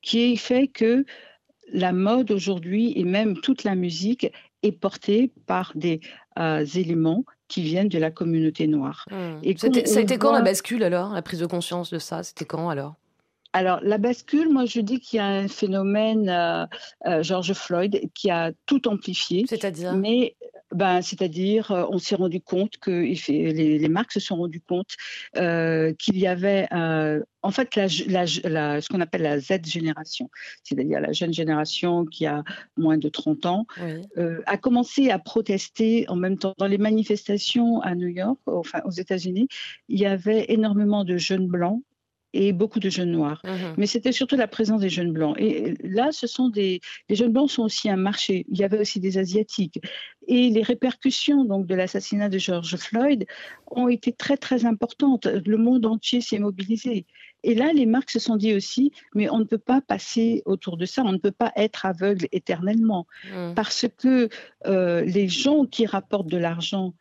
qui 0.02 0.38
fait 0.38 0.68
que 0.68 1.06
la 1.72 1.92
mode 1.92 2.32
aujourd'hui 2.32 2.94
et 2.96 3.04
même 3.04 3.40
toute 3.42 3.64
la 3.64 3.76
musique 3.76 4.32
est 4.64 4.72
portée 4.72 5.32
par 5.46 5.74
des 5.76 6.00
euh, 6.38 6.66
éléments 6.66 7.26
qui 7.50 7.62
viennent 7.62 7.90
de 7.90 8.00
la 8.00 8.12
communauté 8.12 8.68
noire. 8.68 9.06
Hmm. 9.12 9.40
Et 9.44 9.58
ça 9.58 9.68
a 9.68 10.00
été 10.00 10.18
quand 10.18 10.32
la 10.32 10.42
bascule 10.42 10.84
alors, 10.84 11.14
la 11.14 11.22
prise 11.22 11.40
de 11.40 11.46
conscience 11.46 11.92
de 11.92 12.00
ça 12.00 12.24
C'était 12.24 12.46
quand 12.46 12.70
alors? 12.70 12.96
Alors, 13.52 13.80
la 13.82 13.98
bascule, 13.98 14.50
moi, 14.50 14.66
je 14.66 14.80
dis 14.80 15.00
qu'il 15.00 15.18
y 15.18 15.20
a 15.20 15.26
un 15.26 15.48
phénomène, 15.48 16.30
euh, 16.30 17.24
George 17.24 17.54
Floyd, 17.54 18.00
qui 18.14 18.30
a 18.30 18.52
tout 18.68 18.88
amplifié. 18.88 19.46
C'est-à-dire? 19.50 19.96
Mais 19.96 20.36
ben, 20.72 21.02
c'est-à-dire, 21.02 21.72
euh, 21.72 21.86
on 21.90 21.98
s'est 21.98 22.16
rendu 22.16 22.42
compte 22.42 22.78
que 22.78 22.92
les, 22.92 23.80
les, 23.80 23.90
marques 23.90 24.12
se 24.12 24.20
sont 24.20 24.36
rendues 24.36 24.62
compte 24.62 24.96
euh, 25.36 25.94
qu'il 25.94 26.18
y 26.18 26.28
avait, 26.28 26.68
euh, 26.72 27.24
en 27.42 27.50
fait, 27.52 27.76
la, 27.76 27.88
la, 28.44 28.82
ce 28.82 28.88
qu'on 28.90 29.02
appelle 29.02 29.24
la 29.24 29.40
Z 29.40 29.66
génération, 29.66 30.30
c'est-à-dire 30.64 31.00
la 31.00 31.12
jeune 31.12 31.34
génération 31.34 32.06
qui 32.06 32.28
a 32.28 32.44
moins 32.78 32.98
de 32.98 33.10
30 33.10 33.46
ans, 33.46 33.66
a 34.46 34.58
commencé 34.58 35.10
à 35.10 35.20
protester 35.20 36.06
en 36.10 36.16
même 36.16 36.38
temps. 36.38 36.54
Dans 36.58 36.68
les 36.68 36.78
manifestations 36.78 37.82
à 37.82 37.96
New 37.96 38.08
York, 38.08 38.38
enfin 38.46 38.82
aux 38.86 38.92
États-Unis, 38.92 39.48
il 39.88 40.00
y 40.00 40.06
avait 40.06 40.46
énormément 40.50 41.04
de 41.04 41.18
jeunes 41.18 41.48
blancs 41.48 41.82
et 42.34 42.54
beaucoup 42.54 42.80
de 42.80 42.90
jeunes 42.90 43.12
noirs. 43.12 43.42
Mmh 43.44 43.76
Mais 43.78 43.86
c'était 43.86 44.12
surtout 44.12 44.36
la 44.36 44.48
présence 44.48 44.82
des 44.82 44.90
jeunes 44.90 45.12
blancs. 45.12 45.36
Et 45.40 45.74
là, 45.84 46.12
ce 46.12 46.28
sont 46.28 46.50
des 46.50 46.82
les 47.10 47.16
jeunes 47.16 47.34
blancs 47.34 47.50
sont 47.50 47.64
aussi 47.64 47.90
un 47.90 47.98
marché. 47.98 48.46
Il 48.50 48.60
y 48.60 48.64
avait 48.64 48.80
aussi 48.80 49.00
des 49.00 49.18
asiatiques. 49.18 49.80
Et 50.28 50.50
les 50.50 50.62
répercussions 50.62 51.44
donc 51.46 51.66
de 51.66 51.76
l'assassinat 51.76 52.30
de 52.30 52.38
George 52.38 52.76
Floyd 52.76 53.26
ont 53.68 53.88
été 53.88 54.14
très 54.14 54.38
très 54.38 54.66
importantes. 54.66 55.26
Le 55.26 55.58
monde 55.58 55.86
entier 55.86 56.22
s'est 56.22 56.40
mobilisé. 56.40 57.06
Et 57.44 57.56
là, 57.56 57.72
les 57.74 57.86
marques 57.86 58.10
se 58.10 58.20
sont 58.20 58.36
dit 58.36 58.54
aussi, 58.54 58.92
mais 59.16 59.30
on 59.30 59.40
ne 59.40 59.46
peut 59.46 59.58
pas 59.58 59.82
passer 59.82 60.42
autour 60.46 60.78
de 60.78 60.86
ça, 60.86 61.04
on 61.06 61.14
ne 61.14 61.18
peut 61.18 61.32
pas 61.32 61.54
être 61.56 61.86
aveugle 61.86 62.28
éternellement, 62.32 63.08
mmh. 63.26 63.54
parce 63.56 63.86
que 63.98 64.30
euh, 64.66 65.02
les 65.02 65.30
gens 65.30 65.66
qui 65.66 65.86
rapportent 65.86 66.30
de 66.30 66.38
l'argent 66.38 66.94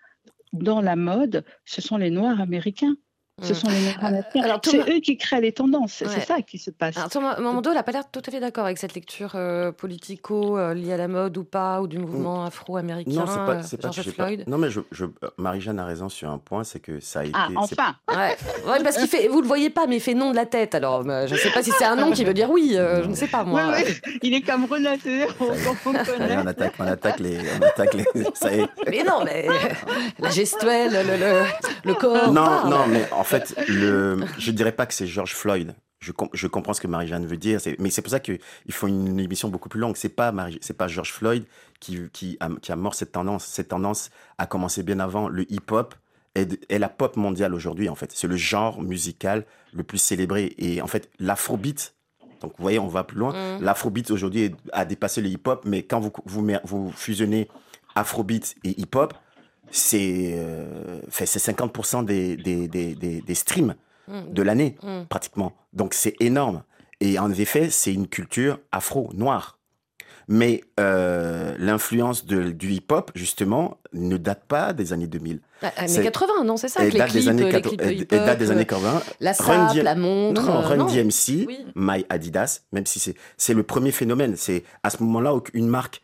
dans 0.52 0.80
la 0.80 0.96
mode, 0.96 1.44
ce 1.64 1.80
sont 1.80 1.96
les 1.96 2.10
Noirs 2.10 2.40
américains. 2.40 2.96
Ce 3.42 3.54
sont 3.54 3.68
les 3.68 4.42
Alors, 4.42 4.60
C'est 4.64 4.78
eux 4.78 5.00
qui 5.00 5.16
créent 5.16 5.40
les 5.40 5.52
tendances. 5.52 6.02
C'est 6.06 6.20
ça 6.20 6.42
qui 6.42 6.58
se 6.58 6.70
passe. 6.70 6.96
Alors, 6.96 7.10
Thomas 7.10 7.38
Mamando 7.38 7.72
n'a 7.72 7.82
pas 7.82 7.92
l'air 7.92 8.10
tout 8.10 8.22
à 8.26 8.30
fait 8.30 8.40
d'accord 8.40 8.64
avec 8.64 8.78
cette 8.78 8.94
lecture 8.94 9.32
euh, 9.34 9.72
politico 9.72 10.58
euh, 10.58 10.74
liée 10.74 10.92
à 10.92 10.96
la 10.96 11.08
mode 11.08 11.36
ou 11.36 11.44
pas, 11.44 11.80
ou 11.80 11.86
du 11.86 11.98
mouvement 11.98 12.44
afro-américain. 12.44 13.10
Non, 13.10 13.26
c'est 13.26 13.36
pas, 13.36 13.62
c'est 13.62 13.80
George 13.80 14.10
Floyd. 14.10 14.44
Non, 14.46 14.58
mais 14.58 14.68
je, 14.70 15.04
Marie-Jeanne 15.36 15.78
a 15.78 15.84
raison 15.84 16.08
sur 16.08 16.30
un 16.30 16.38
point, 16.38 16.64
c'est 16.64 16.80
que 16.80 17.00
ça 17.00 17.20
a 17.20 17.22
ah, 17.22 17.26
été. 17.26 17.36
Ah, 17.36 17.48
enfin 17.56 17.94
ouais. 18.08 18.82
parce 18.82 18.98
qu'il 18.98 19.08
fait, 19.08 19.28
vous 19.28 19.40
le 19.40 19.46
voyez 19.46 19.70
pas, 19.70 19.86
mais 19.86 19.96
il 19.96 20.00
fait 20.00 20.14
non 20.14 20.30
de 20.30 20.36
la 20.36 20.46
tête. 20.46 20.74
Alors, 20.74 21.02
je 21.04 21.32
ne 21.32 21.38
sais 21.38 21.50
pas 21.50 21.62
si 21.62 21.70
c'est 21.72 21.84
un 21.84 21.96
nom 21.96 22.10
qui 22.12 22.24
veut 22.24 22.34
dire 22.34 22.50
oui. 22.50 22.72
je 22.74 23.08
ne 23.08 23.14
sais 23.14 23.28
pas 23.28 23.44
moi. 23.44 23.72
Il 24.22 24.34
est 24.34 24.42
comme 24.42 24.64
renateur. 24.64 25.34
On, 25.40 25.90
on, 25.90 26.46
attaque, 26.46 26.74
on 26.78 26.86
attaque 26.86 27.20
les, 27.20 27.38
on 27.38 27.64
attaque 27.64 27.94
les. 27.94 28.04
Ça 28.34 28.52
est. 28.52 28.66
Mais 28.90 29.04
non, 29.04 29.24
mais 29.24 29.46
la 30.18 30.30
gestuelle, 30.30 30.92
le, 30.92 31.16
le, 31.16 31.42
le 31.84 31.94
corps. 31.94 32.32
Non, 32.32 32.68
non, 32.68 32.86
mais 32.88 33.06
en 33.12 33.24
fait, 33.28 33.54
le, 33.68 34.24
je 34.38 34.50
dirais 34.50 34.72
pas 34.72 34.86
que 34.86 34.94
c'est 34.94 35.06
George 35.06 35.34
Floyd. 35.34 35.74
Je, 36.00 36.12
je, 36.32 36.46
comprends 36.46 36.74
ce 36.74 36.80
que 36.80 36.86
Marie-Jeanne 36.86 37.26
veut 37.26 37.36
dire, 37.36 37.60
mais 37.80 37.90
c'est 37.90 38.02
pour 38.02 38.10
ça 38.10 38.20
qu'il 38.20 38.38
faut 38.70 38.86
une 38.86 39.18
émission 39.18 39.48
beaucoup 39.48 39.68
plus 39.68 39.80
longue. 39.80 39.96
C'est 39.96 40.08
pas 40.08 40.32
c'est 40.60 40.76
pas 40.76 40.86
George 40.86 41.12
Floyd 41.12 41.44
qui, 41.80 41.98
qui, 42.12 42.36
a, 42.38 42.48
qui 42.62 42.70
a 42.70 42.76
mort 42.76 42.94
cette 42.94 43.12
tendance. 43.12 43.44
Cette 43.44 43.68
tendance 43.68 44.10
a 44.38 44.46
commencé 44.46 44.84
bien 44.84 45.00
avant. 45.00 45.28
Le 45.28 45.50
hip-hop 45.52 45.96
est, 46.36 46.56
est, 46.70 46.78
la 46.78 46.88
pop 46.88 47.16
mondiale 47.16 47.52
aujourd'hui, 47.52 47.88
en 47.88 47.96
fait. 47.96 48.12
C'est 48.14 48.28
le 48.28 48.36
genre 48.36 48.80
musical 48.80 49.44
le 49.72 49.82
plus 49.82 49.98
célébré. 49.98 50.54
Et 50.58 50.80
en 50.80 50.86
fait, 50.86 51.10
l'afrobeat, 51.18 51.94
donc 52.40 52.52
vous 52.56 52.62
voyez, 52.62 52.78
on 52.78 52.86
va 52.86 53.02
plus 53.02 53.18
loin. 53.18 53.32
Mm. 53.32 53.64
L'afrobeat 53.64 54.10
aujourd'hui 54.12 54.54
a 54.72 54.84
dépassé 54.84 55.20
le 55.20 55.28
hip-hop, 55.28 55.64
mais 55.64 55.82
quand 55.82 55.98
vous, 55.98 56.12
vous, 56.26 56.46
vous 56.62 56.92
fusionnez 56.92 57.48
afrobeat 57.96 58.54
et 58.62 58.80
hip-hop, 58.80 59.14
c'est 59.70 60.34
euh, 60.34 61.00
c'est 61.10 61.26
50% 61.26 62.04
des, 62.04 62.36
des, 62.36 62.68
des, 62.68 62.94
des, 62.94 63.34
streams 63.34 63.74
mm. 64.08 64.32
de 64.32 64.42
l'année, 64.42 64.76
mm. 64.82 65.04
pratiquement. 65.08 65.52
Donc 65.72 65.94
c'est 65.94 66.14
énorme. 66.20 66.62
Et 67.00 67.18
en 67.18 67.30
effet, 67.30 67.70
c'est 67.70 67.92
une 67.92 68.08
culture 68.08 68.58
afro-noire. 68.72 69.58
Mais 70.30 70.60
euh, 70.78 71.54
l'influence 71.58 72.26
du 72.26 72.70
hip-hop, 72.70 73.10
justement, 73.14 73.78
ne 73.94 74.18
date 74.18 74.44
pas 74.46 74.74
des 74.74 74.92
années 74.92 75.06
2000. 75.06 75.40
Bah, 75.62 75.72
années 75.78 76.02
80, 76.02 76.44
non, 76.44 76.58
c'est 76.58 76.68
ça 76.68 76.84
Elle 76.84 76.92
date, 76.92 77.12
des 77.12 77.28
années, 77.28 77.50
date 77.50 78.38
des 78.38 78.50
années 78.50 78.66
80. 78.66 79.02
La 79.20 79.32
sape, 79.32 79.74
la 79.74 79.94
montre. 79.94 80.42
Non, 80.42 80.60
Run 80.60 80.84
DMC, 80.84 81.48
My 81.74 82.04
Adidas, 82.10 82.60
même 82.72 82.84
si 82.84 83.14
c'est 83.38 83.54
le 83.54 83.62
premier 83.62 83.90
phénomène. 83.90 84.34
C'est 84.36 84.64
à 84.82 84.90
ce 84.90 85.02
moment-là 85.02 85.32
une 85.54 85.68
marque 85.68 86.02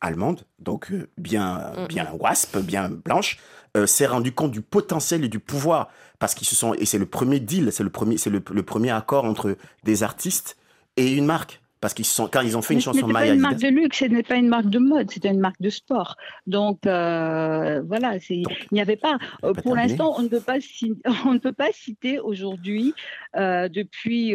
allemande, 0.00 0.42
donc 0.58 0.90
euh, 0.92 1.08
bien, 1.18 1.72
mm. 1.76 1.86
bien 1.88 2.08
wasp, 2.18 2.58
bien 2.58 2.88
blanche, 2.88 3.38
euh, 3.76 3.86
s'est 3.86 4.06
rendu 4.06 4.32
compte 4.32 4.52
du 4.52 4.60
potentiel 4.60 5.24
et 5.24 5.28
du 5.28 5.40
pouvoir 5.40 5.90
parce 6.18 6.34
qu'ils 6.34 6.46
se 6.46 6.54
sont 6.54 6.74
et 6.74 6.86
c'est 6.86 6.98
le 6.98 7.06
premier 7.06 7.40
deal, 7.40 7.72
c'est 7.72 7.82
le 7.82 7.90
premier, 7.90 8.16
c'est 8.18 8.30
le, 8.30 8.40
premier 8.40 8.90
accord 8.90 9.24
entre 9.24 9.56
des 9.82 10.02
artistes 10.02 10.56
et 10.96 11.12
une 11.12 11.26
marque. 11.26 11.60
Parce 11.80 11.92
qu'ils 11.92 12.06
sont, 12.06 12.28
quand 12.28 12.40
ils 12.40 12.56
ont 12.56 12.62
fait 12.62 12.72
une 12.72 12.80
chanson 12.80 13.00
Ce 13.00 13.04
n'est 13.04 13.12
pas 13.12 13.26
une 13.26 13.40
marque 13.40 13.60
de 13.60 13.68
luxe, 13.68 13.98
ce 13.98 14.06
n'est 14.06 14.22
pas 14.22 14.36
une 14.36 14.48
marque 14.48 14.70
de 14.70 14.78
mode, 14.78 15.10
c'était 15.10 15.28
une 15.28 15.40
marque 15.40 15.60
de 15.60 15.68
sport. 15.68 16.16
Donc 16.46 16.86
euh, 16.86 17.82
voilà, 17.82 18.16
il 18.30 18.46
n'y 18.72 18.80
avait 18.80 18.96
pas. 18.96 19.18
pour 19.62 19.76
l'instant, 19.76 20.14
on 20.16 20.22
ne 20.22 20.28
peut 20.28 20.40
pas, 20.40 20.56
on 21.26 21.34
ne 21.34 21.38
peut 21.38 21.52
pas 21.52 21.72
citer 21.74 22.20
aujourd'hui, 22.20 22.94
depuis, 23.34 24.34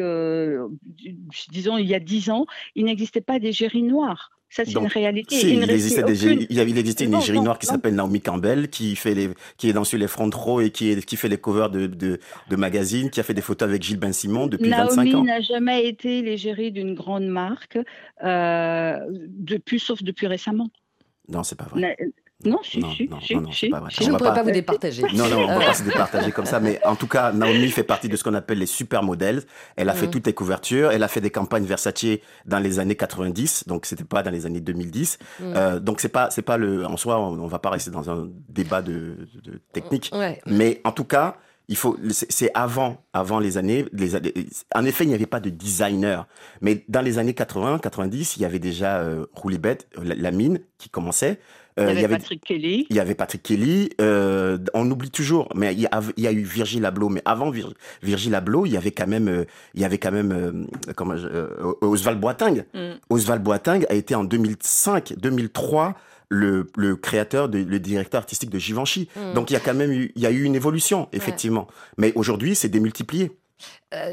disons 1.49 1.79
il 1.79 1.87
y 1.87 1.95
a 1.95 1.99
dix 1.99 2.29
ans, 2.29 2.45
il 2.75 2.85
n'existait 2.85 3.21
pas 3.21 3.39
d'égérie 3.39 3.81
noire. 3.81 4.29
Ça, 4.49 4.65
c'est 4.65 4.71
une 4.71 4.87
réalité. 4.87 5.35
il, 5.53 5.69
existait 5.69 6.01
des, 6.01 6.25
il, 6.49 6.59
avait, 6.59 6.71
existait 6.71 7.05
une 7.05 7.13
égérie 7.13 7.39
noire 7.39 7.59
qui 7.59 7.67
s'appelle 7.67 7.93
Naomi 7.93 8.19
Campbell, 8.19 8.69
qui, 8.69 8.95
fait 8.95 9.13
les, 9.13 9.29
qui 9.57 9.69
est 9.69 9.73
dans 9.73 9.83
sur 9.83 9.99
les 9.99 10.07
front 10.07 10.29
row 10.33 10.59
et 10.59 10.71
qui, 10.71 10.89
est, 10.89 11.05
qui 11.05 11.17
fait 11.17 11.29
les 11.29 11.37
covers 11.37 11.69
de, 11.69 11.85
de, 11.85 12.19
de 12.49 12.55
magazines, 12.55 13.11
qui 13.11 13.19
a 13.19 13.23
fait 13.23 13.35
des 13.35 13.41
photos 13.41 13.69
avec 13.69 13.83
Gilles 13.83 13.99
Ben 13.99 14.11
Simon 14.11 14.47
depuis 14.47 14.69
25 14.69 15.01
ans. 15.01 15.03
Naomi 15.03 15.23
n'a 15.27 15.41
jamais 15.41 15.87
été 15.87 16.23
l'égérie 16.23 16.71
d'une 16.71 16.95
grande 16.95 17.27
marque, 17.27 17.77
euh, 18.23 18.97
depuis, 19.27 19.79
sauf 19.79 20.01
depuis 20.01 20.25
récemment. 20.25 20.69
Non, 21.27 21.43
c'est 21.43 21.57
pas 21.57 21.65
vrai. 21.65 21.95
Non, 22.45 22.59
si, 22.63 22.79
non, 22.79 22.89
si, 22.93 23.05
pas 23.69 23.79
vrai. 23.81 23.91
Je 23.91 24.09
ne 24.09 24.17
pourrais 24.17 24.33
pas, 24.33 24.43
vous 24.43 24.51
départager. 24.51 25.03
Non, 25.13 25.27
non, 25.27 25.39
on 25.39 25.55
ne 25.55 25.59
va 25.59 25.65
pas 25.65 25.73
se 25.73 25.83
départager 25.83 26.31
comme 26.31 26.45
ça. 26.45 26.61
Mais 26.61 26.79
en 26.85 26.95
tout 26.95 27.07
cas, 27.07 27.33
Naomi 27.33 27.69
fait 27.69 27.83
partie 27.83 28.07
de 28.07 28.15
ce 28.15 28.23
qu'on 28.23 28.33
appelle 28.33 28.59
les 28.59 28.65
super 28.65 29.03
modèles. 29.03 29.43
Elle 29.75 29.89
a 29.89 29.93
fait 29.93 30.07
mm. 30.07 30.11
toutes 30.11 30.27
les 30.27 30.33
couvertures. 30.33 30.91
Elle 30.91 31.03
a 31.03 31.09
fait 31.09 31.19
des 31.19 31.31
campagnes 31.31 31.65
Versace 31.65 32.05
dans 32.45 32.59
les 32.59 32.79
années 32.79 32.95
90. 32.95 33.67
Donc, 33.67 33.85
c'était 33.85 34.05
pas 34.05 34.23
dans 34.23 34.31
les 34.31 34.45
années 34.45 34.61
2010. 34.61 35.19
Mm. 35.19 35.43
Euh, 35.43 35.79
donc, 35.81 35.99
c'est 35.99 36.07
pas, 36.07 36.29
c'est 36.29 36.41
pas 36.41 36.55
le, 36.55 36.85
en 36.85 36.95
soi, 36.95 37.19
on, 37.19 37.35
ne 37.35 37.49
va 37.49 37.59
pas 37.59 37.71
rester 37.71 37.91
dans 37.91 38.09
un 38.09 38.29
débat 38.47 38.81
de, 38.81 39.27
de 39.43 39.59
technique. 39.73 40.09
Mais 40.45 40.79
en 40.85 40.93
tout 40.93 41.03
cas, 41.03 41.35
il 41.69 41.77
faut, 41.77 41.97
c'est 42.09 42.49
avant, 42.55 42.97
avant 43.13 43.39
les 43.39 43.59
années, 43.59 43.85
les, 43.93 44.15
en 44.73 44.85
effet, 44.85 45.03
il 45.03 45.07
n'y 45.07 45.13
avait 45.13 45.27
pas 45.27 45.39
de 45.39 45.51
designer. 45.51 46.27
Mais 46.61 46.83
dans 46.89 47.01
les 47.01 47.19
années 47.19 47.35
80, 47.35 47.77
90, 47.77 48.37
il 48.37 48.41
y 48.41 48.45
avait 48.45 48.57
déjà 48.57 48.97
euh, 48.97 49.27
Roulibet, 49.33 49.77
la, 50.01 50.31
mine, 50.31 50.61
qui 50.79 50.89
commençait. 50.89 51.39
Euh, 51.79 51.93
il, 51.93 52.01
y 52.01 52.05
avait 52.05 52.17
Patrick 52.17 52.43
Kelly. 52.43 52.87
Il 52.89 52.95
y 52.95 52.99
avait 52.99 53.15
Patrick 53.15 53.43
Kelly. 53.43 53.89
Euh, 54.01 54.57
on 54.73 54.89
oublie 54.89 55.11
toujours, 55.11 55.47
mais 55.55 55.73
il 55.73 55.79
y 55.79 55.85
a, 55.85 56.01
il 56.17 56.23
y 56.23 56.27
a 56.27 56.31
eu 56.31 56.43
Virgil 56.43 56.85
Abloh. 56.85 57.09
Mais 57.09 57.21
avant 57.25 57.49
Vir, 57.49 57.73
Virgil 58.03 58.35
Abloh, 58.35 58.65
il 58.65 58.73
y 58.73 58.77
avait 58.77 58.91
quand 58.91 59.07
même, 59.07 59.29
euh, 59.29 59.45
il 59.73 59.81
y 59.81 59.85
avait 59.85 59.97
quand 59.97 60.11
même, 60.11 60.67
comment, 60.95 61.15
Oswald 61.81 62.19
Boateng. 62.19 62.65
Mm. 62.73 62.79
Oswald 63.09 63.43
Boateng 63.43 63.85
a 63.89 63.93
été 63.93 64.15
en 64.15 64.23
2005, 64.23 65.13
2003 65.17 65.95
le, 66.31 66.67
le 66.75 66.95
créateur, 66.95 67.49
de, 67.49 67.59
le 67.59 67.79
directeur 67.79 68.19
artistique 68.19 68.49
de 68.49 68.59
Givenchy. 68.59 69.07
Mm. 69.15 69.33
Donc 69.33 69.49
il 69.49 69.53
y 69.53 69.57
a 69.57 69.61
quand 69.61 69.73
même 69.73 69.91
eu, 69.91 70.11
il 70.15 70.21
y 70.21 70.25
a 70.25 70.31
eu 70.31 70.43
une 70.43 70.55
évolution, 70.55 71.07
effectivement. 71.13 71.67
Mais 71.97 72.11
aujourd'hui, 72.15 72.55
c'est 72.55 72.69
démultiplié. 72.69 73.31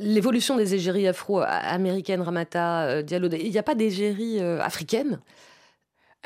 L'évolution 0.00 0.56
des 0.56 0.74
égéries 0.74 1.06
afro-américaines, 1.06 2.22
Ramata, 2.22 3.02
Diallo, 3.02 3.28
il 3.30 3.50
n'y 3.50 3.58
a 3.58 3.62
pas 3.62 3.74
d'égérie 3.74 4.40
africaine? 4.40 5.20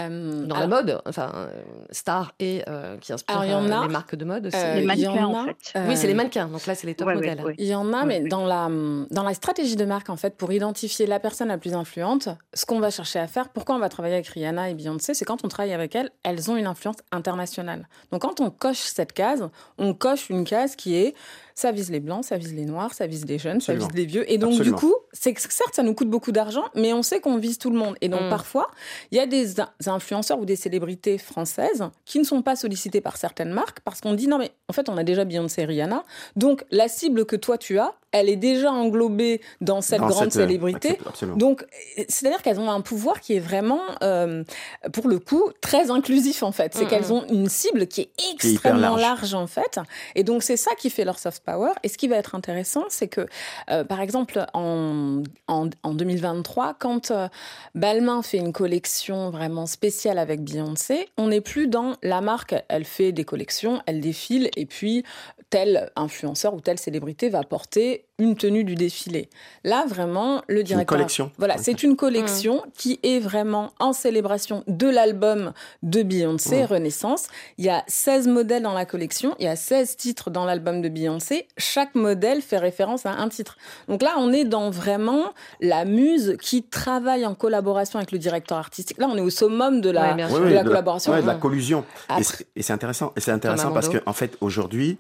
Euh, 0.00 0.46
dans 0.46 0.58
la 0.58 0.66
mode, 0.66 1.00
enfin 1.06 1.32
euh, 1.34 1.62
star 1.90 2.32
et 2.38 2.62
euh, 2.68 2.96
qui 2.98 3.12
inspire 3.12 3.42
les 3.42 3.88
marques 3.88 4.14
de 4.14 4.24
mode. 4.24 4.50
les 4.52 4.84
mannequins 4.84 5.26
en, 5.26 5.44
fait. 5.44 5.78
oui, 5.88 5.96
c'est 5.96 6.06
les 6.06 6.14
mannequins. 6.14 6.48
Donc 6.48 6.66
là, 6.66 6.74
c'est 6.74 6.86
les 6.86 6.94
top 6.94 7.08
modèles. 7.08 7.42
Il 7.58 7.66
y 7.66 7.74
en 7.74 7.92
a, 7.92 8.04
mais 8.04 8.20
dans 8.20 8.46
la 8.46 8.68
dans 9.10 9.22
la 9.22 9.34
stratégie 9.34 9.76
de 9.76 9.84
marque 9.84 10.10
en 10.10 10.16
fait, 10.16 10.36
pour 10.36 10.52
identifier 10.52 11.06
la 11.06 11.20
personne 11.20 11.48
la 11.48 11.58
plus 11.58 11.74
influente, 11.74 12.28
ce 12.54 12.66
qu'on 12.66 12.80
va 12.80 12.90
chercher 12.90 13.18
à 13.18 13.26
faire, 13.26 13.48
pourquoi 13.48 13.74
on 13.74 13.78
va 13.78 13.88
travailler 13.88 14.14
avec 14.14 14.28
Rihanna 14.28 14.70
et 14.70 14.74
Beyoncé, 14.74 15.14
c'est 15.14 15.24
quand 15.24 15.44
on 15.44 15.48
travaille 15.48 15.72
avec 15.72 15.94
elles, 15.94 16.10
elles 16.22 16.50
ont 16.50 16.56
une 16.56 16.66
influence 16.66 16.96
internationale. 17.12 17.88
Donc 18.12 18.22
quand 18.22 18.40
on 18.40 18.50
coche 18.50 18.78
cette 18.78 19.12
case, 19.12 19.48
on 19.78 19.94
coche 19.94 20.30
une 20.30 20.44
case 20.44 20.76
qui 20.76 20.96
est 20.96 21.14
ça 21.60 21.72
vise 21.72 21.90
les 21.90 22.00
blancs, 22.00 22.24
ça 22.24 22.38
vise 22.38 22.54
les 22.54 22.64
noirs, 22.64 22.94
ça 22.94 23.06
vise 23.06 23.26
les 23.26 23.38
jeunes, 23.38 23.60
ça 23.60 23.74
vise 23.74 23.88
les 23.94 24.06
vieux. 24.06 24.30
Et 24.32 24.38
donc, 24.38 24.60
du 24.62 24.72
coup, 24.72 24.94
c'est 25.12 25.38
certes, 25.38 25.74
ça 25.74 25.82
nous 25.82 25.94
coûte 25.94 26.08
beaucoup 26.08 26.32
d'argent, 26.32 26.64
mais 26.74 26.94
on 26.94 27.02
sait 27.02 27.20
qu'on 27.20 27.36
vise 27.36 27.58
tout 27.58 27.70
le 27.70 27.76
monde. 27.76 27.96
Et 28.00 28.08
donc, 28.08 28.22
mm. 28.22 28.30
parfois, 28.30 28.70
il 29.10 29.18
y 29.18 29.20
a 29.20 29.26
des 29.26 29.56
influenceurs 29.86 30.38
ou 30.38 30.46
des 30.46 30.56
célébrités 30.56 31.18
françaises 31.18 31.84
qui 32.06 32.18
ne 32.18 32.24
sont 32.24 32.40
pas 32.40 32.56
sollicités 32.56 33.02
par 33.02 33.18
certaines 33.18 33.52
marques 33.52 33.80
parce 33.80 34.00
qu'on 34.00 34.14
dit 34.14 34.26
non, 34.26 34.38
mais 34.38 34.52
en 34.68 34.72
fait, 34.72 34.88
on 34.88 34.96
a 34.96 35.04
déjà 35.04 35.24
Beyoncé 35.24 35.62
et 35.62 35.64
Rihanna. 35.66 36.02
Donc, 36.34 36.64
la 36.70 36.88
cible 36.88 37.26
que 37.26 37.36
toi, 37.36 37.58
tu 37.58 37.78
as, 37.78 37.94
elle 38.12 38.28
est 38.28 38.36
déjà 38.36 38.72
englobée 38.72 39.40
dans 39.60 39.80
cette 39.80 40.00
grande 40.00 40.28
euh, 40.28 40.30
célébrité. 40.30 40.98
Donc, 41.36 41.64
c'est-à-dire 42.08 42.42
qu'elles 42.42 42.58
ont 42.58 42.70
un 42.70 42.80
pouvoir 42.80 43.20
qui 43.20 43.34
est 43.34 43.40
vraiment, 43.40 43.82
euh, 44.02 44.42
pour 44.92 45.08
le 45.08 45.18
coup, 45.18 45.50
très 45.60 45.90
inclusif 45.90 46.42
en 46.42 46.52
fait. 46.52 46.74
C'est 46.74 46.84
mm, 46.84 46.88
qu'elles 46.88 47.12
ont 47.12 47.24
une 47.28 47.48
cible 47.48 47.86
qui 47.86 48.02
est 48.02 48.10
extrêmement 48.32 48.96
large. 48.96 49.34
en 49.34 49.46
fait. 49.46 49.78
Et 50.14 50.24
donc, 50.24 50.42
c'est 50.42 50.56
ça 50.56 50.72
qui 50.76 50.90
fait 50.90 51.04
leur 51.04 51.18
soft 51.18 51.42
Et 51.82 51.88
ce 51.88 51.98
qui 51.98 52.08
va 52.08 52.16
être 52.16 52.34
intéressant, 52.34 52.84
c'est 52.88 53.08
que, 53.08 53.26
euh, 53.70 53.84
par 53.84 54.00
exemple, 54.00 54.44
en, 54.54 55.22
en, 55.48 55.94
2023, 55.94 56.74
quand 56.78 57.12
Balmain 57.74 58.22
fait 58.22 58.38
une 58.38 58.52
collection 58.52 59.30
vraiment 59.30 59.66
spéciale 59.66 60.18
avec 60.18 60.42
Beyoncé, 60.42 61.08
on 61.16 61.28
n'est 61.28 61.40
plus 61.40 61.66
dans 61.66 61.94
la 62.02 62.20
marque, 62.20 62.54
elle 62.68 62.84
fait 62.84 63.12
des 63.12 63.24
collections, 63.24 63.82
elle 63.86 64.00
défile, 64.00 64.50
et 64.56 64.66
puis 64.66 65.04
tel 65.50 65.90
influenceur 65.96 66.54
ou 66.54 66.60
telle 66.60 66.78
célébrité 66.78 67.28
va 67.28 67.42
porter 67.42 68.06
une 68.18 68.36
tenue 68.36 68.64
du 68.64 68.74
défilé. 68.76 69.28
Là, 69.64 69.84
vraiment, 69.88 70.42
le 70.46 70.62
directeur. 70.62 70.80
Une 70.80 70.86
collection. 70.86 71.32
Voilà, 71.38 71.56
c'est 71.58 71.82
une 71.82 71.96
collection 71.96 72.56
mmh. 72.56 72.70
qui 72.74 73.00
est 73.02 73.18
vraiment 73.18 73.72
en 73.80 73.92
célébration 73.92 74.62
de 74.68 74.88
l'album 74.88 75.52
de 75.82 76.02
Beyoncé, 76.02 76.62
mmh. 76.62 76.66
Renaissance. 76.66 77.26
Il 77.58 77.64
y 77.64 77.70
a 77.70 77.82
16 77.88 78.28
modèles 78.28 78.62
dans 78.62 78.74
la 78.74 78.84
collection, 78.84 79.34
il 79.38 79.46
y 79.46 79.48
a 79.48 79.56
16 79.56 79.96
titres 79.96 80.30
dans 80.30 80.44
l'album 80.44 80.82
de 80.82 80.88
Beyoncé. 80.88 81.48
Chaque 81.56 81.94
modèle 81.94 82.42
fait 82.42 82.58
référence 82.58 83.06
à 83.06 83.12
un 83.12 83.28
titre. 83.28 83.56
Donc 83.88 84.02
là, 84.02 84.14
on 84.18 84.32
est 84.32 84.44
dans 84.44 84.70
vraiment 84.70 85.32
la 85.60 85.84
muse 85.84 86.36
qui 86.40 86.62
travaille 86.62 87.26
en 87.26 87.34
collaboration 87.34 87.98
avec 87.98 88.12
le 88.12 88.18
directeur 88.18 88.58
artistique. 88.58 88.98
Là, 88.98 89.08
on 89.10 89.16
est 89.16 89.22
au 89.22 89.30
summum 89.30 89.80
de 89.80 89.90
la, 89.90 90.14
la 90.14 90.28
collaboration. 90.62 91.16
de 91.16 91.26
la 91.26 91.34
collusion. 91.34 91.84
Et 92.54 92.62
c'est 92.62 92.72
intéressant. 92.72 93.12
Et 93.16 93.20
c'est 93.20 93.32
intéressant 93.32 93.72
parce 93.72 93.88
qu'en 93.88 93.98
en 94.06 94.12
fait, 94.12 94.36
aujourd'hui, 94.40 94.98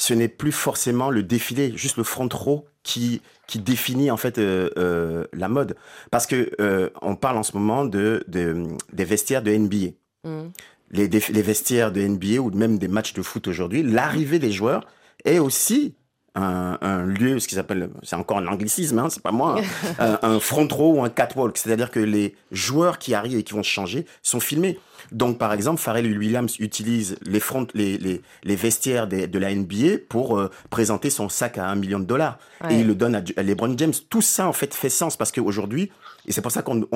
ce 0.00 0.14
n'est 0.14 0.28
plus 0.28 0.52
forcément 0.52 1.10
le 1.10 1.22
défilé, 1.22 1.76
juste 1.76 1.98
le 1.98 2.04
front 2.04 2.28
row 2.32 2.66
qui 2.82 3.20
qui 3.46 3.58
définit 3.58 4.10
en 4.10 4.16
fait 4.16 4.38
euh, 4.38 4.70
euh, 4.78 5.26
la 5.34 5.48
mode. 5.48 5.76
Parce 6.10 6.26
que 6.26 6.52
euh, 6.60 6.88
on 7.02 7.16
parle 7.16 7.36
en 7.36 7.42
ce 7.42 7.54
moment 7.56 7.84
de, 7.84 8.24
des 8.28 9.04
vestiaires 9.04 9.42
de 9.42 9.50
NBA. 9.50 9.92
Mm. 10.24 10.50
Les, 10.92 11.08
les 11.08 11.42
vestiaires 11.42 11.92
de 11.92 12.00
NBA 12.00 12.40
ou 12.40 12.50
même 12.50 12.78
des 12.78 12.88
matchs 12.88 13.12
de 13.12 13.22
foot 13.22 13.46
aujourd'hui, 13.46 13.82
l'arrivée 13.82 14.38
des 14.38 14.52
joueurs 14.52 14.86
est 15.24 15.38
aussi 15.38 15.94
un, 16.34 17.02
lieu, 17.04 17.38
ce 17.38 17.48
qu'ils 17.48 17.58
appellent, 17.58 17.90
c'est 18.02 18.16
encore 18.16 18.38
un 18.38 18.46
anglicisme, 18.46 18.98
hein, 18.98 19.08
c'est 19.10 19.22
pas 19.22 19.32
moi, 19.32 19.60
hein, 19.98 20.18
un, 20.22 20.40
front 20.40 20.68
row 20.70 20.94
ou 20.98 21.04
un 21.04 21.10
catwalk. 21.10 21.56
C'est-à-dire 21.56 21.90
que 21.90 22.00
les 22.00 22.34
joueurs 22.52 22.98
qui 22.98 23.14
arrivent 23.14 23.38
et 23.38 23.42
qui 23.42 23.52
vont 23.52 23.62
changer 23.62 24.06
sont 24.22 24.40
filmés. 24.40 24.78
Donc, 25.12 25.38
par 25.38 25.52
exemple, 25.52 25.80
Pharrell 25.80 26.06
Williams 26.16 26.56
utilise 26.60 27.16
les, 27.22 27.40
front, 27.40 27.66
les, 27.74 27.98
les, 27.98 28.22
les 28.44 28.56
vestiaires 28.56 29.08
de 29.08 29.38
la 29.38 29.54
NBA 29.54 29.98
pour 30.08 30.38
euh, 30.38 30.50
présenter 30.70 31.10
son 31.10 31.28
sac 31.28 31.58
à 31.58 31.66
un 31.66 31.74
million 31.74 31.98
de 31.98 32.04
dollars. 32.04 32.38
Et 32.68 32.80
il 32.80 32.86
le 32.86 32.94
donne 32.94 33.16
à, 33.16 33.42
LeBron 33.42 33.76
James. 33.76 33.92
Tout 34.08 34.22
ça, 34.22 34.46
en 34.46 34.52
fait, 34.52 34.74
fait 34.74 34.90
sens 34.90 35.16
parce 35.16 35.32
qu'aujourd'hui, 35.32 35.90
et 36.26 36.32
c'est 36.32 36.42
pour 36.42 36.52
ça 36.52 36.62
qu'on, 36.62 36.86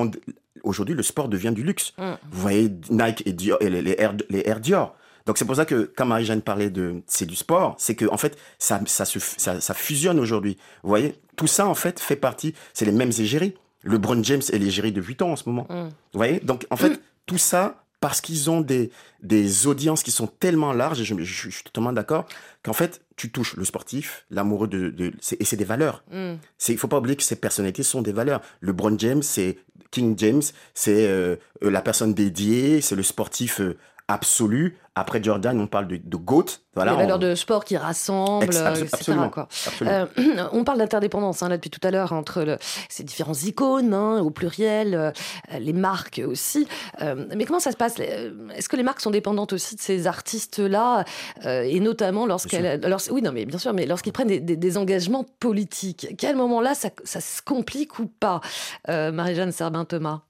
aujourd'hui, 0.63 0.95
le 0.95 1.03
sport 1.03 1.27
devient 1.27 1.51
du 1.51 1.63
luxe. 1.63 1.93
Mm. 1.97 2.03
Vous 2.31 2.41
voyez 2.41 2.71
Nike 2.89 3.23
et, 3.25 3.33
Dior, 3.33 3.57
et 3.61 3.69
les, 3.69 3.95
Air, 3.97 4.13
les 4.29 4.43
Air 4.45 4.59
Dior. 4.59 4.95
Donc 5.25 5.37
c'est 5.37 5.45
pour 5.45 5.55
ça 5.55 5.65
que 5.65 5.91
quand 5.95 6.05
Marie-Jeanne 6.05 6.41
parlait 6.41 6.69
de 6.69 7.01
c'est 7.07 7.25
du 7.25 7.35
sport, 7.35 7.75
c'est 7.77 7.95
que 7.95 8.05
en 8.05 8.17
fait 8.17 8.37
ça 8.59 8.79
ça, 8.85 9.05
se, 9.05 9.19
ça, 9.19 9.59
ça 9.59 9.73
fusionne 9.73 10.19
aujourd'hui. 10.19 10.57
Vous 10.83 10.89
voyez, 10.89 11.15
tout 11.35 11.47
ça 11.47 11.67
en 11.67 11.75
fait 11.75 11.99
fait 11.99 12.15
partie, 12.15 12.53
c'est 12.73 12.85
les 12.85 12.91
mêmes 12.91 13.11
égéries. 13.17 13.55
Le 13.81 13.97
Brown 13.97 14.23
James 14.23 14.41
est 14.51 14.57
l'égérie 14.57 14.91
de 14.91 15.01
8 15.01 15.21
ans 15.21 15.31
en 15.31 15.35
ce 15.35 15.47
moment. 15.47 15.67
Mm. 15.69 15.89
Vous 16.13 16.17
voyez, 16.19 16.39
donc 16.39 16.65
en 16.69 16.77
fait 16.77 16.99
tout 17.25 17.37
ça 17.37 17.85
parce 18.05 18.21
qu'ils 18.21 18.51
ont 18.51 18.61
des, 18.61 18.91
des 19.23 19.65
audiences 19.65 20.03
qui 20.03 20.11
sont 20.11 20.27
tellement 20.27 20.73
larges, 20.73 21.01
et 21.01 21.03
je, 21.03 21.15
je, 21.17 21.49
suis 21.49 21.63
totalement 21.63 21.91
d'accord, 21.91 22.27
qu'en 22.61 22.73
fait, 22.73 23.01
tu 23.15 23.31
touches 23.31 23.55
le 23.55 23.65
sportif, 23.65 24.27
l'amoureux 24.29 24.67
de, 24.67 24.91
de 24.91 25.11
et 25.39 25.43
c'est 25.43 25.55
des 25.55 25.65
valeurs. 25.65 26.03
Mm. 26.11 26.33
Il 26.67 26.73
ne 26.73 26.77
faut 26.77 26.87
pas 26.87 26.99
oublier 26.99 27.15
que 27.15 27.23
ces 27.23 27.35
personnalités 27.35 27.81
sont 27.81 28.03
des 28.03 28.11
valeurs. 28.11 28.41
Le 28.59 28.73
Brown 28.73 28.99
James, 28.99 29.23
c'est 29.23 29.57
King 29.89 30.13
James, 30.19 30.43
c'est 30.75 31.07
euh, 31.07 31.35
la 31.61 31.81
personne 31.81 32.13
dédiée, 32.13 32.79
c'est 32.81 32.95
le 32.95 33.01
sportif 33.01 33.59
euh, 33.59 33.75
absolu. 34.07 34.77
Après 34.97 35.21
Jordan, 35.21 35.59
on 35.59 35.67
parle 35.67 35.87
de, 35.87 35.99
de 36.01 36.15
GOAT. 36.15 36.45
Voilà, 36.73 36.91
les 36.91 36.97
valeurs 36.97 37.19
de 37.19 37.35
sport 37.35 37.65
qui 37.65 37.75
rassemblent, 37.75 38.45
etc. 38.45 39.13
Quoi. 39.31 39.49
Euh, 39.81 40.05
on 40.53 40.63
parle 40.63 40.77
d'interdépendance 40.77 41.43
hein, 41.43 41.49
là 41.49 41.57
depuis 41.57 41.69
tout 41.69 41.85
à 41.85 41.91
l'heure 41.91 42.13
entre 42.13 42.57
ces 42.87 43.03
différents 43.03 43.33
icônes 43.33 43.93
hein, 43.93 44.19
au 44.19 44.29
pluriel, 44.29 44.93
euh, 44.93 45.11
les 45.59 45.73
marques 45.73 46.21
aussi. 46.25 46.67
Euh, 47.01 47.25
mais 47.35 47.45
comment 47.45 47.59
ça 47.59 47.71
se 47.71 47.77
passe? 47.77 47.99
Est-ce 47.99 48.69
que 48.69 48.77
les 48.77 48.83
marques 48.83 49.01
sont 49.01 49.11
dépendantes 49.11 49.51
aussi 49.51 49.75
de 49.75 49.81
ces 49.81 50.07
artistes-là? 50.07 51.03
Et 51.43 51.79
notamment 51.79 52.25
lorsqu'elles, 52.25 52.79
oui 53.11 53.21
non 53.21 53.31
mais 53.33 53.45
bien 53.45 53.59
sûr, 53.59 53.73
mais 53.73 53.85
lorsqu'ils 53.85 54.13
prennent 54.13 54.27
des, 54.27 54.77
engagements 54.77 55.25
politiques, 55.39 56.15
quel 56.17 56.35
moment-là 56.35 56.73
ça, 56.73 56.89
ça, 57.03 57.21
se 57.21 57.41
complique 57.41 57.99
ou 57.99 58.07
pas? 58.07 58.41
Marie-Jeanne 58.87 59.51
Serbin-Thomas 59.51 60.21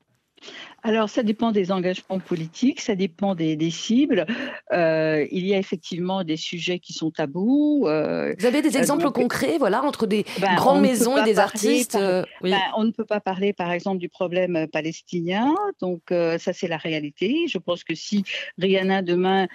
alors, 0.86 1.10
ça 1.10 1.24
dépend 1.24 1.52
des 1.52 1.72
engagements 1.72 2.20
politiques, 2.20 2.80
ça 2.80 2.94
dépend 2.94 3.34
des, 3.34 3.72
cibles. 3.72 4.28
Euh, 4.72 5.26
il 5.32 5.44
y 5.48 5.56
a 5.56 5.58
effectivement 5.58 6.24
des 6.24 6.38
sujets 6.38 6.78
qui 6.78 6.94
sont 6.94 7.10
tabous. 7.10 7.86
Euh, 7.88 8.36
Vous 8.38 8.46
avez 8.46 8.62
des 8.62 8.78
exemples 8.78 9.10
concrets, 9.10 9.58
voilà, 9.58 9.84
entre 9.84 10.06
des 10.06 10.26
ben, 10.40 10.54
grandes 10.54 10.82
maisons 10.82 11.18
et 11.18 11.24
des 11.24 11.40
artistes 11.40 11.96
euh, 11.96 12.24
ben, 12.44 12.60
On 12.78 12.84
ne 12.84 12.92
peut 12.92 13.04
pas 13.04 13.20
parler, 13.20 13.52
par 13.52 13.72
exemple, 13.72 13.98
du 13.98 14.10
problème 14.10 14.68
palestinien. 14.72 15.56
Donc, 15.82 16.04
ça, 16.10 16.54
c'est 16.54 16.68
la 16.68 16.78
réalité. 16.78 17.48
Je 17.50 17.58
pense 17.58 17.84
que 17.84 17.96
si 17.96 18.24
Rihanna 18.60 19.02
demain 19.02 19.48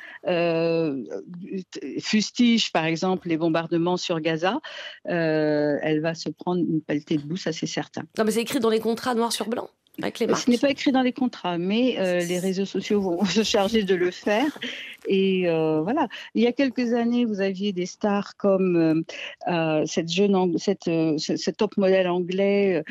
fustige, 2.00 2.72
par 2.72 2.86
exemple, 2.86 3.28
les 3.28 3.36
bombardements 3.36 3.96
sur 3.96 4.18
Gaza, 4.18 4.58
elle 5.04 6.00
va 6.00 6.14
se 6.14 6.28
prendre 6.28 6.60
une 6.60 6.80
pelletée 6.80 7.18
de 7.18 7.22
boue, 7.22 7.36
ça, 7.36 7.52
c'est 7.52 7.68
certain. 7.68 8.02
Non, 8.18 8.24
mais 8.24 8.32
c'est 8.32 8.42
écrit 8.42 8.58
dans 8.58 8.70
les 8.70 8.80
contrats 8.80 9.14
noir 9.14 9.30
sur 9.30 9.48
blanc. 9.48 9.70
Ce 10.02 10.50
n'est 10.50 10.58
pas 10.58 10.70
écrit 10.70 10.92
dans 10.92 11.02
les 11.02 11.12
contrats, 11.12 11.58
mais 11.58 11.96
euh, 11.98 12.20
les 12.20 12.38
réseaux 12.38 12.64
sociaux 12.64 13.00
vont 13.00 13.24
se 13.24 13.42
charger 13.42 13.82
de 13.82 13.94
le 13.94 14.10
faire. 14.10 14.58
Et 15.06 15.48
euh, 15.48 15.80
voilà. 15.82 16.08
Il 16.34 16.42
y 16.42 16.46
a 16.46 16.52
quelques 16.52 16.92
années, 16.92 17.24
vous 17.24 17.40
aviez 17.40 17.72
des 17.72 17.86
stars 17.86 18.36
comme 18.36 19.04
euh, 19.48 19.82
cette 19.86 20.10
jeune, 20.10 20.58
cette, 20.58 20.90
cette 21.18 21.56
top 21.56 21.76
modèle 21.76 22.08
anglais 22.08 22.84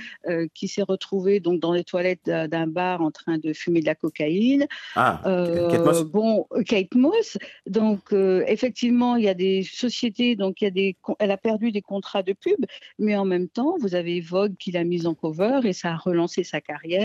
qui 0.54 0.68
s'est 0.68 0.82
retrouvé 0.82 1.40
donc 1.40 1.60
dans 1.60 1.74
les 1.74 1.84
toilettes 1.84 2.26
d'un 2.26 2.68
bar 2.68 3.02
en 3.02 3.12
train 3.12 3.38
de 3.38 3.54
fumer 3.54 3.82
de 3.82 3.86
la 3.86 3.96
cocaïne. 3.96 4.68
Ah, 4.96 5.22
Kate 5.24 5.86
Moss? 5.86 6.04
Bon, 6.04 6.48
Kate 6.66 6.96
Moss. 6.96 7.38
Donc 7.68 8.12
effectivement, 8.12 9.16
il 9.16 9.26
y 9.26 9.30
a 9.30 9.34
des 9.34 9.64
sociétés, 9.64 10.36
donc 10.36 10.62
il 10.62 10.66
y 10.66 10.68
a 10.68 10.72
des, 10.72 10.96
elle 11.20 11.32
a 11.32 11.38
perdu 11.38 11.72
des 11.72 11.82
contrats 11.82 12.24
de 12.24 12.34
pub, 12.34 12.66
mais 12.98 13.16
en 13.16 13.26
même 13.26 13.48
temps, 13.48 13.76
vous 13.80 13.96
avez 13.96 14.20
Vogue 14.20 14.56
qui 14.58 14.72
l'a 14.72 14.84
mise 14.84 15.06
en 15.06 15.14
cover 15.14 15.62
et 15.64 15.74
ça 15.74 15.92
a 15.92 15.98
relancé 15.98 16.44
sa 16.44 16.60
carrière 16.60 16.99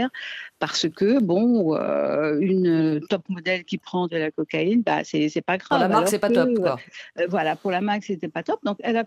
parce 0.65 0.89
que, 0.89 1.21
bon, 1.21 1.77
euh, 1.77 2.39
une 2.41 3.01
top 3.11 3.29
modèle 3.29 3.65
qui 3.65 3.77
prend 3.77 4.07
de 4.07 4.17
la 4.17 4.31
cocaïne, 4.31 4.83
bah, 4.83 5.05
c'est 5.05 5.29
pas 5.45 5.59
grave. 5.59 5.69
Pour 5.69 5.79
la 5.79 5.89
marque, 5.89 6.09
c'est 6.09 6.19
pas 6.19 6.31
top. 6.31 6.55
Quoi. 6.55 6.79
Euh, 7.19 7.27
voilà, 7.29 7.55
pour 7.55 7.71
la 7.71 7.81
marque, 7.81 8.05
c'était 8.05 8.29
pas 8.29 8.43
top. 8.43 8.61
Donc, 8.65 8.79
elle 8.83 8.97
a, 8.97 9.05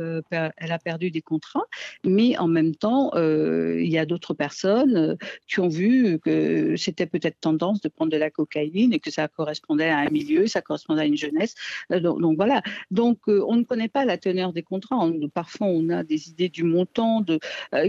euh, 0.00 0.20
elle 0.30 0.72
a 0.72 0.78
perdu 0.78 1.10
des 1.10 1.22
contrats, 1.22 1.64
mais 2.04 2.36
en 2.36 2.48
même 2.48 2.74
temps, 2.74 3.12
il 3.16 3.88
y 3.88 3.96
a 3.96 4.04
d'autres 4.04 4.34
personnes 4.34 5.16
qui 5.46 5.60
ont 5.60 5.68
vu 5.68 6.18
que 6.18 6.76
c'était 6.76 7.06
peut-être 7.06 7.40
tendance 7.40 7.80
de 7.80 7.88
prendre 7.88 8.12
de 8.12 8.18
la 8.18 8.30
cocaïne 8.30 8.92
et 8.92 8.98
que 8.98 9.10
ça 9.10 9.28
correspondait 9.28 9.88
à 9.88 9.98
un 9.98 10.10
milieu, 10.10 10.46
ça 10.46 10.60
correspondait 10.60 11.02
à 11.02 11.06
une 11.06 11.16
jeunesse. 11.16 11.54
Donc, 11.90 12.36
voilà. 12.36 12.62
Donc, 12.90 13.20
on 13.28 13.56
ne 13.56 13.62
connaît 13.62 13.88
pas 13.88 14.04
la 14.04 14.18
teneur 14.18 14.52
des 14.52 14.62
contrats. 14.62 15.08
parfois, 15.32 15.68
on 15.68 15.88
a 15.88 16.02
des 16.04 16.28
idées 16.28 16.50
du 16.50 16.64
montant 16.64 17.22
de, 17.22 17.38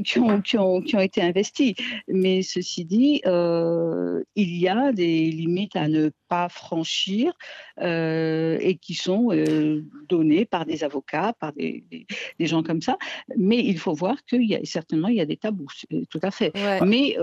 qui, 0.05 0.19
ont, 0.19 0.41
qui, 0.41 0.57
ont, 0.57 0.81
qui 0.81 0.95
ont 0.95 1.01
été 1.01 1.21
investis. 1.21 1.73
Mais 2.07 2.38
ceci 2.43 2.85
dit, 2.85 3.21
euh, 3.25 4.23
il 4.35 4.57
y 4.57 4.67
a 4.67 4.91
des 4.91 5.31
limites 5.31 5.75
à 5.75 5.87
ne 5.87 6.11
pas 6.27 6.49
franchir 6.49 7.33
euh, 7.81 8.57
et 8.61 8.77
qui 8.77 8.93
sont 8.93 9.31
euh, 10.11 10.17
données 10.19 10.45
par 10.45 10.65
des 10.65 10.83
avocats, 10.83 11.33
par 11.39 11.53
des, 11.53 11.83
gens 12.39 12.63
comme 12.63 12.81
ça. 12.81 12.97
Mais 13.37 13.59
il 13.59 13.77
faut 13.77 13.93
voir 13.93 14.23
qu'il 14.25 14.43
y 14.43 14.55
a 14.55 14.59
certainement 14.63 15.07
il 15.07 15.15
y 15.15 15.21
a 15.21 15.25
des 15.25 15.37
tabous, 15.37 15.67
tout 16.09 16.19
à 16.23 16.31
fait. 16.31 16.51
Mais 16.85 17.15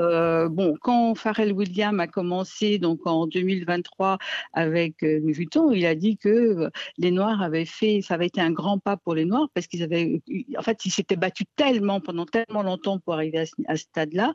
bon, 0.50 0.74
quand 0.80 1.14
Pharrell 1.14 1.52
Williams 1.52 2.00
a 2.00 2.06
commencé 2.06 2.78
donc 2.78 3.06
en 3.06 3.26
2023 3.26 4.18
avec 4.52 5.02
Louis 5.02 5.32
Vuitton, 5.32 5.72
il 5.72 5.86
a 5.86 5.94
dit 5.94 6.16
que 6.16 6.70
les 6.98 7.10
Noirs 7.10 7.42
avaient 7.42 7.64
fait, 7.64 8.02
ça 8.02 8.14
avait 8.14 8.26
été 8.26 8.40
un 8.40 8.52
grand 8.52 8.78
pas 8.78 8.96
pour 8.96 9.14
les 9.14 9.24
Noirs 9.24 9.48
parce 9.54 9.66
qu'ils 9.66 9.82
avaient, 9.82 10.20
en 10.56 10.62
fait, 10.62 10.84
ils 10.84 10.90
s'étaient 10.90 11.16
battus 11.16 11.46
tellement 11.56 12.00
pendant 12.00 12.26
tellement 12.26 12.62
longtemps 12.62 12.98
pour 12.98 13.14
arriver 13.14 13.38
à 13.66 13.76
ce 13.76 13.82
stade-là 13.82 14.34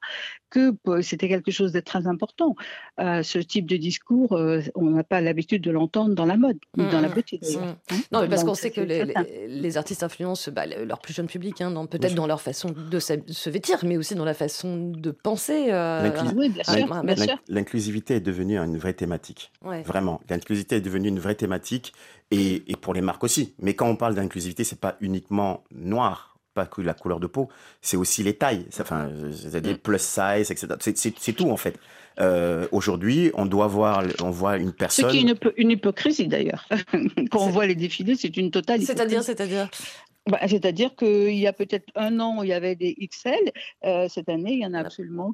que 0.49 0.73
c'était 1.01 1.29
quelque 1.29 1.51
chose 1.51 1.71
de 1.71 1.79
très 1.79 2.07
important. 2.07 2.55
Euh, 2.99 3.23
ce 3.23 3.39
type 3.39 3.65
de 3.65 3.77
discours, 3.77 4.33
euh, 4.33 4.61
on 4.75 4.91
n'a 4.91 5.03
pas 5.03 5.21
l'habitude 5.21 5.61
de 5.63 5.71
l'entendre 5.71 6.13
dans 6.13 6.25
la 6.25 6.37
mode, 6.37 6.59
ou 6.77 6.83
dans 6.83 7.01
la 7.01 7.07
mmh. 7.07 7.13
beauté 7.13 7.39
mmh. 7.41 7.57
Hein. 7.57 7.77
Non, 8.11 8.21
mais 8.21 8.27
parce 8.27 8.40
qu'on 8.43 8.53
sait 8.53 8.71
que 8.71 8.81
les, 8.81 9.77
artistes 9.77 10.03
influencent 10.03 10.51
bah, 10.51 10.65
leur 10.65 10.99
plus 10.99 11.13
jeune 11.13 11.27
public, 11.27 11.61
hein, 11.61 11.85
peut-être 11.85 12.15
dans 12.15 12.27
leur 12.27 12.41
façon 12.41 12.69
de 12.71 12.99
se 12.99 13.49
vêtir, 13.49 13.79
mais 13.83 13.97
aussi 13.97 14.15
dans 14.15 14.25
la 14.25 14.33
façon 14.33 14.91
de 14.91 15.11
penser. 15.11 15.67
Euh, 15.69 16.09
l'inclusivité 17.47 18.15
est 18.15 18.21
devenue 18.21 18.57
une 18.57 18.77
vraie 18.77 18.93
thématique. 18.93 19.51
Vraiment, 19.85 20.21
l'inclusivité 20.29 20.77
est 20.77 20.81
devenue 20.81 21.09
une 21.09 21.19
vraie 21.19 21.35
thématique 21.35 21.93
et, 22.31 22.63
et 22.67 22.75
pour 22.75 22.93
les 22.93 23.01
marques 23.01 23.23
aussi. 23.23 23.53
Mais 23.59 23.73
quand 23.73 23.87
on 23.87 23.95
parle 23.95 24.15
d'inclusivité, 24.15 24.63
c'est 24.63 24.79
pas 24.79 24.97
uniquement 25.01 25.63
noir 25.71 26.30
pas 26.53 26.65
que 26.65 26.81
la 26.81 26.93
couleur 26.93 27.19
de 27.19 27.27
peau, 27.27 27.49
c'est 27.81 27.97
aussi 27.97 28.23
les 28.23 28.35
tailles, 28.35 28.65
enfin, 28.79 29.09
c'est-à-dire 29.31 29.75
mm. 29.75 29.79
plus 29.79 30.01
size, 30.01 30.51
etc. 30.51 30.67
C'est 30.79 31.33
tout 31.33 31.49
en 31.49 31.57
fait. 31.57 31.79
Euh, 32.19 32.67
aujourd'hui, 32.71 33.31
on 33.35 33.45
doit 33.45 33.67
voir, 33.67 34.03
on 34.21 34.31
voit 34.31 34.57
une 34.57 34.73
personne. 34.73 35.05
Ce 35.05 35.11
qui 35.11 35.25
est 35.25 35.53
une, 35.57 35.71
hypocrisie 35.71 36.27
d'ailleurs. 36.27 36.67
Quand 37.31 37.39
on 37.39 37.49
voit 37.49 37.65
les 37.65 37.75
défilés, 37.75 38.15
c'est 38.15 38.35
une 38.35 38.51
totale. 38.51 38.81
C'est-à-dire, 38.81 39.23
c'est-à-dire? 39.23 39.69
Bah, 40.29 40.39
c'est-à-dire 40.47 40.95
qu'il 40.95 41.37
y 41.37 41.47
a 41.47 41.53
peut-être 41.53 41.87
un 41.95 42.19
an, 42.19 42.43
il 42.43 42.49
y 42.49 42.53
avait 42.53 42.75
des 42.75 42.95
XL. 42.95 43.51
Euh, 43.85 44.07
cette 44.09 44.29
année, 44.29 44.53
il 44.53 44.59
y 44.59 44.65
en 44.65 44.73
a 44.73 44.79
absolument 44.79 45.33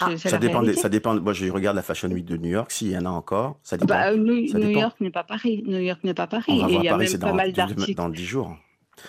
ah, 0.00 0.16
ça, 0.16 0.38
dépend 0.38 0.64
ça 0.74 0.88
dépend. 0.88 1.20
Moi, 1.20 1.32
je 1.32 1.50
regarde 1.50 1.74
la 1.74 1.82
Fashion 1.82 2.08
Week 2.08 2.24
de 2.24 2.36
New 2.36 2.50
York. 2.50 2.70
S'il 2.70 2.90
y 2.90 2.96
en 2.96 3.04
a 3.04 3.10
encore, 3.10 3.58
ça 3.64 3.76
dépend. 3.76 3.94
Bah, 3.94 4.14
New, 4.14 4.36
York 4.36 4.96
n'est 5.00 5.10
pas 5.10 5.24
Paris. 5.24 5.64
New 5.66 5.80
York 5.80 6.04
n'est 6.04 6.14
pas 6.14 6.28
Paris. 6.28 6.44
On 6.48 6.58
va 6.58 6.68
voir 6.68 6.82
il 6.82 6.84
y 6.84 6.88
a 6.88 6.92
Paris, 6.92 7.08
même 7.10 7.20
pas 7.20 7.32
mal 7.32 7.52
d'articles. 7.52 7.94
Dans 7.94 8.08
10 8.08 8.24
jours. 8.24 8.56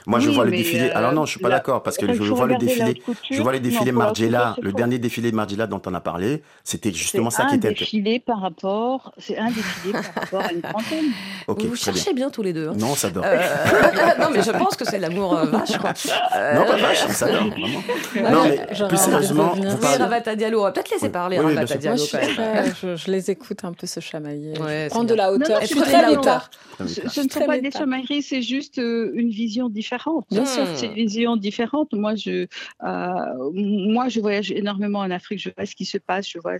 Moi, 0.06 0.20
je 0.20 0.30
vois 0.30 0.46
le 0.46 0.52
défilé. 0.52 0.90
Alors 0.92 1.14
non, 1.14 1.26
je 1.26 1.32
suis 1.32 1.40
pas 1.40 1.50
d'accord 1.50 1.84
parce 1.84 1.98
que 1.98 2.12
je 2.14 2.34
vois 2.34 2.48
le 2.48 2.58
défilé. 2.58 3.02
Je 3.30 3.42
vois 3.42 3.54
les 3.54 3.60
défilés 3.60 3.92
Margiela. 3.92 4.56
Le 4.62 4.74
dernier 4.74 5.00
défilé 5.00 5.32
de 5.32 5.36
Margiela 5.36 5.68
dont 5.68 5.82
on 5.86 5.94
a 5.94 6.00
parlé, 6.00 6.42
c'était 6.64 6.92
justement 6.92 7.30
ça 7.30 7.46
qui 7.46 7.56
était. 7.56 7.70
Un 7.70 7.72
défilé 7.72 8.20
par 8.20 8.42
rapport. 8.42 9.14
C'est 9.18 9.38
un 9.38 9.48
défilé 9.48 9.94
par 9.94 10.24
rapport 10.24 10.42
à 10.42 10.54
une 10.54 10.62
trentaine. 10.62 11.06
Okay, 11.48 11.68
vous 11.68 11.76
cherchez 11.76 12.14
bien. 12.14 12.30
tous 12.30 12.42
les 12.42 12.54
deux. 12.54 12.70
Hein. 12.70 12.74
Non, 12.78 12.96
ça 12.96 13.10
dort. 13.10 13.24
Euh, 13.26 13.38
non, 14.20 14.28
mais 14.32 14.42
je 14.42 14.52
pense 14.52 14.76
que 14.76 14.86
c'est 14.86 15.00
l'amour 15.00 15.36
euh, 15.36 15.46
vache. 15.46 15.78
Quoi. 15.78 15.94
non, 16.56 16.66
pas 16.66 16.78
vache, 16.78 17.08
ça 17.08 17.32
dort. 17.32 17.48
Vraiment. 17.50 18.32
Non, 18.32 18.44
mais 18.44 18.88
plus 18.88 18.98
sérieusement, 18.98 19.54
vous 19.56 19.78
parlez. 19.78 20.04
Ravata 20.04 20.36
Diallo, 20.36 20.60
on 20.62 20.64
va 20.64 20.72
peut-être 20.72 20.92
laisser 20.92 21.10
parler 21.10 21.40
oui, 21.40 21.56
Ravata 21.56 21.76
Diallo. 21.76 22.04
Je 22.04 23.12
les 23.12 23.32
écoute 23.32 23.64
un 23.64 23.74
peu 23.74 23.88
se 23.88 24.00
chamailler. 24.00 24.54
Prendre 24.90 25.10
de 25.10 25.16
la 25.16 25.32
hauteur. 25.32 25.62
Je 25.62 25.68
suis 25.68 25.80
très 25.80 26.16
hauteur. 26.16 26.50
Ce 26.86 27.22
ne 27.22 27.30
sont 27.30 27.46
pas 27.46 27.60
des 27.60 27.72
chamailleries, 27.72 28.22
c'est 28.22 28.42
juste 28.42 28.80
euh, 28.80 29.12
une 29.14 29.30
vision 29.30 29.68
différente 29.68 29.79
différentes. 29.80 30.26
C'est 30.30 30.88
une 30.88 30.94
vision 30.94 31.36
différente. 31.36 31.94
Moi, 31.94 32.16
je, 32.16 32.48
euh, 32.84 33.52
moi, 33.54 34.10
je 34.10 34.20
voyage 34.20 34.52
énormément 34.52 35.00
en 35.00 35.12
Afrique. 35.12 35.40
Je 35.40 35.50
vois 35.56 35.66
ce 35.66 35.76
qui 35.76 35.86
se 35.86 35.98
passe, 35.98 36.28
je 36.30 36.40
vois 36.40 36.58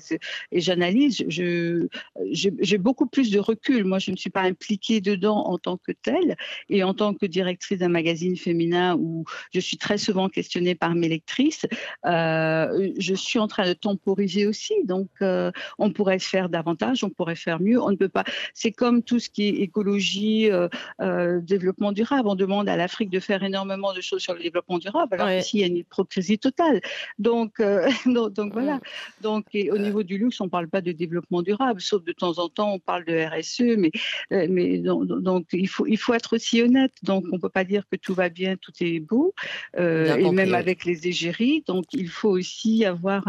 et 0.52 0.62
j'analyse. 0.62 1.24
Je, 1.28 1.88
j'ai 2.32 2.78
beaucoup 2.78 3.06
plus 3.06 3.32
de 3.32 3.40
recul. 3.40 3.84
Moi, 3.86 4.00
je 4.00 4.12
ne 4.12 4.16
suis 4.16 4.30
pas 4.30 4.42
impliquée 4.42 5.02
dedans 5.02 5.38
en 5.38 5.58
tant 5.58 5.78
que 5.78 5.92
telle 5.92 6.36
et 6.70 6.84
en 6.84 6.94
tant 6.94 7.14
que 7.14 7.26
directrice 7.26 7.80
d'un 7.80 7.90
magazine 7.90 8.38
féminin 8.38 8.96
où 9.00 9.26
je 9.54 9.60
suis 9.60 9.78
très 9.78 9.98
souvent 9.98 10.30
questionnée 10.30 10.76
par 10.76 10.96
mes 10.96 11.10
lectrices. 11.10 11.66
Euh, 12.06 12.92
je 12.98 13.14
suis 13.16 13.40
en 13.40 13.48
train 13.48 13.68
de 13.68 13.74
temporiser 13.74 14.46
aussi. 14.46 14.74
Donc, 14.86 15.10
euh, 15.22 15.52
on 15.78 15.92
pourrait 15.92 16.20
faire 16.20 16.50
davantage, 16.50 17.04
on 17.04 17.10
pourrait 17.10 17.36
faire 17.36 17.60
mieux. 17.60 17.82
On 17.82 17.92
ne 17.92 17.96
peut 17.96 18.10
pas. 18.10 18.24
C'est 18.54 18.72
comme 18.72 19.04
tout 19.04 19.20
ce 19.20 19.30
qui 19.30 19.48
est 19.48 19.56
écologie, 19.62 20.50
euh, 20.52 21.42
développement 21.42 21.92
durable. 21.92 22.28
On 22.28 22.36
demande 22.36 22.70
à 22.70 22.76
l'Afrique 22.76 23.09
de 23.10 23.20
faire 23.20 23.44
énormément 23.44 23.94
de 23.94 24.02
choses 24.02 24.22
sur 24.22 24.34
le 24.34 24.42
développement 24.42 24.78
durable, 24.78 25.16
alors 25.20 25.30
qu'ici, 25.30 25.58
il 25.58 25.62
y 25.62 25.64
a 25.64 25.68
une 25.68 25.78
hypocrisie 25.78 26.40
totale. 26.40 26.82
Donc, 27.18 27.62
donc, 28.06 28.54
voilà. 28.54 28.80
Donc, 29.22 29.46
au 29.54 29.78
niveau 29.78 30.04
du 30.04 30.18
luxe, 30.18 30.40
on 30.42 30.46
ne 30.46 30.50
parle 30.50 30.68
pas 30.68 30.82
de 30.82 30.92
développement 30.92 31.42
durable, 31.42 31.82
sauf 31.82 32.04
de 32.04 32.12
temps 32.12 32.38
en 32.40 32.50
temps, 32.50 32.74
on 32.74 32.80
parle 32.80 33.06
de 33.06 33.16
RSE, 33.26 33.78
mais, 33.78 33.92
mais 34.32 34.80
donc, 34.80 35.48
il, 35.54 35.68
faut, 35.68 35.86
il 35.86 35.98
faut 35.98 36.14
être 36.14 36.36
aussi 36.36 36.62
honnête. 36.62 36.94
Donc, 37.04 37.26
on 37.32 37.36
ne 37.36 37.42
peut 37.42 37.50
pas 37.50 37.64
dire 37.64 37.84
que 37.92 37.98
tout 37.98 38.14
va 38.14 38.30
bien, 38.30 38.56
tout 38.58 38.74
est 38.82 39.00
beau, 39.00 39.34
et 39.78 40.32
même 40.32 40.54
avec 40.54 40.86
les 40.86 41.08
égéries. 41.08 41.64
Donc, 41.68 41.86
il 41.94 42.10
faut 42.10 42.30
aussi 42.30 42.86
avoir 42.86 43.24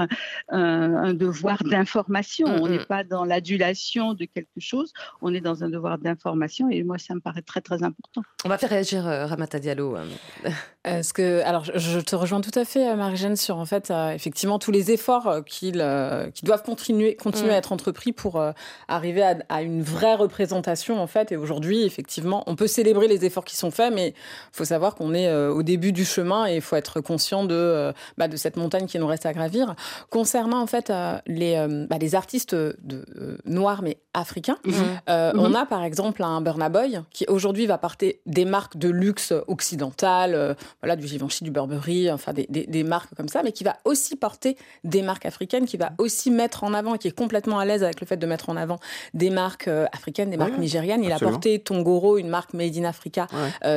un, 0.49 1.15
devoir 1.15 1.63
d'information. 1.65 2.49
Mm, 2.49 2.61
on 2.61 2.69
n'est 2.69 2.79
mm. 2.79 2.87
pas 2.87 3.05
dans 3.05 3.25
l'adulation 3.25 4.15
de 4.15 4.25
quelque 4.25 4.59
chose, 4.59 4.93
on 5.21 5.35
est 5.35 5.41
dans 5.41 5.65
un 5.65 5.71
devoir 5.71 5.99
d'information. 5.99 6.69
Et 6.71 6.83
moi, 6.83 6.99
ça 6.99 7.15
me 7.15 7.21
paraît 7.21 7.43
très, 7.43 7.61
très 7.61 7.83
important. 7.83 8.23
On 8.45 8.49
va 8.49 8.59
faire 8.59 8.71
réagir 8.71 9.07
euh, 9.07 9.27
Diallo. 9.75 9.97
Euh. 9.97 10.51
Est-ce 10.85 11.13
que, 11.13 11.43
alors, 11.43 11.65
je 11.65 12.01
te 12.01 12.17
rejoins 12.17 12.41
tout 12.41 12.59
à 12.59 12.65
fait, 12.65 12.89
euh, 12.89 12.97
Marie-Jeanne, 12.97 13.37
sur 13.37 13.59
en 13.59 13.67
fait, 13.67 13.93
effectivement, 14.15 14.59
tous 14.59 14.71
les 14.71 14.91
efforts 14.93 15.45
qui 15.45 15.73
doivent 15.73 16.63
continuer, 16.65 17.17
continuer 17.17 17.51
mm. 17.51 17.55
à 17.55 17.57
être 17.57 17.73
entrepris 17.73 18.13
pour 18.13 18.43
arriver 18.89 19.23
à, 19.23 19.37
à, 19.51 19.61
une 19.61 19.83
vraie 19.83 20.15
représentation, 20.15 20.99
en 20.99 21.07
fait. 21.07 21.33
Et 21.33 21.37
aujourd'hui, 21.37 21.83
effectivement, 21.83 22.45
on 22.47 22.57
peut 22.57 22.67
célébrer 22.67 23.09
les 23.09 23.27
efforts 23.27 23.45
qui 23.45 23.57
sont 23.57 23.71
faits, 23.71 23.93
mais 23.93 24.09
il 24.09 24.57
faut 24.57 24.65
savoir 24.65 24.95
qu'on 24.95 25.13
est 25.13 25.31
au 25.33 25.63
début 25.63 25.93
du 25.93 26.07
chemin 26.07 26.47
et 26.47 26.57
il 26.57 26.63
faut 26.63 26.77
être 26.77 27.03
conscient 27.03 27.45
de, 27.45 27.93
bah, 28.17 28.29
de 28.29 28.37
cette 28.37 28.57
montagne 28.57 28.87
qui 28.87 28.99
nous 28.99 29.07
reste 29.07 29.27
à 29.27 29.33
gravir. 29.35 29.75
Concernant 30.09 30.61
en 30.61 30.67
fait 30.67 30.91
euh, 30.91 31.19
les, 31.27 31.57
euh, 31.57 31.87
bah, 31.89 31.99
les 31.99 32.15
artistes 32.15 32.55
de, 32.55 32.77
euh, 32.85 33.37
noirs 33.45 33.83
mais 33.83 33.99
africains, 34.15 34.59
mhm. 34.65 34.75
Mhm. 34.75 35.33
on 35.35 35.55
a 35.55 35.67
par 35.67 35.83
exemple 35.85 36.23
un 36.23 36.41
Burna 36.41 36.69
Boy 36.69 37.01
qui 37.11 37.25
aujourd'hui 37.29 37.67
va 37.67 37.79
porter 37.79 38.21
des 38.27 38.45
marques 38.45 38.77
de 38.77 38.89
luxe 38.89 39.33
occidentales, 39.61 40.57
voilà 40.81 40.97
du 40.97 41.07
Givenchy, 41.07 41.45
du 41.45 41.51
Burberry, 41.51 42.11
enfin 42.11 42.33
des, 42.33 42.47
des, 42.49 42.85
marques 42.85 43.15
comme 43.15 43.29
ça, 43.29 43.43
mais 43.43 43.53
qui 43.53 43.63
va 43.63 43.77
aussi 43.85 44.17
porter 44.17 44.57
des 44.85 45.03
marques 45.03 45.27
africaines, 45.27 45.67
qui 45.67 45.77
va 45.77 45.93
aussi 45.99 46.31
mettre 46.31 46.65
en 46.65 46.73
avant, 46.73 46.97
qui 46.97 47.09
est 47.09 47.17
complètement 47.17 47.59
à 47.59 47.65
l'aise 47.65 47.83
avec 47.83 48.01
le 48.01 48.07
fait 48.07 48.17
de 48.17 48.27
mettre 48.27 48.49
en 48.49 48.57
avant 48.57 48.79
des 49.13 49.31
marques 49.31 49.69
africaines, 49.93 50.31
des 50.31 50.37
marques 50.37 50.59
nigérianes. 50.59 51.05
Il 51.05 51.13
a 51.13 51.19
porté 51.19 51.59
Tongoro, 51.59 52.17
une 52.19 52.29
marque 52.29 52.55
made 52.55 52.77
in 52.77 52.85
Africa 52.85 53.27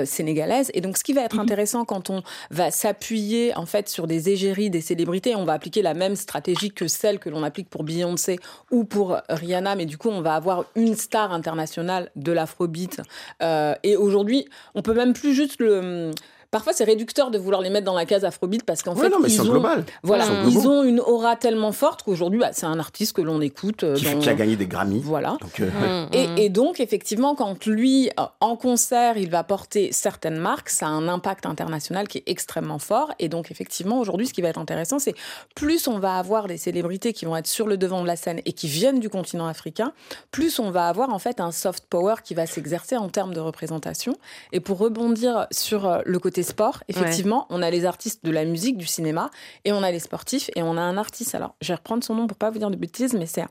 sénégalaise. 0.06 0.72
Et 0.74 0.82
donc 0.82 0.98
ce 0.98 1.04
qui 1.04 1.14
va 1.14 1.22
être 1.22 1.36
mhm. 1.36 1.42
intéressant 1.42 1.86
quand 1.86 2.10
on 2.10 2.24
va 2.50 2.72
s'appuyer 2.72 3.56
en 3.56 3.66
fait 3.66 3.90
sur 3.90 4.08
des 4.08 4.30
égéries, 4.30 4.70
des 4.70 4.82
célébrités, 4.82 5.36
on 5.36 5.46
va 5.46 5.54
appliquer 5.54 5.82
la 5.82 5.94
même 5.94 6.16
stratégie 6.16 6.72
que 6.72 6.88
celle 6.88 7.20
que 7.20 7.30
l'on 7.30 7.44
applique 7.44 7.70
pour 7.70 7.84
Beyoncé 7.84 8.40
ou 8.72 8.84
pour 8.84 9.18
Rihanna, 9.30 9.76
mais 9.76 9.86
du 9.86 9.98
coup, 9.98 10.10
on 10.10 10.22
va 10.22 10.36
avoir 10.36 10.66
une 10.76 10.96
star 10.96 11.32
internationale 11.32 12.10
de 12.16 12.32
l'afrobeat. 12.32 13.02
Euh, 13.42 13.76
et 13.84 13.96
aujourd'hui, 13.96 14.48
on 14.76 14.82
peut 14.82 14.94
même 14.94 15.14
plus 15.14 15.34
juste 15.34 15.60
le 15.60 15.73
um 15.74 16.14
parfois 16.54 16.72
c'est 16.72 16.84
réducteur 16.84 17.32
de 17.32 17.40
vouloir 17.40 17.62
les 17.62 17.72
mettre 17.72 17.86
dans 17.86 17.96
la 17.96 18.06
case 18.06 18.24
afrobeat 18.24 18.64
parce 18.64 18.84
qu'en 18.84 18.96
fait 18.96 19.12
ils, 19.28 19.42
ont, 19.42 19.62
voilà, 20.04 20.26
ils, 20.48 20.68
ont 20.68 20.84
une 20.84 21.00
aura 21.00 21.36
tellement 21.36 21.72
forte 21.72 22.04
qu'aujourd'hui 22.04 22.40
bah, 22.40 22.52
c'est 22.54 22.68
un 22.68 22.78
artiste 22.78 23.14
que 23.14 23.24
l'on 23.24 23.42
écoute 23.42 23.84
euh, 23.84 23.96
qui, 23.96 24.30
a 24.30 24.36
gagné 24.36 24.56
des 24.56 24.68
Grammys. 24.68 25.02
Voilà. 25.04 25.38
Euh, 25.60 26.10
mmh, 26.12 26.16
mmh. 26.16 26.38
Et, 26.38 26.50
donc 26.50 26.80
effectivement 26.80 27.34
quand 27.34 27.66
lui 27.66 28.12
euh, 28.20 28.24
en 28.40 28.56
concert 28.56 29.18
il 29.18 29.32
va 29.32 29.44
porter 29.44 29.90
certaines 29.92 30.38
marques 30.38 30.70
ça 30.70 30.86
a 30.86 30.90
un 30.90 31.08
impact 31.08 31.48
international 31.48 32.08
qui 32.08 32.20
est 32.20 32.24
extrêmement 32.28 32.78
fort. 32.78 33.12
Et 33.18 33.30
donc 33.30 33.50
effectivement 33.50 34.00
aujourd'hui 34.00 34.28
ce 34.28 34.34
qui 34.34 34.44
va 34.44 34.50
être 34.50 34.60
intéressant 34.60 35.00
c'est 35.00 35.16
plus 35.56 35.88
on 35.88 35.98
va 35.98 36.20
avoir 36.20 36.46
des 36.46 36.58
célébrités 36.58 37.14
qui 37.14 37.26
vont 37.26 37.36
être 37.36 37.48
sur 37.48 37.66
le 37.66 37.78
devant 37.78 38.04
de 38.04 38.08
la 38.08 38.16
scène 38.16 38.42
et 38.46 38.54
qui 38.54 38.68
viennent 38.68 39.00
du 39.00 39.10
continent 39.10 39.48
africain 39.48 39.92
plus 40.30 40.60
on 40.60 40.70
va 40.70 40.88
avoir 40.88 41.10
en 41.10 41.20
fait 41.20 41.40
un 41.40 41.52
soft 41.52 41.86
power 41.90 42.16
qui 42.24 42.36
va 42.36 42.46
s'exercer 42.46 42.96
en 42.96 43.10
termes 43.10 43.34
de 43.34 43.40
représentation. 43.40 44.16
Et 44.52 44.60
pour 44.60 44.78
rebondir 44.78 45.48
sur 45.50 46.02
le 46.06 46.20
côté 46.20 46.43
sport, 46.44 46.84
effectivement, 46.88 47.48
on 47.50 47.62
a 47.62 47.70
les 47.70 47.86
artistes 47.86 48.24
de 48.26 48.32
la 48.32 48.46
musique, 48.46 48.78
du 48.78 48.86
cinéma, 48.86 49.30
et 49.66 49.72
on 49.72 49.84
a 49.84 49.92
les 49.92 50.00
sportifs, 50.00 50.50
et 50.56 50.64
on 50.64 50.78
a 50.78 50.82
un 50.82 50.98
artiste. 50.98 51.36
Alors, 51.36 51.56
je 51.62 51.70
vais 51.70 51.76
reprendre 51.76 52.04
son 52.04 52.16
nom 52.16 52.28
pour 52.28 52.38
pas 52.38 52.50
vous 52.50 52.60
dire 52.60 52.70
de 52.70 52.76
bêtises, 52.76 53.14
mais 53.14 53.26
c'est 53.26 53.44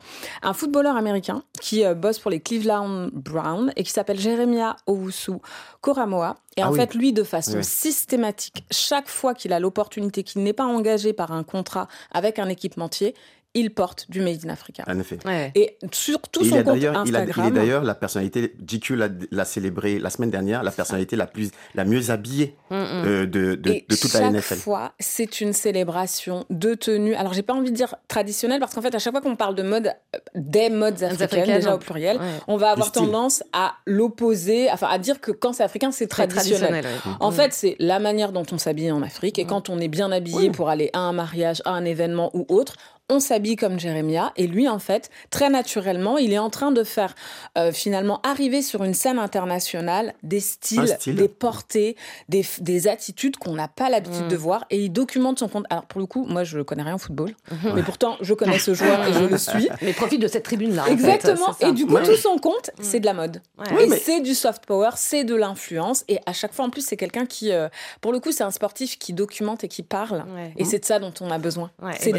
un 0.42 0.52
footballeur 0.52 0.96
américain 0.96 1.42
qui 1.60 1.84
euh, 1.84 1.94
bosse 1.94 2.18
pour 2.18 2.30
les 2.30 2.40
Cleveland 2.40 3.08
Browns 3.12 3.72
et 3.76 3.82
qui 3.82 3.90
s'appelle 3.90 4.18
Jeremiah 4.18 4.76
Owusu 4.86 5.32
Koramoa. 5.80 6.36
Et 6.56 6.62
ah 6.62 6.68
en 6.68 6.72
fait, 6.74 6.94
lui, 6.94 7.12
de 7.12 7.22
façon 7.22 7.62
systématique, 7.62 8.64
chaque 8.70 9.08
fois 9.08 9.34
qu'il 9.34 9.52
a 9.52 9.60
l'opportunité, 9.60 10.22
qu'il 10.22 10.42
n'est 10.42 10.52
pas 10.52 10.66
engagé 10.66 11.12
par 11.12 11.32
un 11.32 11.44
contrat 11.44 11.88
avec 12.12 12.38
un 12.38 12.48
équipementier, 12.48 13.14
il 13.54 13.74
porte 13.74 14.06
du 14.08 14.20
Made 14.20 14.44
in 14.44 14.48
Africa. 14.48 14.84
En 14.86 14.98
effet. 14.98 15.18
Et 15.54 15.76
sur 15.92 16.20
tout 16.20 16.44
son 16.44 16.62
compte 16.62 16.82
Instagram. 16.82 17.04
Il, 17.06 17.16
est 17.16 17.50
d'ailleurs 17.50 17.84
la 17.84 17.94
personnalité, 17.94 18.54
GQ 18.66 18.96
l'a 19.30 19.44
célébré 19.44 19.98
la 19.98 20.10
semaine 20.10 20.30
dernière, 20.30 20.62
la 20.62 20.70
personnalité 20.70 21.16
la, 21.16 21.26
plus, 21.26 21.50
la 21.74 21.84
mieux 21.84 22.10
habillée 22.10 22.56
mm, 22.70 22.74
mm. 22.74 23.02
Euh, 23.02 23.26
de, 23.26 23.54
de, 23.54 23.82
de, 23.88 23.96
toute 23.96 24.12
la 24.14 24.30
NFL. 24.30 24.42
chaque 24.42 24.58
fois, 24.58 24.92
c'est 24.98 25.40
une 25.40 25.52
célébration 25.52 26.46
de 26.50 26.74
tenue. 26.74 27.14
Alors, 27.14 27.34
j'ai 27.34 27.42
pas 27.42 27.52
envie 27.52 27.70
de 27.70 27.76
dire 27.76 27.94
traditionnelle, 28.08 28.60
parce 28.60 28.74
qu'en 28.74 28.82
fait, 28.82 28.94
à 28.94 28.98
chaque 28.98 29.12
fois 29.12 29.20
qu'on 29.20 29.36
parle 29.36 29.54
de 29.54 29.62
mode, 29.62 29.92
des 30.34 30.70
modes 30.70 31.02
africaines, 31.02 31.46
déjà 31.46 31.74
au 31.74 31.78
pluriel, 31.78 32.18
on 32.48 32.56
va 32.56 32.70
avoir 32.70 32.92
tendance 32.92 33.42
à 33.52 33.74
l'opposer, 33.86 34.70
enfin, 34.70 34.88
à 34.90 34.98
dire 34.98 35.20
que 35.20 35.30
quand 35.30 35.52
c'est 35.52 35.64
africain, 35.64 35.90
c'est 35.90 36.06
traditionnel. 36.06 36.84
En 37.20 37.30
mm. 37.30 37.34
fait, 37.34 37.52
c'est 37.52 37.76
la 37.78 37.98
manière 37.98 38.32
dont 38.32 38.46
on 38.50 38.58
s'habille 38.58 38.92
en 38.92 39.02
Afrique, 39.02 39.38
et 39.38 39.44
quand 39.44 39.68
on 39.68 39.78
est 39.78 39.88
bien 39.88 40.10
habillé 40.10 40.50
pour 40.50 40.70
aller 40.70 40.90
à 40.92 41.00
un 41.00 41.12
mariage, 41.12 41.60
à 41.64 41.70
un 41.72 41.84
événement 41.84 42.30
ou 42.34 42.46
autre, 42.48 42.76
on 43.08 43.20
s'habille 43.20 43.56
comme 43.56 43.78
Jérémia. 43.78 44.32
Et 44.36 44.46
lui, 44.46 44.68
en 44.68 44.78
fait, 44.78 45.10
très 45.30 45.50
naturellement, 45.50 46.18
il 46.18 46.32
est 46.32 46.38
en 46.38 46.50
train 46.50 46.72
de 46.72 46.82
faire 46.84 47.14
euh, 47.58 47.72
finalement 47.72 48.20
arriver 48.22 48.62
sur 48.62 48.84
une 48.84 48.94
scène 48.94 49.18
internationale 49.18 50.14
des 50.22 50.40
styles, 50.40 50.96
des 51.06 51.28
portées, 51.28 51.96
des, 52.28 52.88
attitudes 52.88 53.36
qu'on 53.36 53.52
n'a 53.52 53.68
pas 53.68 53.90
l'habitude 53.90 54.28
de 54.28 54.36
mm. 54.36 54.38
voir. 54.38 54.64
Et 54.70 54.84
il 54.84 54.90
documente 54.90 55.38
son 55.38 55.48
compte. 55.48 55.66
Alors, 55.70 55.84
pour 55.84 56.00
le 56.00 56.06
coup, 56.06 56.24
moi, 56.24 56.44
je 56.44 56.58
ne 56.58 56.62
connais 56.62 56.82
rien 56.82 56.94
au 56.94 56.98
football. 56.98 57.30
Mm-hmm. 57.30 57.74
Mais 57.74 57.82
pourtant, 57.82 58.16
je 58.20 58.34
connais 58.34 58.58
ce 58.58 58.74
joueur 58.74 59.06
et 59.06 59.12
je 59.12 59.24
le 59.24 59.38
suis. 59.38 59.68
Mais 59.82 59.92
profite 59.92 60.20
de 60.20 60.28
cette 60.28 60.44
tribune-là. 60.44 60.86
Exactement. 60.88 61.54
et 61.60 61.72
du 61.72 61.86
coup, 61.86 61.98
tout 61.98 62.16
son 62.16 62.38
compte, 62.38 62.70
mm. 62.78 62.82
c'est 62.82 63.00
de 63.00 63.06
la 63.06 63.14
mode. 63.14 63.42
et 63.78 63.88
c'est 63.90 64.20
du 64.20 64.34
soft 64.34 64.64
power, 64.66 64.90
c'est 64.96 65.24
de 65.24 65.34
l'influence. 65.34 66.04
Et 66.08 66.18
à 66.26 66.32
chaque 66.32 66.52
fois, 66.52 66.64
en 66.64 66.70
plus, 66.70 66.84
c'est 66.84 66.96
quelqu'un 66.96 67.26
qui, 67.26 67.52
euh, 67.52 67.68
pour 68.00 68.12
le 68.12 68.20
coup, 68.20 68.32
c'est 68.32 68.44
un 68.44 68.50
sportif 68.50 68.98
qui 68.98 69.12
documente 69.12 69.64
et 69.64 69.68
qui 69.68 69.82
parle. 69.82 70.24
Et 70.56 70.64
c'est 70.64 70.78
de 70.78 70.84
ça 70.84 70.98
dont 70.98 71.12
on 71.20 71.30
a 71.30 71.38
besoin. 71.38 71.70
C'est 71.98 72.12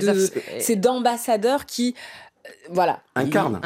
de 0.72 0.72
d'ambassadeurs 0.75 1.65
qui 1.65 1.95
euh, 2.45 2.49
voilà. 2.71 2.99
Incarne. 3.15 3.59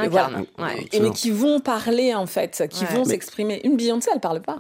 et 0.92 1.00
mais 1.00 1.12
qui 1.12 1.32
vont 1.32 1.60
parler, 1.60 2.14
en 2.14 2.28
fait, 2.28 2.68
qui 2.70 2.86
vont 2.86 3.06
s'exprimer. 3.06 3.62
Une 3.64 3.76
Beyoncé, 3.76 4.10
elle 4.14 4.20
parle 4.20 4.42
pas. 4.42 4.58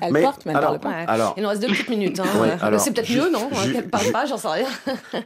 Elle 0.00 0.22
porte, 0.22 0.46
mais 0.46 0.52
elle 0.52 0.60
parle 0.60 0.78
pas. 0.78 0.90
Alors, 1.06 1.34
Il 1.36 1.42
nous 1.42 1.48
reste 1.48 1.62
deux 1.62 1.68
petites 1.68 1.90
minutes. 1.90 2.20
Hein. 2.20 2.78
c'est 2.78 2.92
peut-être 2.92 3.10
mieux, 3.10 3.30
non? 3.30 3.50
Elle 3.74 3.88
parle 3.88 4.10
pas, 4.10 4.26
j'en 4.26 4.38
sais 4.38 4.48
rien. 4.48 4.68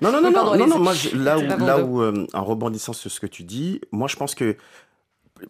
Non, 0.00 0.10
non, 0.10 0.20
non, 0.20 0.30
non, 0.56 0.66
non, 0.66 0.78
moi, 0.78 0.94
là 1.14 1.38
où, 1.38 1.42
là 1.42 1.78
où 1.78 2.02
euh, 2.02 2.26
en 2.32 2.44
rebondissant 2.44 2.92
sur 2.92 3.10
ce 3.10 3.20
que 3.20 3.26
tu 3.26 3.44
dis, 3.44 3.80
moi, 3.92 4.08
je 4.08 4.16
pense 4.16 4.34
que 4.34 4.56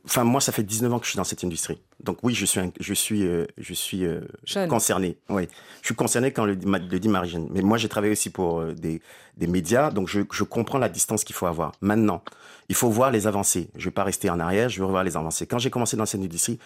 Enfin, 0.05 0.24
moi, 0.24 0.40
ça 0.40 0.53
fait 0.53 0.62
19 0.62 0.93
ans 0.93 0.99
que 0.99 1.05
je 1.05 1.11
suis 1.11 1.16
dans 1.16 1.24
cette 1.24 1.45
industrie. 1.45 1.80
Donc 2.03 2.18
oui, 2.22 2.34
je 2.34 2.45
suis, 2.45 2.61
je 2.80 2.95
suis, 2.95 3.24
euh, 3.24 3.47
je 3.59 3.74
suis 3.74 4.05
euh, 4.05 4.20
concerné. 4.68 5.16
Oui, 5.28 5.49
je 5.80 5.86
suis 5.86 5.95
concerné 5.95 6.32
quand 6.32 6.45
le, 6.45 6.55
le 6.55 6.99
dit 7.01 7.09
marie 7.09 7.30
-Jeanne. 7.30 7.49
Mais 7.51 7.62
moi, 7.62 7.78
j'ai 7.78 7.88
travaillé 7.88 8.12
aussi 8.12 8.30
pour 8.30 8.61
euh, 8.61 8.74
des, 8.74 9.01
des 9.36 9.47
médias, 9.47 9.90
donc 9.90 10.09
je, 10.09 10.20
je 10.30 10.45
comprends 10.45 10.78
la 10.78 10.88
distance 10.88 11.24
qu'il 11.24 11.34
faut 11.34 11.47
avoir. 11.47 11.72
Maintenant, 11.80 12.22
il 12.68 12.74
faut 12.74 12.90
voir 12.90 13.11
les 13.11 13.26
avancées. 13.26 13.68
Je 13.76 13.84
vais 13.86 13.90
pas 13.90 14.05
rester 14.05 14.30
en 14.30 14.40
arrière, 14.40 14.68
je 14.68 14.78
veux 14.80 14.86
revoir 14.86 15.05
les 15.05 15.16
avancées. 15.16 15.47
Quand 15.47 15.59
j'ai 15.59 15.70
commencé 15.70 15.97
dans 15.97 16.07
cette 16.07 16.20
industrie, 16.20 16.59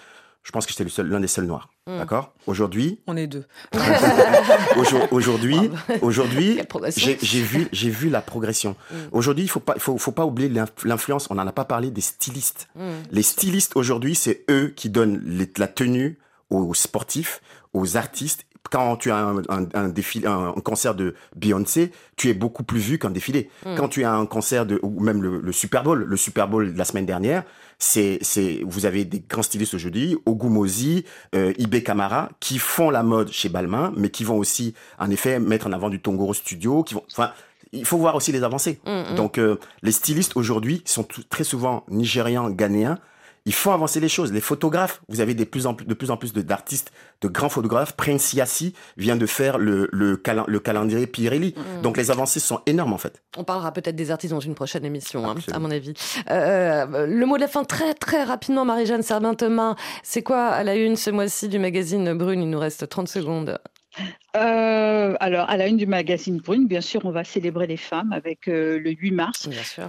je 0.43 0.53
pense 0.53 0.67
que 0.67 0.73
j'étais 0.73 1.03
l'un 1.03 1.21
des 1.21 1.27
seuls 1.27 1.47
noirs. 1.47 1.69
Hmm. 1.87 1.99
D'accord? 1.99 2.33
Aujourd'hui. 2.47 3.01
On 3.07 3.17
est 3.17 3.27
deux. 3.27 3.45
aujourd'hui, 4.77 5.71
aujourd'hui, 6.03 6.61
j'ai 6.97 7.43
vu, 7.43 7.69
j'ai 7.73 7.91
vu 7.91 8.09
la 8.09 8.21
progression. 8.21 8.77
Hmm. 8.91 8.97
Aujourd'hui, 9.13 9.45
il 9.45 9.49
faut 9.49 9.61
pas, 9.61 9.79
faut, 9.79 9.99
faut 9.99 10.13
pas 10.13 10.25
oublier 10.25 10.49
l'influence. 10.85 11.29
On 11.31 11.35
n'en 11.35 11.47
a 11.47 11.53
pas 11.53 11.65
parlé 11.65 11.91
des 11.91 12.01
stylistes. 12.01 12.69
Hmm. 12.75 13.03
Les 13.11 13.23
stylistes 13.23 13.77
aujourd'hui, 13.77 14.15
c'est 14.15 14.45
eux 14.51 14.73
qui 14.75 14.89
donnent 14.89 15.23
la 15.57 15.69
tenue 15.69 16.19
aux 16.51 16.75
sportifs, 16.75 17.41
aux 17.73 17.97
artistes 17.97 18.46
quand 18.71 18.97
tu 18.97 19.11
as 19.11 19.35
un, 19.49 19.89
défilé, 19.89 20.27
un, 20.27 20.53
concert 20.65 20.95
de 20.95 21.15
Beyoncé, 21.35 21.93
tu 22.17 22.29
es 22.29 22.35
beaucoup 22.35 22.65
plus 22.65 22.81
vu 22.81 22.99
qu'un 22.99 23.11
défilé. 23.11 23.51
Hmm. 23.65 23.75
Quand 23.77 23.89
tu 23.89 24.05
as 24.05 24.13
un 24.13 24.27
concert 24.27 24.67
de, 24.67 24.79
ou 24.83 25.01
même 25.01 25.23
le, 25.23 25.53
Super 25.53 25.83
Bowl, 25.83 26.05
le 26.05 26.17
Super 26.17 26.49
Bowl 26.49 26.73
de 26.73 26.79
la 26.79 26.85
semaine 26.85 27.07
dernière, 27.07 27.45
c'est, 27.79 28.19
c'est, 28.23 28.61
vous 28.65 28.87
avez 28.87 29.05
des 29.05 29.21
grands 29.21 29.43
stylistes 29.43 29.75
aujourd'hui, 29.75 30.17
Ogumozi, 30.27 31.05
euh, 31.35 31.53
Ibe 31.59 31.83
Kamara, 31.83 32.31
qui 32.41 32.59
font 32.59 32.91
la 32.91 33.03
mode 33.03 33.31
chez 33.31 33.49
Balmain, 33.49 33.93
mais 33.97 34.11
qui 34.11 34.25
vont 34.25 34.39
aussi, 34.39 34.75
en 34.99 35.11
effet, 35.11 35.39
mettre 35.39 35.67
en 35.67 35.73
avant 35.73 35.91
du 35.91 36.01
Tongoro 36.01 36.35
Studio, 36.35 36.83
qui 36.83 36.95
vont, 36.95 37.05
enfin, 37.13 37.33
il 37.73 37.85
faut 37.85 37.99
voir 37.99 38.15
aussi 38.15 38.33
les 38.33 38.43
avancées. 38.43 38.81
Hmm, 38.87 39.13
hmm. 39.13 39.15
Donc, 39.17 39.39
euh, 39.39 39.59
les 39.83 39.93
stylistes 39.93 40.37
aujourd'hui 40.37 40.83
sont 40.85 41.07
très 41.29 41.45
souvent 41.45 41.85
nigérians, 41.89 42.51
ghanéens, 42.51 42.99
il 43.47 43.55
faut 43.55 43.71
avancer 43.71 44.01
les 44.01 44.09
choses. 44.09 44.33
Les 44.33 44.41
photographes, 44.41 45.01
vous 45.09 45.21
avez 45.21 45.35
de 45.35 45.45
plus 45.45 45.67
en 45.67 45.75
plus, 45.75 45.87
de 45.87 45.95
plus 45.95 46.11
en 46.11 46.17
plus 46.17 46.33
d'artistes, 46.33 46.93
de, 47.23 47.29
grands 47.29 47.49
photographes. 47.49 47.93
Prince 47.93 48.35
Yassi 48.35 48.75
vient 48.97 49.17
de 49.17 49.25
faire 49.25 49.57
le, 49.57 49.89
le, 49.93 50.21
le 50.47 50.61
calendrier 50.61 51.07
Pirelli. 51.07 51.55
Mm. 51.57 51.83
Donc 51.83 51.97
les 51.97 52.11
avancées 52.11 52.41
sont 52.41 52.61
énormes 52.67 52.93
en 52.93 52.99
fait. 52.99 53.23
On 53.37 53.45
parlera 53.45 53.73
peut-être 53.73 53.97
des 53.97 54.11
artistes 54.11 54.35
dans 54.35 54.41
une 54.41 54.57
prochaine 54.57 54.85
émission, 54.85 55.31
hein, 55.31 55.37
à 55.53 55.59
mon 55.61 55.71
avis. 55.71 55.95
Euh, 56.31 57.07
le 57.07 57.27
mot 57.27 57.37
de 57.37 57.43
la 57.43 57.49
fin, 57.49 57.65
très 57.65 57.95
très 57.95 58.25
rapidement, 58.25 58.65
Marie-Jeanne 58.65 59.03
Serbin-Thomas. 59.03 59.77
C'est 60.03 60.23
quoi 60.23 60.47
à 60.47 60.65
la 60.65 60.75
une 60.75 60.97
ce 60.97 61.11
mois-ci 61.11 61.49
du 61.49 61.61
magazine 61.61 62.13
Brune? 62.15 62.43
Il 62.43 62.51
nous 62.51 62.59
reste 62.59 62.89
30 62.89 63.09
secondes. 63.09 63.59
Euh, 64.37 65.15
alors, 65.21 65.49
à 65.49 65.57
la 65.57 65.67
une 65.67 65.77
du 65.77 65.87
magazine 65.87 66.39
Brune, 66.39 66.67
bien 66.67 66.81
sûr, 66.81 67.01
on 67.05 67.11
va 67.11 67.25
célébrer 67.25 67.67
les 67.67 67.77
femmes 67.77 68.13
avec 68.13 68.49
euh, 68.49 68.79
le 68.79 68.91
8 68.91 69.11
mars, 69.13 69.49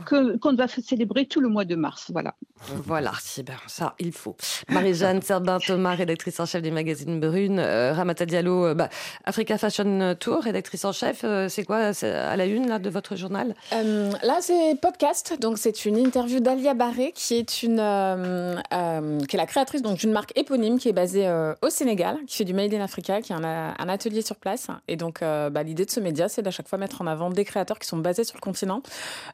qu'on 0.09 0.55
va 0.55 0.67
célébrer 0.67 1.25
tout 1.25 1.41
le 1.41 1.49
mois 1.49 1.65
de 1.65 1.75
mars. 1.75 2.07
Voilà. 2.11 2.33
Voilà, 2.85 3.11
ben, 3.45 3.55
ça, 3.67 3.95
il 3.99 4.11
faut. 4.11 4.35
Marie-Jeanne 4.69 5.21
Serbin-Thomas, 5.21 5.95
rédactrice 5.95 6.39
en 6.39 6.45
chef 6.45 6.61
du 6.61 6.71
magazine 6.71 7.19
Brune. 7.19 7.59
Euh, 7.59 7.93
Ramata 7.93 8.25
Diallo, 8.25 8.73
bah, 8.73 8.89
Africa 9.25 9.57
Fashion 9.57 10.15
Tour, 10.19 10.43
rédactrice 10.43 10.85
en 10.85 10.91
chef. 10.91 11.25
c'est 11.49 11.65
quoi 11.65 11.91
à 12.01 12.35
la 12.35 12.45
une 12.45 12.67
là, 12.67 12.79
de 12.79 12.89
votre 12.89 13.15
journal? 13.15 13.53
Là, 13.71 14.37
c'est 14.41 14.79
podcast. 14.81 15.35
Donc, 15.39 15.57
c'est 15.57 15.85
une 15.85 15.97
interview 15.97 16.39
d'Alia 16.39 16.73
Barré, 16.73 17.11
qui 17.13 17.35
est, 17.35 17.63
une, 17.63 17.77
qui 19.27 19.35
est 19.35 19.39
la 19.39 19.45
créatrice 19.45 19.81
d'une 19.81 20.11
marque 20.11 20.31
éponyme 20.37 20.79
qui 20.79 20.89
est 20.89 20.93
basée 20.93 21.29
au 21.61 21.69
Sénégal, 21.69 22.17
qui 22.27 22.37
fait 22.37 22.45
du 22.45 22.53
Made 22.53 22.73
in 22.73 22.81
Africa, 22.81 23.21
qui 23.21 23.33
un, 23.33 23.43
un 23.43 23.89
atelier 23.89 24.21
sur 24.21 24.36
place. 24.38 24.67
Et 24.88 24.95
donc, 24.95 25.21
euh, 25.21 25.49
bah, 25.49 25.63
l'idée 25.63 25.85
de 25.85 25.91
ce 25.91 25.99
média, 25.99 26.29
c'est 26.29 26.41
d'à 26.41 26.51
chaque 26.51 26.67
fois 26.67 26.77
mettre 26.77 27.01
en 27.01 27.07
avant 27.07 27.29
des 27.29 27.45
créateurs 27.45 27.79
qui 27.79 27.88
sont 27.88 27.97
basés 27.97 28.23
sur 28.23 28.35
le 28.35 28.41
continent, 28.41 28.81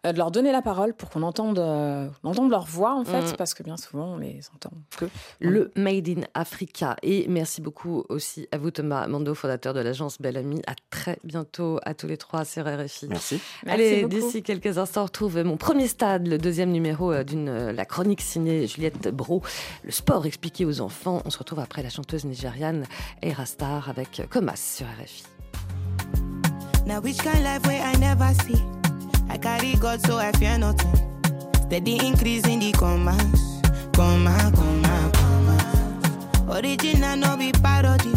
euh, 0.06 0.14
de 0.14 0.18
leur 0.18 0.32
donner 0.32 0.52
la 0.52 0.62
parole 0.62 0.94
pour 0.94 1.10
qu'on 1.10 1.24
entende, 1.24 1.60
euh, 1.60 2.08
entende 2.24 2.50
leur 2.50 2.66
voix, 2.66 2.96
en 2.96 3.04
fait, 3.04 3.34
mm. 3.34 3.36
parce 3.38 3.54
que 3.54 3.64
bien 3.64 3.78
souvent, 3.78 4.14
on 4.14 4.18
les 4.18 4.42
entend 4.54 4.72
peu. 4.98 5.10
Le 5.40 5.72
Made 5.76 6.10
in 6.10 6.22
Africa. 6.34 6.96
Et 7.04 7.26
merci 7.28 7.62
beaucoup 7.62 8.04
aussi 8.10 8.48
à 8.52 8.58
vous, 8.58 8.72
Thomas 8.72 9.08
Mando, 9.08 9.34
fondateur 9.34 9.74
de 9.74 9.80
l'agence 9.80 10.20
Belle 10.22 10.38
Amie. 10.38 10.62
À 10.68 10.74
très 10.90 11.20
bientôt 11.24 11.80
à 11.84 11.94
tous 11.94 12.08
les 12.08 12.18
trois 12.18 12.46
sur 12.46 12.66
RFI. 12.66 13.08
Merci. 13.10 13.40
Allez, 13.68 14.06
d'ici 14.06 14.44
quelques 14.44 14.78
instants, 14.78 15.02
on 15.02 15.06
retrouve 15.06 15.44
mon 15.44 15.58
premier 15.58 15.88
stade, 15.88 16.28
le 16.28 16.38
deuxième 16.38 16.72
numéro 16.72 17.24
d'une 17.24 17.72
la 17.72 17.86
chronique 17.86 18.22
signée 18.22 18.68
Juliette 18.68 19.10
Bro, 19.10 19.42
le 19.84 19.92
sport 19.92 20.26
expliqué 20.26 20.66
aux 20.66 20.82
enfants. 20.82 21.22
On 21.26 21.30
se 21.30 21.38
retrouve 21.38 21.60
après 21.60 21.84
la 21.84 21.90
chanteuse 21.90 22.26
nigériane 22.26 22.86
Era 23.22 23.46
Star 23.46 23.90
avec 23.90 24.22
Comas 24.30 24.56
sur 24.56 24.88
RFI. 24.94 26.86
Now 26.86 27.00
which 27.00 27.18
kind 27.20 27.44
life 27.44 27.66
where 27.66 27.82
I 27.82 27.94
never 27.96 28.34
see? 28.44 28.62
I 29.30 29.38
carry 29.38 29.76
God 29.76 30.06
so 30.06 30.18
I 30.18 30.32
fear 30.34 30.58
nothing. 30.58 30.94
Steady 31.66 32.06
increase 32.06 32.46
in 32.48 32.60
the 32.60 32.72
commas, 32.74 33.62
comma, 33.94 34.52
comma, 34.56 35.12
comma. 35.14 36.60
Original 36.60 37.16
no 37.18 37.38
be 37.38 37.52
parody. 37.52 38.14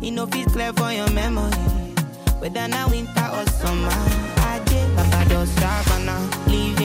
You 0.00 0.12
know 0.12 0.26
fit 0.26 0.48
clear 0.48 0.72
for 0.72 0.92
your 0.92 1.10
memory. 1.10 1.50
Whether 2.38 2.68
now 2.68 2.88
winter 2.88 3.28
or 3.32 3.46
summer, 3.46 3.88
I 3.90 4.60
did 4.66 4.94
Papa 4.96 5.28
does 5.28 5.50
savannah, 5.50 6.20
living 6.46 6.75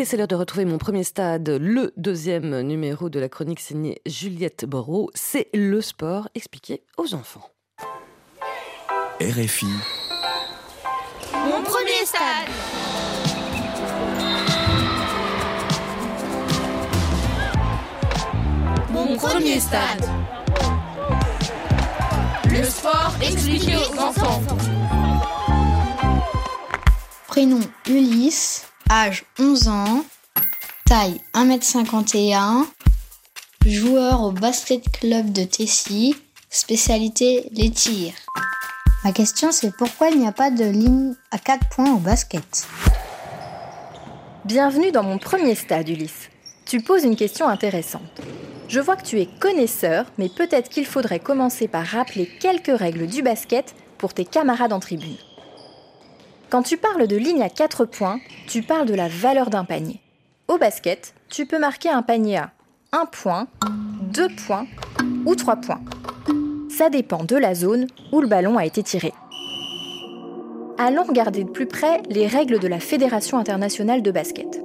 Allez, 0.00 0.06
c'est 0.06 0.16
l'heure 0.16 0.28
de 0.28 0.34
retrouver 0.34 0.64
mon 0.64 0.78
premier 0.78 1.04
stade, 1.04 1.46
le 1.60 1.92
deuxième 1.98 2.62
numéro 2.62 3.10
de 3.10 3.20
la 3.20 3.28
chronique 3.28 3.60
signée 3.60 4.00
Juliette 4.06 4.64
Borot. 4.64 5.10
C'est 5.12 5.50
le 5.52 5.82
sport 5.82 6.30
expliqué 6.34 6.82
aux 6.96 7.12
enfants. 7.12 7.50
RFI, 9.20 9.66
Mon 11.34 11.62
premier 11.62 12.06
stade. 12.06 12.48
Mon 18.90 19.18
premier 19.18 19.60
stade. 19.60 20.06
Le 22.48 22.64
sport 22.64 23.16
expliqué 23.20 23.74
aux 23.76 24.00
enfants. 24.00 24.40
Prénom 27.26 27.60
Ulysse, 27.86 28.69
âge 28.90 29.24
11 29.38 29.68
ans, 29.68 30.04
taille 30.84 31.20
1m51, 31.34 32.66
joueur 33.64 34.20
au 34.22 34.32
basket 34.32 34.82
club 34.90 35.30
de 35.30 35.44
Tessy, 35.44 36.16
spécialité 36.50 37.48
les 37.52 37.70
tirs. 37.70 38.14
Ma 39.04 39.12
question 39.12 39.52
c'est 39.52 39.72
pourquoi 39.76 40.08
il 40.08 40.18
n'y 40.18 40.26
a 40.26 40.32
pas 40.32 40.50
de 40.50 40.64
ligne 40.64 41.14
à 41.30 41.38
4 41.38 41.68
points 41.68 41.94
au 41.94 41.98
basket? 41.98 42.66
Bienvenue 44.44 44.90
dans 44.90 45.04
mon 45.04 45.18
premier 45.18 45.54
stade, 45.54 45.88
Ulysse. 45.88 46.28
Tu 46.66 46.80
poses 46.80 47.04
une 47.04 47.16
question 47.16 47.48
intéressante. 47.48 48.20
Je 48.66 48.80
vois 48.80 48.96
que 48.96 49.06
tu 49.06 49.20
es 49.20 49.28
connaisseur, 49.38 50.06
mais 50.18 50.28
peut-être 50.28 50.68
qu'il 50.68 50.86
faudrait 50.86 51.20
commencer 51.20 51.68
par 51.68 51.86
rappeler 51.86 52.28
quelques 52.40 52.76
règles 52.76 53.06
du 53.06 53.22
basket 53.22 53.76
pour 53.98 54.14
tes 54.14 54.24
camarades 54.24 54.72
en 54.72 54.80
tribune. 54.80 55.16
Quand 56.50 56.62
tu 56.62 56.76
parles 56.76 57.06
de 57.06 57.16
ligne 57.16 57.42
à 57.42 57.48
4 57.48 57.84
points, 57.84 58.18
tu 58.48 58.62
parles 58.62 58.86
de 58.86 58.94
la 58.94 59.06
valeur 59.06 59.50
d'un 59.50 59.64
panier. 59.64 60.00
Au 60.48 60.58
basket, 60.58 61.14
tu 61.28 61.46
peux 61.46 61.60
marquer 61.60 61.90
un 61.90 62.02
panier 62.02 62.38
à 62.38 62.50
1 62.90 63.06
point, 63.06 63.46
2 64.12 64.26
points 64.46 64.66
ou 65.26 65.36
3 65.36 65.56
points. 65.56 65.80
Ça 66.68 66.90
dépend 66.90 67.22
de 67.22 67.36
la 67.36 67.54
zone 67.54 67.86
où 68.10 68.20
le 68.20 68.26
ballon 68.26 68.58
a 68.58 68.66
été 68.66 68.82
tiré. 68.82 69.12
Allons 70.76 71.04
regarder 71.04 71.44
de 71.44 71.50
plus 71.50 71.66
près 71.66 72.02
les 72.08 72.26
règles 72.26 72.58
de 72.58 72.66
la 72.66 72.80
Fédération 72.80 73.38
internationale 73.38 74.02
de 74.02 74.10
basket. 74.10 74.60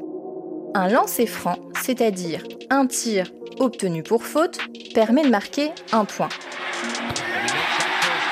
Un 0.74 0.88
lancer 0.88 1.28
franc, 1.28 1.60
c'est-à-dire 1.84 2.42
un 2.72 2.88
tir 2.88 3.32
obtenu 3.60 4.02
pour 4.02 4.24
faute, 4.24 4.58
permet 4.96 5.24
de 5.24 5.30
marquer 5.30 5.70
un 5.92 6.06
point. 6.06 6.30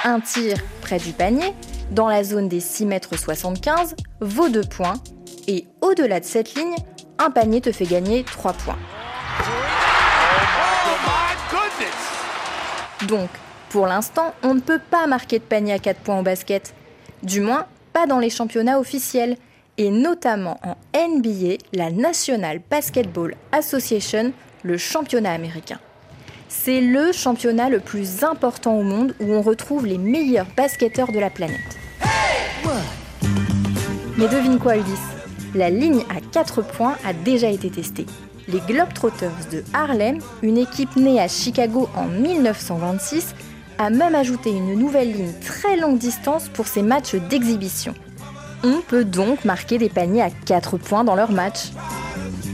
Un 0.06 0.20
tir 0.22 0.58
près 0.82 0.98
du 0.98 1.12
panier, 1.12 1.54
dans 1.94 2.08
la 2.08 2.24
zone 2.24 2.48
des 2.48 2.60
6 2.60 2.86
mètres 2.86 3.18
75, 3.18 3.96
vaut 4.20 4.50
2 4.50 4.62
points. 4.62 4.96
Et 5.48 5.68
au-delà 5.82 6.20
de 6.20 6.26
cette 6.26 6.56
ligne, 6.56 6.76
un 7.20 7.30
panier 7.30 7.62
te 7.62 7.72
fait 7.72 7.86
gagner 7.86 8.24
3 8.24 8.54
points. 8.54 8.78
Donc, 13.08 13.30
pour 13.70 13.86
l'instant, 13.86 14.34
on 14.44 14.56
ne 14.56 14.60
peut 14.60 14.80
pas 14.80 15.08
marquer 15.08 15.40
de 15.40 15.44
panier 15.44 15.74
à 15.74 15.80
4 15.80 16.00
points 16.00 16.20
au 16.20 16.24
basket. 16.24 16.74
Du 17.22 17.42
moins, 17.42 17.66
pas 17.92 18.08
dans 18.08 18.20
les 18.20 18.30
championnats 18.30 18.80
officiels. 18.80 19.38
Et 19.78 19.90
notamment 19.90 20.60
en 20.64 20.76
NBA, 20.96 21.58
la 21.74 21.90
National 21.90 22.62
Basketball 22.70 23.36
Association, 23.52 24.32
le 24.64 24.78
championnat 24.78 25.32
américain. 25.32 25.80
C'est 26.48 26.80
le 26.80 27.12
championnat 27.12 27.70
le 27.70 27.80
plus 27.80 28.24
important 28.24 28.78
au 28.78 28.84
monde 28.84 29.16
où 29.20 29.34
on 29.34 29.42
retrouve 29.42 29.88
les 29.88 29.98
meilleurs 29.98 30.46
basketteurs 30.56 31.12
de 31.12 31.18
la 31.18 31.32
planète. 31.32 31.80
Mais 34.18 34.28
devine 34.28 34.60
quoi, 34.60 34.78
Ulysse? 34.78 35.00
La 35.56 35.70
ligne 35.70 36.04
à 36.10 36.22
4 36.22 36.62
points 36.62 36.96
a 37.06 37.14
déjà 37.14 37.50
été 37.50 37.70
testée. 37.70 38.06
Les 38.48 38.60
Globetrotters 38.60 39.32
de 39.52 39.64
Harlem, 39.74 40.20
une 40.42 40.58
équipe 40.58 40.96
née 40.96 41.20
à 41.20 41.28
Chicago 41.28 41.90
en 41.96 42.06
1926, 42.06 43.36
a 43.78 43.90
même 43.90 44.16
ajouté 44.16 44.52
une 44.52 44.76
nouvelle 44.76 45.12
ligne 45.12 45.34
très 45.46 45.78
longue 45.78 45.98
distance 45.98 46.50
pour 46.50 46.68
ses 46.68 46.84
matchs 46.84 47.16
d'exhibition. 47.16 47.94
On 48.64 48.82
peut 48.82 49.04
donc 49.04 49.46
marquer 49.46 49.78
des 49.78 49.90
paniers 49.90 50.22
à 50.22 50.30
4 50.30 50.78
points 50.78 51.04
dans 51.04 51.16
leurs 51.16 51.32
matchs. 51.32 51.72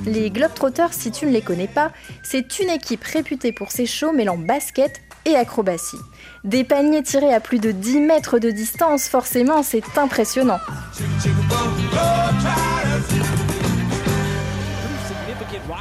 Les 0.05 0.29
Globetrotters, 0.29 0.93
si 0.93 1.11
tu 1.11 1.25
ne 1.25 1.31
les 1.31 1.41
connais 1.41 1.67
pas, 1.67 1.91
c'est 2.23 2.59
une 2.59 2.69
équipe 2.69 3.03
réputée 3.03 3.51
pour 3.51 3.71
ses 3.71 3.85
shows 3.85 4.11
mêlant 4.11 4.37
basket 4.37 5.01
et 5.25 5.35
acrobatie. 5.35 5.99
Des 6.43 6.63
paniers 6.63 7.03
tirés 7.03 7.33
à 7.33 7.39
plus 7.39 7.59
de 7.59 7.71
10 7.71 7.99
mètres 7.99 8.39
de 8.39 8.49
distance, 8.49 9.07
forcément, 9.07 9.63
c'est 9.63 9.97
impressionnant. 9.97 10.59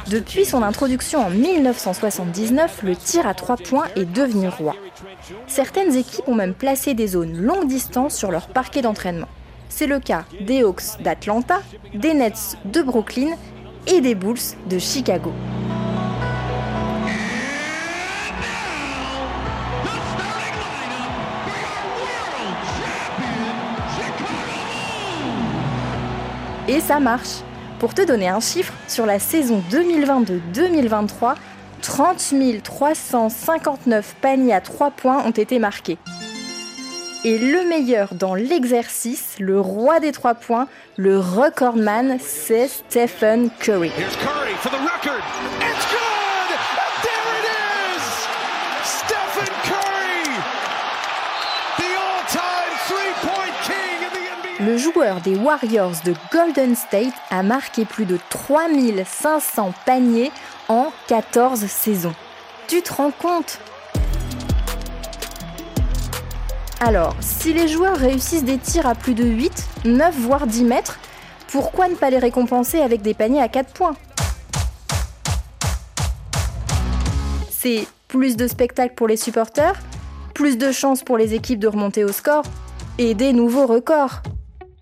Depuis 0.07 0.45
son 0.45 0.63
introduction 0.63 1.25
en 1.25 1.29
1979, 1.29 2.83
le 2.83 2.95
tir 2.95 3.27
à 3.27 3.33
3 3.33 3.57
points 3.57 3.87
est 3.95 4.05
devenu 4.05 4.47
roi. 4.47 4.75
Certaines 5.47 5.95
équipes 5.95 6.27
ont 6.27 6.35
même 6.35 6.53
placé 6.53 6.93
des 6.93 7.07
zones 7.07 7.37
longue 7.37 7.67
distance 7.67 8.15
sur 8.15 8.31
leur 8.31 8.47
parquet 8.47 8.81
d'entraînement. 8.81 9.27
C'est 9.69 9.87
le 9.87 9.99
cas 9.99 10.25
des 10.41 10.63
Hawks 10.63 11.01
d'Atlanta, 11.01 11.61
des 11.93 12.13
Nets 12.13 12.57
de 12.65 12.81
Brooklyn 12.81 13.35
et 13.87 14.01
des 14.01 14.15
Bulls 14.15 14.37
de 14.67 14.79
Chicago. 14.79 15.31
Et 26.69 26.81
ça 26.81 26.99
marche. 26.99 27.39
Pour 27.79 27.95
te 27.95 28.03
donner 28.03 28.29
un 28.29 28.39
chiffre, 28.39 28.73
sur 28.87 29.07
la 29.07 29.17
saison 29.17 29.63
2022-2023, 29.71 31.33
30 31.81 32.61
359 32.61 34.15
paniers 34.21 34.53
à 34.53 34.61
3 34.61 34.91
points 34.91 35.23
ont 35.25 35.31
été 35.31 35.57
marqués. 35.57 35.97
Et 37.25 37.39
le 37.39 37.67
meilleur 37.67 38.13
dans 38.13 38.35
l'exercice, 38.35 39.37
le 39.39 39.59
roi 39.59 39.99
des 39.99 40.11
3 40.11 40.35
points, 40.35 40.67
le 40.95 41.17
recordman, 41.17 42.19
c'est 42.19 42.67
Stephen 42.67 43.49
Curry. 43.59 43.91
Joueur 54.93 55.21
des 55.21 55.35
Warriors 55.35 56.01
de 56.03 56.13
Golden 56.31 56.75
State 56.75 57.13
a 57.29 57.43
marqué 57.43 57.85
plus 57.85 58.05
de 58.05 58.17
3500 58.29 59.73
paniers 59.85 60.31
en 60.67 60.91
14 61.07 61.65
saisons. 61.65 62.13
Tu 62.67 62.81
te 62.81 62.93
rends 62.93 63.11
compte? 63.11 63.59
Alors, 66.79 67.15
si 67.19 67.53
les 67.53 67.67
joueurs 67.67 67.97
réussissent 67.97 68.43
des 68.43 68.57
tirs 68.57 68.87
à 68.87 68.95
plus 68.95 69.13
de 69.13 69.25
8, 69.25 69.67
9 69.85 70.15
voire 70.15 70.47
10 70.47 70.63
mètres, 70.63 70.97
pourquoi 71.51 71.87
ne 71.87 71.95
pas 71.95 72.09
les 72.09 72.19
récompenser 72.19 72.79
avec 72.79 73.01
des 73.01 73.13
paniers 73.13 73.41
à 73.41 73.47
4 73.47 73.73
points? 73.73 73.95
C'est 77.49 77.85
plus 78.07 78.37
de 78.37 78.47
spectacles 78.47 78.95
pour 78.95 79.07
les 79.07 79.17
supporters, 79.17 79.75
plus 80.33 80.57
de 80.57 80.71
chances 80.71 81.03
pour 81.03 81.17
les 81.17 81.33
équipes 81.33 81.59
de 81.59 81.67
remonter 81.67 82.03
au 82.03 82.11
score 82.11 82.43
et 82.97 83.13
des 83.13 83.33
nouveaux 83.33 83.67
records. 83.67 84.21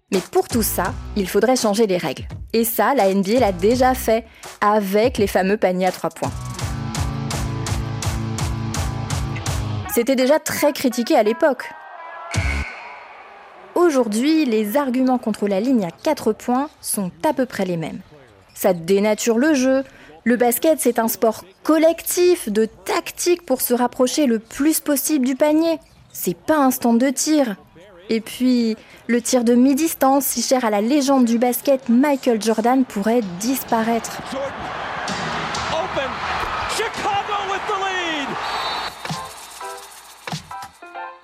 Mais 0.10 0.22
pour 0.32 0.48
tout 0.48 0.64
ça, 0.64 0.94
il 1.18 1.28
faudrait 1.28 1.58
changer 1.58 1.86
les 1.86 1.98
règles. 1.98 2.26
Et 2.54 2.64
ça, 2.64 2.96
la 2.96 3.14
NBA 3.14 3.40
l'a 3.40 3.52
déjà 3.52 3.94
fait 3.94 4.26
avec 4.62 5.18
les 5.18 5.28
fameux 5.28 5.58
paniers 5.58 5.88
à 5.88 5.92
3 5.92 6.12
points. 6.12 6.32
C'était 9.94 10.16
déjà 10.16 10.40
très 10.40 10.72
critiqué 10.72 11.18
à 11.18 11.24
l'époque. 11.24 11.70
Aujourd'hui, 13.76 14.46
les 14.46 14.78
arguments 14.78 15.18
contre 15.18 15.50
la 15.50 15.60
ligne 15.60 15.84
à 15.84 15.92
4 15.92 16.32
points 16.32 16.70
sont 16.80 17.12
à 17.28 17.34
peu 17.34 17.46
près 17.46 17.66
les 17.66 17.76
mêmes. 17.76 18.00
Ça 18.54 18.72
dénature 18.72 19.38
le 19.38 19.54
jeu. 19.56 19.84
Le 20.24 20.38
basket, 20.38 20.80
c'est 20.80 21.00
un 21.00 21.10
sport 21.10 21.44
collectif, 21.64 22.48
de 22.48 22.64
tactique 22.64 23.46
pour 23.46 23.60
se 23.60 23.74
rapprocher 23.74 24.26
le 24.26 24.40
plus 24.40 24.80
possible 24.80 25.26
du 25.26 25.36
panier. 25.36 25.80
C'est 26.14 26.38
pas 26.38 26.58
un 26.58 26.72
stand 26.72 26.98
de 26.98 27.10
tir. 27.10 27.58
Et 28.10 28.22
puis, 28.22 28.78
le 29.08 29.22
tir 29.22 29.44
de 29.44 29.54
mi-distance, 29.54 30.26
si 30.26 30.42
cher 30.42 30.64
à 30.64 30.70
la 30.70 30.82
légende 30.82 31.26
du 31.26 31.38
basket 31.38 31.90
Michael 31.90 32.42
Jordan, 32.42 32.86
pourrait 32.86 33.22
disparaître. 33.40 34.22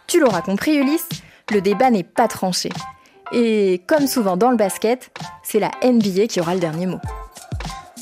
Tu 0.07 0.19
l'auras 0.19 0.41
compris, 0.41 0.75
Ulysse, 0.75 1.09
le 1.51 1.61
débat 1.61 1.89
n'est 1.89 2.03
pas 2.03 2.27
tranché. 2.27 2.69
Et 3.31 3.81
comme 3.87 4.07
souvent 4.07 4.37
dans 4.37 4.51
le 4.51 4.57
basket, 4.57 5.09
c'est 5.41 5.59
la 5.59 5.71
NBA 5.83 6.27
qui 6.27 6.39
aura 6.39 6.53
le 6.53 6.59
dernier 6.59 6.85
mot. 6.85 6.99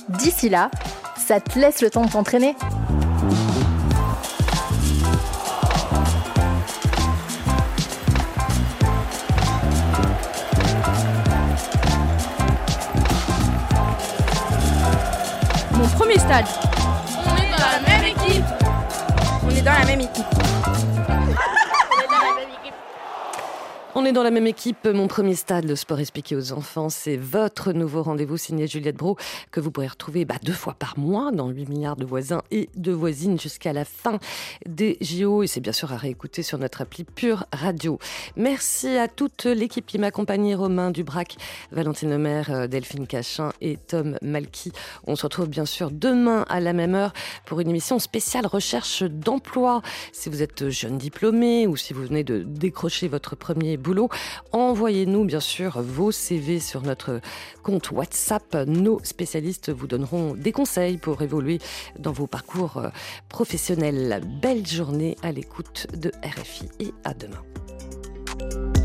D'ici 0.09 0.49
là, 0.49 0.69
ça 1.15 1.39
te 1.39 1.57
laisse 1.57 1.81
le 1.81 1.89
temps 1.89 2.03
de 2.03 2.11
t'entraîner. 2.11 2.55
Stade. 16.31 16.45
On 17.25 17.35
est 17.35 17.51
dans 17.51 17.57
la 17.57 17.79
même 17.89 18.05
équipe. 18.05 18.45
On 19.43 19.49
est 19.49 19.61
dans 19.61 19.73
la 19.73 19.85
même 19.85 20.01
équipe. 20.01 20.50
On 23.93 24.05
est 24.05 24.13
dans 24.13 24.23
la 24.23 24.31
même 24.31 24.47
équipe. 24.47 24.87
Mon 24.87 25.07
premier 25.07 25.35
stade, 25.35 25.65
le 25.65 25.75
sport 25.75 25.99
expliqué 25.99 26.37
aux 26.37 26.53
enfants, 26.53 26.87
c'est 26.87 27.17
votre 27.17 27.73
nouveau 27.73 28.03
rendez-vous 28.03 28.37
signé 28.37 28.65
Juliette 28.65 28.95
Bro 28.95 29.17
que 29.51 29.59
vous 29.59 29.69
pourrez 29.69 29.89
retrouver 29.89 30.23
bah, 30.23 30.35
deux 30.43 30.53
fois 30.53 30.75
par 30.75 30.97
mois 30.97 31.31
dans 31.33 31.49
8 31.49 31.67
milliards 31.67 31.97
de 31.97 32.05
voisins 32.05 32.41
et 32.51 32.69
de 32.77 32.93
voisines 32.93 33.37
jusqu'à 33.37 33.73
la 33.73 33.83
fin 33.83 34.19
des 34.65 34.97
JO. 35.01 35.43
Et 35.43 35.47
c'est 35.47 35.59
bien 35.59 35.73
sûr 35.73 35.91
à 35.91 35.97
réécouter 35.97 36.41
sur 36.41 36.57
notre 36.57 36.79
appli 36.79 37.03
Pure 37.03 37.45
Radio. 37.51 37.99
Merci 38.37 38.95
à 38.95 39.09
toute 39.09 39.43
l'équipe 39.43 39.85
qui 39.85 39.99
m'accompagne, 39.99 40.55
Romain 40.55 40.91
Dubrac, 40.91 41.35
Valentine 41.73 42.11
Lemaire, 42.11 42.49
euh, 42.49 42.67
Delphine 42.67 43.07
Cachin 43.07 43.51
et 43.59 43.75
Tom 43.75 44.17
Malky. 44.21 44.71
On 45.05 45.17
se 45.17 45.23
retrouve 45.23 45.49
bien 45.49 45.65
sûr 45.65 45.91
demain 45.91 46.45
à 46.47 46.61
la 46.61 46.71
même 46.71 46.95
heure 46.95 47.11
pour 47.45 47.59
une 47.59 47.69
émission 47.69 47.99
spéciale 47.99 48.45
recherche 48.45 49.03
d'emploi. 49.03 49.81
Si 50.13 50.29
vous 50.29 50.41
êtes 50.41 50.69
jeune 50.69 50.97
diplômé 50.97 51.67
ou 51.67 51.75
si 51.75 51.91
vous 51.91 52.03
venez 52.03 52.23
de 52.23 52.39
décrocher 52.39 53.09
votre 53.09 53.35
premier 53.35 53.80
boulot, 53.81 54.09
envoyez-nous 54.51 55.25
bien 55.25 55.39
sûr 55.39 55.81
vos 55.81 56.11
CV 56.11 56.59
sur 56.59 56.81
notre 56.81 57.19
compte 57.63 57.91
WhatsApp. 57.91 58.55
Nos 58.67 58.99
spécialistes 59.03 59.71
vous 59.71 59.87
donneront 59.87 60.33
des 60.35 60.51
conseils 60.51 60.97
pour 60.97 61.21
évoluer 61.21 61.59
dans 61.99 62.11
vos 62.11 62.27
parcours 62.27 62.77
euh, 62.77 62.89
professionnels. 63.29 64.21
Belle 64.41 64.65
journée 64.65 65.17
à 65.23 65.31
l'écoute 65.31 65.87
de 65.93 66.11
RFI 66.23 66.69
et 66.79 66.93
à 67.03 67.13
demain. 67.13 68.80